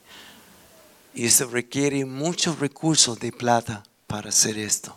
Y 1.13 1.28
eso 1.28 1.47
requiere 1.47 2.03
muchos 2.03 2.59
recursos 2.59 3.20
de 3.20 3.32
plata 3.32 3.84
para 4.07 4.30
hacer 4.30 4.57
esto. 4.57 4.95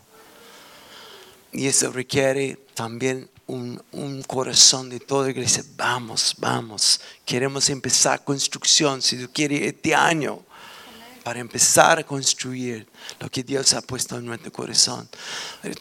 Y 1.53 1.67
eso 1.67 1.93
requiere 1.93 2.59
también 2.75 3.29
un, 3.47 3.83
un, 3.93 4.23
corazón 4.23 4.89
de 4.89 5.01
toda 5.01 5.25
la 5.25 5.31
iglesia. 5.33 5.65
Vamos, 5.77 6.35
vamos. 6.39 7.01
Queremos 7.27 7.69
empezar 7.69 8.25
construcción, 8.25 9.03
si 9.03 9.19
tú 9.19 9.31
quieres, 9.33 9.63
este 9.63 9.95
año, 9.95 10.43
para 11.23 11.41
empezar 11.41 11.99
a 11.99 12.05
construir 12.05 12.89
lo 13.21 13.31
que 13.31 13.43
Dios 13.43 13.73
ha 13.75 13.83
puesto 13.83 14.17
en 14.17 14.27
nuestro 14.27 14.53
corazón. 14.53 15.09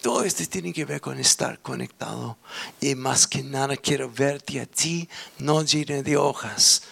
Todo 0.02 0.24
esto 0.24 0.44
tiene 0.46 0.74
que 0.74 0.86
ver 0.86 1.02
con 1.02 1.20
estar 1.20 1.60
conectado. 1.60 2.38
Y 2.82 2.96
más 2.96 3.28
que 3.28 3.44
nada 3.44 3.78
quiero 3.78 4.10
verte 4.12 4.60
a 4.60 4.66
ti, 4.66 5.08
no 5.40 5.64
lleno 5.64 6.04
de 6.04 6.18
hojas, 6.18 6.84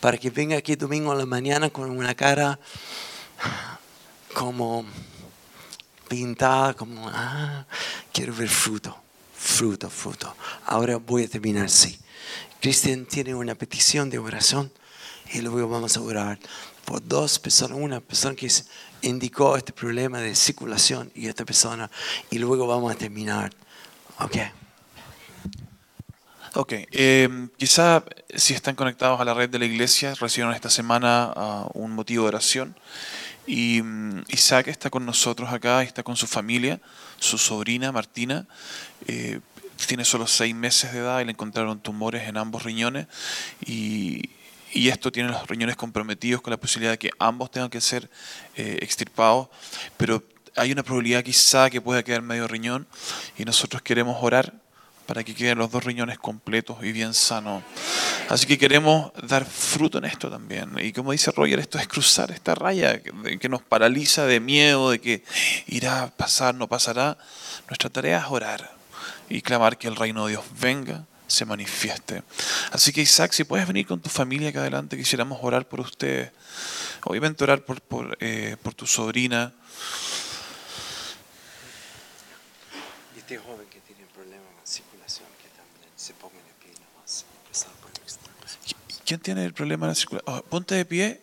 para 0.00 0.18
que 0.18 0.30
venga 0.30 0.56
aquí 0.56 0.76
domingo 0.76 1.12
a 1.12 1.16
la 1.16 1.26
mañana 1.26 1.70
con 1.70 1.90
una 1.90 2.14
cara 2.14 2.58
como 4.34 4.84
pintada, 6.08 6.74
como, 6.74 7.08
ah, 7.08 7.64
quiero 8.12 8.34
ver 8.34 8.48
fruto 8.48 9.04
fruto, 9.44 9.90
fruto. 9.90 10.34
Ahora 10.64 10.96
voy 10.96 11.24
a 11.24 11.28
terminar 11.28 11.66
así. 11.66 11.98
Cristian 12.60 13.04
tiene 13.04 13.34
una 13.34 13.54
petición 13.54 14.08
de 14.08 14.18
oración 14.18 14.72
y 15.32 15.42
luego 15.42 15.68
vamos 15.68 15.96
a 15.96 16.00
orar 16.00 16.38
por 16.84 17.06
dos 17.06 17.38
personas. 17.38 17.78
Una 17.78 18.00
persona 18.00 18.34
que 18.34 18.48
indicó 19.02 19.56
este 19.56 19.72
problema 19.72 20.18
de 20.20 20.34
circulación 20.34 21.10
y 21.14 21.28
esta 21.28 21.44
persona 21.44 21.90
y 22.30 22.38
luego 22.38 22.66
vamos 22.66 22.92
a 22.92 22.96
terminar. 22.96 23.52
Ok. 24.18 24.36
Ok, 26.56 26.72
eh, 26.92 27.48
quizá 27.56 28.04
si 28.32 28.54
están 28.54 28.76
conectados 28.76 29.20
a 29.20 29.24
la 29.24 29.34
red 29.34 29.50
de 29.50 29.58
la 29.58 29.64
iglesia, 29.64 30.14
recibieron 30.14 30.54
esta 30.54 30.70
semana 30.70 31.32
uh, 31.34 31.78
un 31.78 31.90
motivo 31.90 32.22
de 32.22 32.28
oración. 32.28 32.76
Y 33.44 33.80
um, 33.80 34.22
Isaac 34.28 34.68
está 34.68 34.88
con 34.88 35.04
nosotros 35.04 35.52
acá, 35.52 35.82
está 35.82 36.04
con 36.04 36.16
su 36.16 36.28
familia, 36.28 36.80
su 37.18 37.38
sobrina 37.38 37.90
Martina. 37.90 38.46
Eh, 39.08 39.40
tiene 39.86 40.04
solo 40.04 40.28
seis 40.28 40.54
meses 40.54 40.92
de 40.92 41.00
edad 41.00 41.20
y 41.20 41.24
le 41.24 41.32
encontraron 41.32 41.80
tumores 41.80 42.28
en 42.28 42.36
ambos 42.36 42.62
riñones. 42.62 43.08
Y, 43.66 44.30
y 44.74 44.88
esto 44.88 45.12
tiene 45.12 45.30
los 45.30 45.46
riñones 45.46 45.76
comprometidos 45.76 46.42
con 46.42 46.50
la 46.50 46.56
posibilidad 46.56 46.92
de 46.92 46.98
que 46.98 47.10
ambos 47.18 47.50
tengan 47.50 47.70
que 47.70 47.80
ser 47.80 48.10
eh, 48.56 48.78
extirpados. 48.82 49.48
Pero 49.96 50.22
hay 50.56 50.72
una 50.72 50.82
probabilidad 50.82 51.22
quizá 51.22 51.70
que 51.70 51.80
pueda 51.80 52.02
quedar 52.02 52.22
medio 52.22 52.48
riñón 52.48 52.86
y 53.38 53.44
nosotros 53.44 53.82
queremos 53.82 54.18
orar 54.20 54.52
para 55.06 55.22
que 55.22 55.34
queden 55.34 55.58
los 55.58 55.70
dos 55.70 55.84
riñones 55.84 56.18
completos 56.18 56.78
y 56.82 56.92
bien 56.92 57.14
sanos. 57.14 57.62
Así 58.28 58.46
que 58.46 58.58
queremos 58.58 59.12
dar 59.22 59.44
fruto 59.44 59.98
en 59.98 60.06
esto 60.06 60.30
también. 60.30 60.72
Y 60.80 60.92
como 60.92 61.12
dice 61.12 61.30
Roger, 61.30 61.58
esto 61.58 61.78
es 61.78 61.86
cruzar 61.86 62.30
esta 62.30 62.54
raya 62.54 63.00
que 63.00 63.48
nos 63.48 63.62
paraliza 63.62 64.26
de 64.26 64.40
miedo, 64.40 64.90
de 64.90 65.00
que 65.00 65.24
irá 65.66 66.04
a 66.04 66.10
pasar, 66.10 66.54
no 66.54 66.68
pasará. 66.68 67.18
Nuestra 67.68 67.90
tarea 67.90 68.18
es 68.18 68.24
orar 68.28 68.72
y 69.28 69.42
clamar 69.42 69.76
que 69.78 69.88
el 69.88 69.96
reino 69.96 70.24
de 70.24 70.32
Dios 70.32 70.44
venga, 70.58 71.04
se 71.34 71.44
manifieste. 71.44 72.22
Así 72.72 72.92
que 72.92 73.02
Isaac, 73.02 73.32
si 73.32 73.44
puedes 73.44 73.66
venir 73.66 73.86
con 73.86 74.00
tu 74.00 74.08
familia 74.08 74.50
acá 74.50 74.60
adelante, 74.60 74.96
quisiéramos 74.96 75.38
orar 75.42 75.68
por 75.68 75.80
ustedes. 75.80 76.30
Obviamente 77.04 77.44
orar 77.44 77.64
por, 77.64 77.80
por, 77.82 78.16
eh, 78.20 78.56
por 78.62 78.74
tu 78.74 78.86
sobrina. 78.86 79.52
Y 83.14 83.18
este 83.18 83.36
joven 83.38 83.66
que 83.70 83.80
tiene 83.80 84.04
problemas 84.14 84.48
circulación, 84.64 85.28
que 85.42 85.48
también 85.48 85.90
se 85.96 86.14
ponga 86.14 86.36
de 86.36 86.54
pie 86.62 86.72
nomás. 86.80 87.26
¿Quién 89.04 89.20
tiene 89.20 89.44
el 89.44 89.52
problema 89.52 89.86
de 89.86 89.90
la 89.90 89.94
circulación? 89.94 90.38
Oh, 90.38 90.42
ponte 90.42 90.74
de 90.74 90.84
pie. 90.84 91.20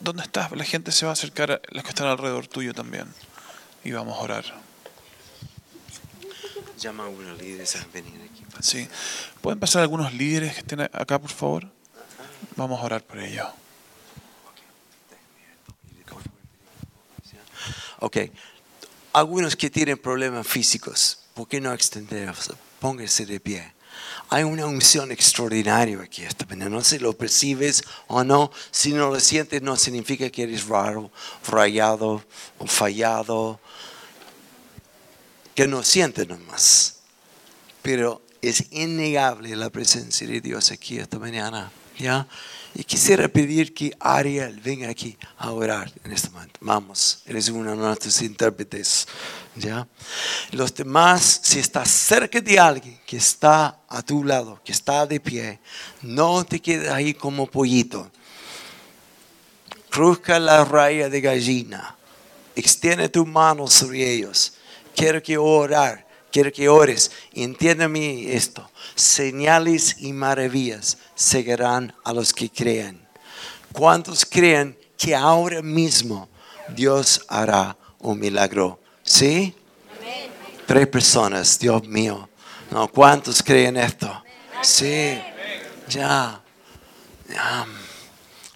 ¿Dónde 0.00 0.22
estás? 0.22 0.50
La 0.52 0.64
gente 0.64 0.92
se 0.92 1.06
va 1.06 1.12
a 1.12 1.14
acercar, 1.14 1.52
a 1.52 1.60
los 1.70 1.82
que 1.82 1.90
están 1.90 2.08
alrededor 2.08 2.46
tuyo 2.46 2.74
también. 2.74 3.06
Y 3.84 3.92
vamos 3.92 4.18
a 4.18 4.22
orar. 4.22 4.73
Llama 6.84 7.04
a 7.04 7.08
unos 7.08 7.40
líderes 7.40 7.76
a 7.76 7.86
venir 7.94 8.20
aquí. 8.30 8.44
Sí. 8.60 8.86
¿Pueden 9.40 9.58
pasar 9.58 9.80
algunos 9.80 10.12
líderes 10.12 10.52
que 10.52 10.60
estén 10.60 10.82
acá, 10.82 11.18
por 11.18 11.30
favor? 11.30 11.66
Vamos 12.56 12.78
a 12.78 12.84
orar 12.84 13.02
por 13.02 13.20
ellos. 13.20 13.48
Ok. 18.00 18.18
Algunos 19.14 19.56
que 19.56 19.70
tienen 19.70 19.96
problemas 19.96 20.46
físicos, 20.46 21.20
¿por 21.32 21.48
qué 21.48 21.58
no 21.58 21.72
extender? 21.72 22.34
Póngase 22.80 23.24
de 23.24 23.40
pie. 23.40 23.72
Hay 24.28 24.42
una 24.42 24.66
unción 24.66 25.10
extraordinaria 25.10 25.98
aquí 26.02 26.22
esta 26.22 26.44
mañana. 26.44 26.68
No 26.68 26.84
sé 26.84 26.98
si 26.98 27.02
lo 27.02 27.14
percibes 27.16 27.82
o 28.08 28.22
no. 28.24 28.50
Si 28.70 28.92
no 28.92 29.08
lo 29.08 29.20
sientes, 29.20 29.62
no 29.62 29.76
significa 29.76 30.28
que 30.28 30.42
eres 30.42 30.66
raro, 30.66 31.10
rayado 31.48 32.22
o 32.58 32.66
fallado. 32.66 33.58
Que 35.54 35.66
no 35.66 35.82
sientes 35.82 36.26
nomás. 36.28 36.96
Pero 37.82 38.22
es 38.40 38.72
innegable 38.72 39.54
la 39.56 39.70
presencia 39.70 40.26
de 40.26 40.40
Dios 40.40 40.70
aquí 40.70 40.98
esta 40.98 41.18
mañana. 41.18 41.70
¿Ya? 41.98 42.26
Y 42.74 42.82
quisiera 42.82 43.28
pedir 43.28 43.72
que 43.72 43.96
Ariel 44.00 44.60
venga 44.60 44.88
aquí 44.88 45.16
a 45.38 45.52
orar 45.52 45.92
en 46.02 46.10
este 46.10 46.28
momento. 46.30 46.58
Vamos, 46.60 47.22
eres 47.24 47.48
uno 47.48 47.70
de 47.70 47.76
nuestros 47.76 48.20
intérpretes. 48.22 49.06
¿ya? 49.54 49.86
Los 50.50 50.74
demás, 50.74 51.40
si 51.44 51.60
estás 51.60 51.88
cerca 51.88 52.40
de 52.40 52.58
alguien 52.58 52.98
que 53.06 53.16
está 53.16 53.78
a 53.88 54.02
tu 54.02 54.24
lado, 54.24 54.60
que 54.64 54.72
está 54.72 55.06
de 55.06 55.20
pie, 55.20 55.60
no 56.02 56.44
te 56.44 56.60
quedes 56.60 56.90
ahí 56.90 57.14
como 57.14 57.46
pollito. 57.46 58.10
Cruzca 59.88 60.40
la 60.40 60.64
raya 60.64 61.08
de 61.08 61.20
gallina. 61.20 61.96
Extiende 62.56 63.08
tu 63.08 63.24
mano 63.24 63.68
sobre 63.68 64.12
ellos. 64.12 64.53
Quiero 64.94 65.22
que 65.22 65.36
orar, 65.36 66.06
quiero 66.30 66.52
que 66.52 66.68
ores. 66.68 67.10
Y 67.32 67.42
entiéndeme 67.42 68.34
esto 68.34 68.70
señales 68.94 69.96
y 69.98 70.12
maravillas 70.12 70.98
seguirán 71.14 71.94
a 72.04 72.12
los 72.12 72.32
que 72.32 72.50
creen. 72.50 73.06
¿Cuántos 73.72 74.24
creen 74.24 74.78
que 74.96 75.14
ahora 75.14 75.62
mismo 75.62 76.28
Dios 76.68 77.24
hará 77.28 77.76
un 77.98 78.18
milagro? 78.18 78.78
¿Sí? 79.02 79.54
Tres 80.66 80.86
personas, 80.86 81.58
Dios 81.58 81.86
mío. 81.86 82.28
No, 82.70 82.88
¿cuántos 82.88 83.42
creen 83.42 83.76
esto? 83.76 84.22
Sí, 84.62 85.18
ya. 85.88 86.40
ya. 87.28 87.66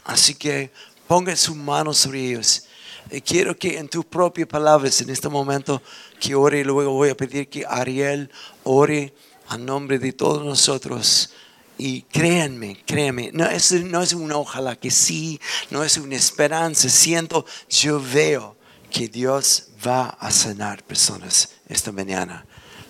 Así 0.05 0.35
que 0.35 0.73
ponga 1.07 1.37
sus 1.37 1.57
manos 1.57 1.99
sobre 1.99 2.31
ellos. 2.31 2.65
Y 3.11 3.21
quiero 3.21 3.57
que 3.57 3.79
en 3.79 3.89
tus 3.89 4.05
propias 4.05 4.49
palabras 4.49 5.01
en 5.01 5.11
este 5.11 5.29
momento 5.29 5.83
que 6.19 6.35
ore 6.35 6.61
y 6.61 6.65
luego 6.65 6.93
voy 6.93 7.11
a 7.11 7.17
pedir 7.17 7.49
que 7.49 7.65
Ariel 7.67 8.31
ore 8.65 9.15
a 9.49 9.59
nombre 9.59 9.99
de 9.99 10.13
todos 10.13 10.45
nosotros. 10.45 11.31
Y 11.79 12.03
créanme, 12.03 12.83
créanme, 12.85 13.31
no 13.33 13.47
es, 13.47 13.71
no 13.73 14.03
es 14.03 14.13
una 14.13 14.37
ojalá 14.37 14.75
que 14.75 14.91
sí, 14.91 15.41
no 15.71 15.85
es 15.85 15.97
una 15.97 16.17
esperanza, 16.17 16.89
siento, 16.89 17.47
yo 17.69 18.03
veo 18.03 18.57
que 18.91 19.09
Dios 19.09 19.69
va 19.87 20.09
a 20.09 20.31
sanar 20.31 20.83
personas 20.83 21.51
esta 21.69 21.93
mañana. 21.93 22.45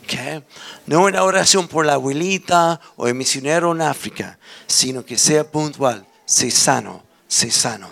Okay? 0.05 0.43
No 0.87 1.05
una 1.05 1.23
oración 1.23 1.69
por 1.69 1.85
la 1.85 1.95
abuelita 1.95 2.81
o 2.97 3.09
el 3.09 3.15
misionero 3.15 3.73
en 3.73 3.83
África, 3.83 4.39
sino 4.67 5.05
que 5.05 5.19
sea 5.19 5.51
puntual, 5.51 6.07
sé 6.25 6.51
sano, 6.51 7.05
sé 7.27 7.51
sano, 7.51 7.91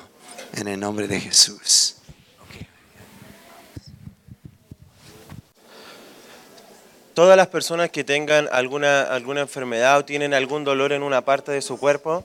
en 0.55 0.68
el 0.68 0.80
nombre 0.80 1.07
de 1.09 1.20
Jesús. 1.20 1.95
Todas 7.17 7.39
las 7.39 7.47
personas 7.47 7.89
que 7.89 8.05
tengan 8.05 8.47
alguna, 8.53 9.01
alguna 9.01 9.41
enfermedad 9.41 9.97
o 9.97 10.05
tienen 10.05 10.35
algún 10.35 10.64
dolor 10.64 10.93
en 10.93 11.03
una 11.03 11.25
parte 11.25 11.51
de 11.51 11.62
su 11.62 11.79
cuerpo, 11.79 12.23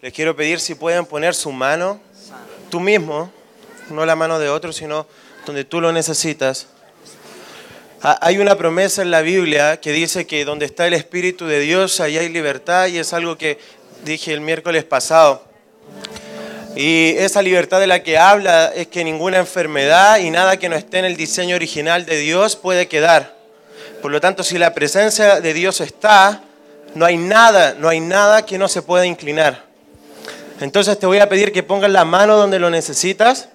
les 0.00 0.14
quiero 0.14 0.34
pedir 0.34 0.60
si 0.60 0.74
pueden 0.74 1.04
poner 1.04 1.34
su 1.34 1.52
mano, 1.52 2.00
tú 2.70 2.80
mismo, 2.80 3.30
no 3.90 4.06
la 4.06 4.16
mano 4.16 4.38
de 4.38 4.48
otro, 4.48 4.72
sino 4.72 5.06
donde 5.44 5.64
tú 5.64 5.82
lo 5.82 5.92
necesitas. 5.92 6.68
Hay 8.00 8.38
una 8.38 8.56
promesa 8.56 9.02
en 9.02 9.10
la 9.10 9.20
Biblia 9.20 9.78
que 9.78 9.92
dice 9.92 10.26
que 10.26 10.46
donde 10.46 10.64
está 10.64 10.86
el 10.86 10.94
Espíritu 10.94 11.44
de 11.44 11.60
Dios, 11.60 12.00
ahí 12.00 12.16
hay 12.16 12.30
libertad 12.30 12.86
y 12.86 12.96
es 12.96 13.12
algo 13.12 13.36
que 13.36 13.58
dije 14.06 14.32
el 14.32 14.40
miércoles 14.40 14.84
pasado. 14.84 15.44
Y 16.74 17.10
esa 17.18 17.42
libertad 17.42 17.78
de 17.78 17.88
la 17.88 18.02
que 18.02 18.16
habla 18.16 18.72
es 18.74 18.86
que 18.86 19.04
ninguna 19.04 19.36
enfermedad 19.36 20.18
y 20.18 20.30
nada 20.30 20.56
que 20.56 20.70
no 20.70 20.76
esté 20.76 20.98
en 20.98 21.04
el 21.04 21.18
diseño 21.18 21.56
original 21.56 22.06
de 22.06 22.16
Dios 22.16 22.56
puede 22.56 22.88
quedar. 22.88 23.39
Por 24.00 24.10
lo 24.10 24.20
tanto, 24.20 24.42
si 24.42 24.58
la 24.58 24.72
presencia 24.72 25.40
de 25.40 25.52
Dios 25.52 25.80
está, 25.80 26.42
no 26.94 27.04
hay 27.04 27.16
nada, 27.16 27.74
no 27.78 27.88
hay 27.88 28.00
nada 28.00 28.44
que 28.46 28.58
no 28.58 28.68
se 28.68 28.82
pueda 28.82 29.06
inclinar. 29.06 29.64
Entonces 30.60 30.98
te 30.98 31.06
voy 31.06 31.18
a 31.18 31.28
pedir 31.28 31.52
que 31.52 31.62
pongas 31.62 31.90
la 31.90 32.04
mano 32.04 32.36
donde 32.36 32.58
lo 32.58 32.70
necesitas. 32.70 33.48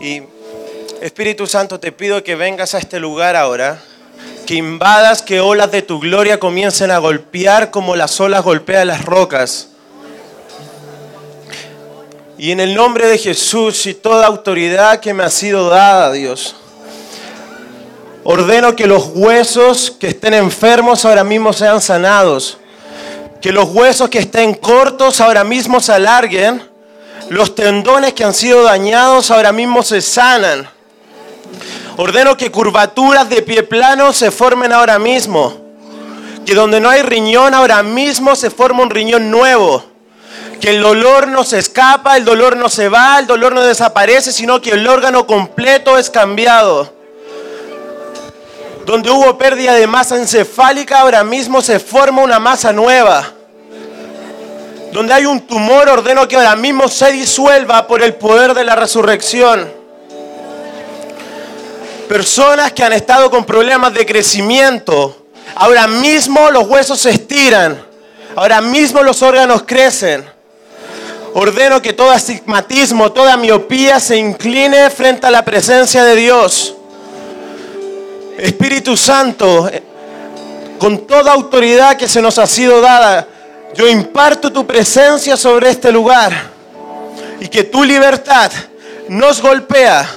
Y 0.00 0.22
Espíritu 1.00 1.46
Santo, 1.46 1.78
te 1.78 1.92
pido 1.92 2.22
que 2.24 2.34
vengas 2.34 2.74
a 2.74 2.78
este 2.78 3.00
lugar 3.00 3.36
ahora, 3.36 3.82
que 4.46 4.54
invadas, 4.54 5.22
que 5.22 5.40
olas 5.40 5.70
de 5.70 5.82
tu 5.82 6.00
gloria 6.00 6.40
comiencen 6.40 6.90
a 6.90 6.98
golpear 6.98 7.70
como 7.70 7.96
las 7.96 8.18
olas 8.20 8.42
golpean 8.42 8.88
las 8.88 9.04
rocas. 9.04 9.68
Y 12.42 12.52
en 12.52 12.60
el 12.60 12.74
nombre 12.74 13.06
de 13.06 13.18
Jesús 13.18 13.84
y 13.84 13.92
toda 13.92 14.26
autoridad 14.26 14.98
que 15.00 15.12
me 15.12 15.22
ha 15.22 15.28
sido 15.28 15.68
dada, 15.68 16.10
Dios, 16.10 16.56
ordeno 18.24 18.74
que 18.74 18.86
los 18.86 19.10
huesos 19.12 19.90
que 19.90 20.06
estén 20.06 20.32
enfermos 20.32 21.04
ahora 21.04 21.22
mismo 21.22 21.52
sean 21.52 21.82
sanados. 21.82 22.56
Que 23.42 23.52
los 23.52 23.68
huesos 23.68 24.08
que 24.08 24.20
estén 24.20 24.54
cortos 24.54 25.20
ahora 25.20 25.44
mismo 25.44 25.80
se 25.80 25.92
alarguen. 25.92 26.62
Los 27.28 27.54
tendones 27.54 28.14
que 28.14 28.24
han 28.24 28.32
sido 28.32 28.62
dañados 28.62 29.30
ahora 29.30 29.52
mismo 29.52 29.82
se 29.82 30.00
sanan. 30.00 30.66
Ordeno 31.98 32.38
que 32.38 32.50
curvaturas 32.50 33.28
de 33.28 33.42
pie 33.42 33.64
plano 33.64 34.14
se 34.14 34.30
formen 34.30 34.72
ahora 34.72 34.98
mismo. 34.98 35.60
Que 36.46 36.54
donde 36.54 36.80
no 36.80 36.88
hay 36.88 37.02
riñón 37.02 37.52
ahora 37.52 37.82
mismo 37.82 38.34
se 38.34 38.48
forma 38.48 38.82
un 38.82 38.88
riñón 38.88 39.30
nuevo 39.30 39.89
que 40.60 40.70
el 40.70 40.82
dolor 40.82 41.26
no 41.26 41.42
se 41.42 41.58
escapa, 41.58 42.16
el 42.16 42.24
dolor 42.24 42.56
no 42.56 42.68
se 42.68 42.88
va, 42.88 43.18
el 43.18 43.26
dolor 43.26 43.52
no 43.52 43.62
desaparece, 43.62 44.30
sino 44.30 44.60
que 44.60 44.70
el 44.70 44.86
órgano 44.86 45.26
completo 45.26 45.98
es 45.98 46.10
cambiado. 46.10 46.92
Donde 48.84 49.10
hubo 49.10 49.38
pérdida 49.38 49.74
de 49.74 49.86
masa 49.86 50.16
encefálica, 50.16 51.00
ahora 51.00 51.24
mismo 51.24 51.62
se 51.62 51.80
forma 51.80 52.22
una 52.22 52.38
masa 52.38 52.72
nueva. 52.72 53.32
Donde 54.92 55.14
hay 55.14 55.24
un 55.24 55.40
tumor, 55.40 55.88
ordeno 55.88 56.28
que 56.28 56.36
ahora 56.36 56.56
mismo 56.56 56.88
se 56.88 57.12
disuelva 57.12 57.86
por 57.86 58.02
el 58.02 58.14
poder 58.14 58.54
de 58.54 58.64
la 58.64 58.76
resurrección. 58.76 59.72
Personas 62.08 62.72
que 62.72 62.82
han 62.82 62.92
estado 62.92 63.30
con 63.30 63.44
problemas 63.44 63.94
de 63.94 64.04
crecimiento, 64.04 65.26
ahora 65.54 65.86
mismo 65.86 66.50
los 66.50 66.66
huesos 66.66 66.98
se 66.98 67.10
estiran, 67.10 67.80
ahora 68.34 68.60
mismo 68.60 69.02
los 69.02 69.22
órganos 69.22 69.62
crecen. 69.64 70.39
Ordeno 71.32 71.80
que 71.80 71.92
todo 71.92 72.10
astigmatismo, 72.10 73.12
toda 73.12 73.36
miopía 73.36 74.00
se 74.00 74.16
incline 74.16 74.90
frente 74.90 75.26
a 75.26 75.30
la 75.30 75.44
presencia 75.44 76.04
de 76.04 76.16
Dios. 76.16 76.74
Espíritu 78.36 78.96
Santo, 78.96 79.70
con 80.78 81.06
toda 81.06 81.32
autoridad 81.32 81.96
que 81.96 82.08
se 82.08 82.20
nos 82.20 82.38
ha 82.38 82.46
sido 82.46 82.80
dada, 82.80 83.28
yo 83.74 83.88
imparto 83.88 84.52
tu 84.52 84.66
presencia 84.66 85.36
sobre 85.36 85.70
este 85.70 85.92
lugar 85.92 86.32
y 87.38 87.46
que 87.46 87.62
tu 87.62 87.84
libertad 87.84 88.50
nos 89.08 89.40
golpea, 89.40 90.08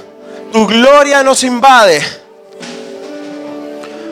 tu 0.52 0.66
gloria 0.66 1.22
nos 1.22 1.44
invade. 1.44 2.02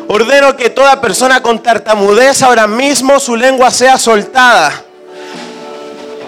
Ordeno 0.08 0.56
que 0.56 0.70
toda 0.70 1.02
persona 1.02 1.42
con 1.42 1.64
tartamudez 1.64 2.44
ahora 2.44 2.68
mismo 2.68 3.20
su 3.20 3.36
lengua 3.36 3.72
sea 3.72 3.98
soltada. 3.98 4.86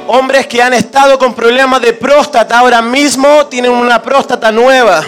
Hombres 0.08 0.48
que 0.48 0.62
han 0.62 0.74
estado 0.74 1.18
con 1.18 1.34
problemas 1.34 1.82
de 1.82 1.94
próstata 1.94 2.60
ahora 2.60 2.82
mismo 2.82 3.46
tienen 3.48 3.72
una 3.72 4.02
próstata 4.02 4.52
nueva. 4.52 5.04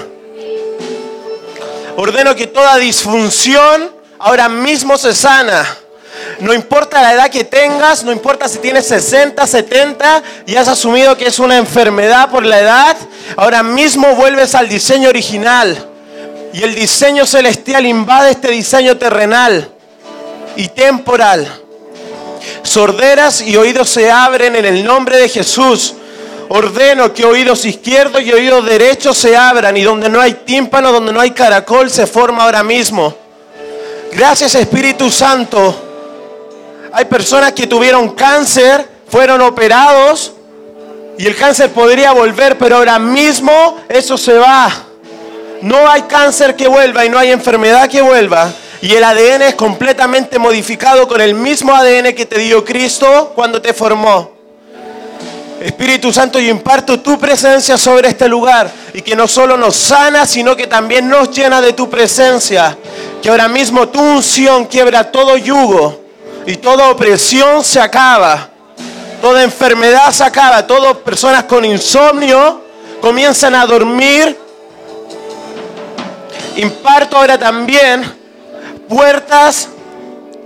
Ordeno 1.98 2.36
que 2.36 2.48
toda 2.48 2.78
disfunción 2.78 3.92
ahora 4.20 4.48
mismo 4.50 4.98
se 4.98 5.14
sana. 5.14 5.66
No 6.40 6.54
importa 6.54 7.02
la 7.02 7.14
edad 7.14 7.30
que 7.30 7.44
tengas, 7.44 8.04
no 8.04 8.12
importa 8.12 8.48
si 8.48 8.60
tienes 8.60 8.88
60, 8.88 9.46
70 9.46 10.24
y 10.46 10.56
has 10.56 10.68
asumido 10.68 11.18
que 11.18 11.28
es 11.28 11.40
una 11.40 11.58
enfermedad 11.58 12.30
por 12.30 12.46
la 12.46 12.60
edad, 12.60 12.98
ahora 13.38 13.64
mismo 13.64 14.16
vuelves 14.16 14.56
al 14.56 14.68
diseño 14.68 15.10
original. 15.10 15.90
Y 16.54 16.64
el 16.64 16.74
diseño 16.74 17.26
celestial 17.26 17.86
invade 17.86 18.32
este 18.32 18.50
diseño 18.50 18.98
terrenal 18.98 19.70
y 20.56 20.70
temporal. 20.70 21.65
Sorderas 22.64 23.42
y 23.42 23.56
oídos 23.58 23.90
se 23.90 24.12
abren 24.12 24.56
en 24.56 24.66
el 24.66 24.84
nombre 24.84 25.18
de 25.18 25.30
Jesús. 25.30 25.96
Ordeno 26.50 27.14
que 27.14 27.26
oídos 27.26 27.66
izquierdos 27.66 28.22
y 28.22 28.32
oídos 28.32 28.66
derechos 28.66 29.18
se 29.18 29.36
abran 29.36 29.76
y 29.78 29.82
donde 29.82 30.10
no 30.10 30.22
hay 30.22 30.34
tímpano, 30.46 30.92
donde 30.92 31.12
no 31.12 31.20
hay 31.20 31.32
caracol, 31.32 31.90
se 31.90 32.06
forma 32.06 32.44
ahora 32.44 32.64
mismo. 32.64 33.16
Gracias 34.12 34.56
Espíritu 34.56 35.10
Santo. 35.10 35.84
Hay 36.94 37.06
personas 37.06 37.52
que 37.54 37.68
tuvieron 37.68 38.10
cáncer, 38.10 38.88
fueron 39.10 39.42
operados 39.42 40.34
y 41.18 41.26
el 41.26 41.36
cáncer 41.36 41.72
podría 41.72 42.12
volver, 42.12 42.58
pero 42.58 42.78
ahora 42.78 43.00
mismo 43.00 43.80
eso 43.90 44.18
se 44.18 44.34
va. 44.34 44.72
No 45.62 45.90
hay 45.90 46.04
cáncer 46.04 46.56
que 46.56 46.68
vuelva 46.68 47.06
y 47.06 47.10
no 47.10 47.18
hay 47.18 47.32
enfermedad 47.32 47.90
que 47.90 48.02
vuelva. 48.02 48.52
Y 48.86 48.94
el 48.94 49.04
ADN 49.04 49.42
es 49.42 49.56
completamente 49.56 50.38
modificado 50.38 51.08
con 51.08 51.20
el 51.20 51.34
mismo 51.34 51.74
ADN 51.74 52.14
que 52.14 52.28
te 52.28 52.38
dio 52.38 52.64
Cristo 52.64 53.32
cuando 53.34 53.60
te 53.60 53.74
formó. 53.74 54.34
Espíritu 55.60 56.14
Santo, 56.14 56.38
yo 56.38 56.52
imparto 56.52 57.00
tu 57.00 57.18
presencia 57.18 57.80
sobre 57.80 58.10
este 58.10 58.30
lugar 58.30 58.72
y 58.94 59.02
que 59.02 59.16
no 59.16 59.28
solo 59.28 59.58
nos 59.58 59.76
sana, 59.76 60.28
sino 60.28 60.56
que 60.56 60.68
también 60.68 61.10
nos 61.10 61.32
llena 61.32 61.62
de 61.62 61.74
tu 61.74 61.90
presencia. 61.90 62.78
Que 63.24 63.30
ahora 63.30 63.48
mismo 63.48 63.90
tu 63.90 64.00
unción 64.00 64.66
quiebra 64.66 65.12
todo 65.12 65.36
yugo 65.36 66.04
y 66.46 66.58
toda 66.58 66.92
opresión 66.92 67.64
se 67.64 67.80
acaba. 67.80 68.52
Toda 69.20 69.42
enfermedad 69.42 70.12
se 70.12 70.26
acaba. 70.26 70.68
Todas 70.68 70.96
personas 70.98 71.46
con 71.46 71.66
insomnio 71.66 72.62
comienzan 73.02 73.56
a 73.56 73.66
dormir. 73.66 74.38
Imparto 76.56 77.18
ahora 77.18 77.40
también 77.40 78.25
puertas 78.88 79.70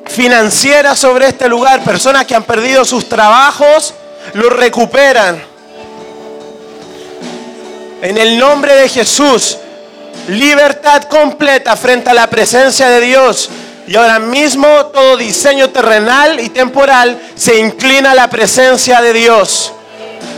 financieras 0.07 0.99
sobre 0.99 1.27
este 1.27 1.47
lugar. 1.47 1.83
Personas 1.83 2.25
que 2.25 2.35
han 2.35 2.43
perdido 2.43 2.83
sus 2.85 3.07
trabajos, 3.07 3.93
los 4.33 4.51
recuperan. 4.51 5.41
En 8.01 8.17
el 8.17 8.37
nombre 8.37 8.75
de 8.75 8.89
Jesús, 8.89 9.57
libertad 10.29 11.03
completa 11.03 11.75
frente 11.75 12.09
a 12.09 12.13
la 12.13 12.27
presencia 12.27 12.89
de 12.89 13.01
Dios. 13.01 13.49
Y 13.87 13.95
ahora 13.95 14.19
mismo 14.19 14.67
todo 14.93 15.17
diseño 15.17 15.69
terrenal 15.69 16.39
y 16.39 16.49
temporal 16.49 17.19
se 17.35 17.59
inclina 17.59 18.11
a 18.11 18.15
la 18.15 18.29
presencia 18.29 19.01
de 19.01 19.13
Dios. 19.13 19.73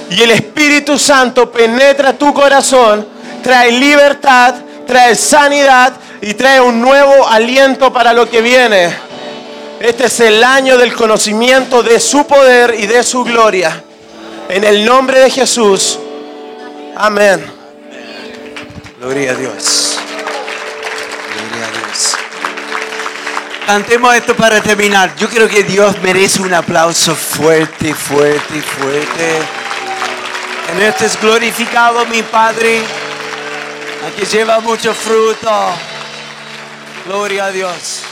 Y 0.10 0.22
el 0.24 0.32
Espíritu 0.32 0.98
Santo 0.98 1.52
penetra 1.52 2.14
tu 2.14 2.34
corazón, 2.34 3.06
trae 3.44 3.72
libertad, 3.72 4.56
trae 4.88 5.16
sanidad 5.16 5.94
y 6.22 6.36
trae 6.36 6.62
un 6.62 6.80
nuevo 6.80 7.28
aliento 7.28 7.92
para 7.92 8.14
lo 8.14 8.30
que 8.30 8.42
viene. 8.42 8.96
Este 9.80 10.06
es 10.06 10.20
el 10.20 10.44
año 10.44 10.78
del 10.78 10.94
conocimiento 10.94 11.82
de 11.82 12.00
su 12.00 12.28
poder 12.28 12.76
y 12.78 12.86
de 12.86 13.04
su 13.04 13.24
gloria. 13.24 13.84
En 14.48 14.64
el 14.64 14.86
nombre 14.86 15.20
de 15.20 15.32
Jesús. 15.32 15.98
Amén. 16.96 17.44
Gloria 19.00 19.32
a 19.32 19.36
Dios. 19.36 19.98
Gloria 21.50 21.68
a 21.68 21.88
Dios. 21.88 22.16
Cantemos 23.66 24.14
esto 24.14 24.36
para 24.36 24.62
terminar. 24.62 25.16
Yo 25.16 25.28
creo 25.28 25.48
que 25.48 25.64
Dios 25.64 25.96
merece 26.04 26.44
un 26.44 26.54
aplauso 26.54 27.16
fuerte, 27.16 27.96
fuerte, 27.96 28.62
fuerte. 28.62 29.40
En 30.74 30.82
esto 30.84 31.06
es 31.06 31.20
glorificado 31.20 32.06
mi 32.06 32.22
Padre, 32.22 32.82
aquí 34.08 34.26
lleva 34.32 34.60
mucho 34.60 34.94
fruto. 34.94 35.50
Gloria 37.12 37.48
a 37.48 37.52
Dios. 37.52 38.11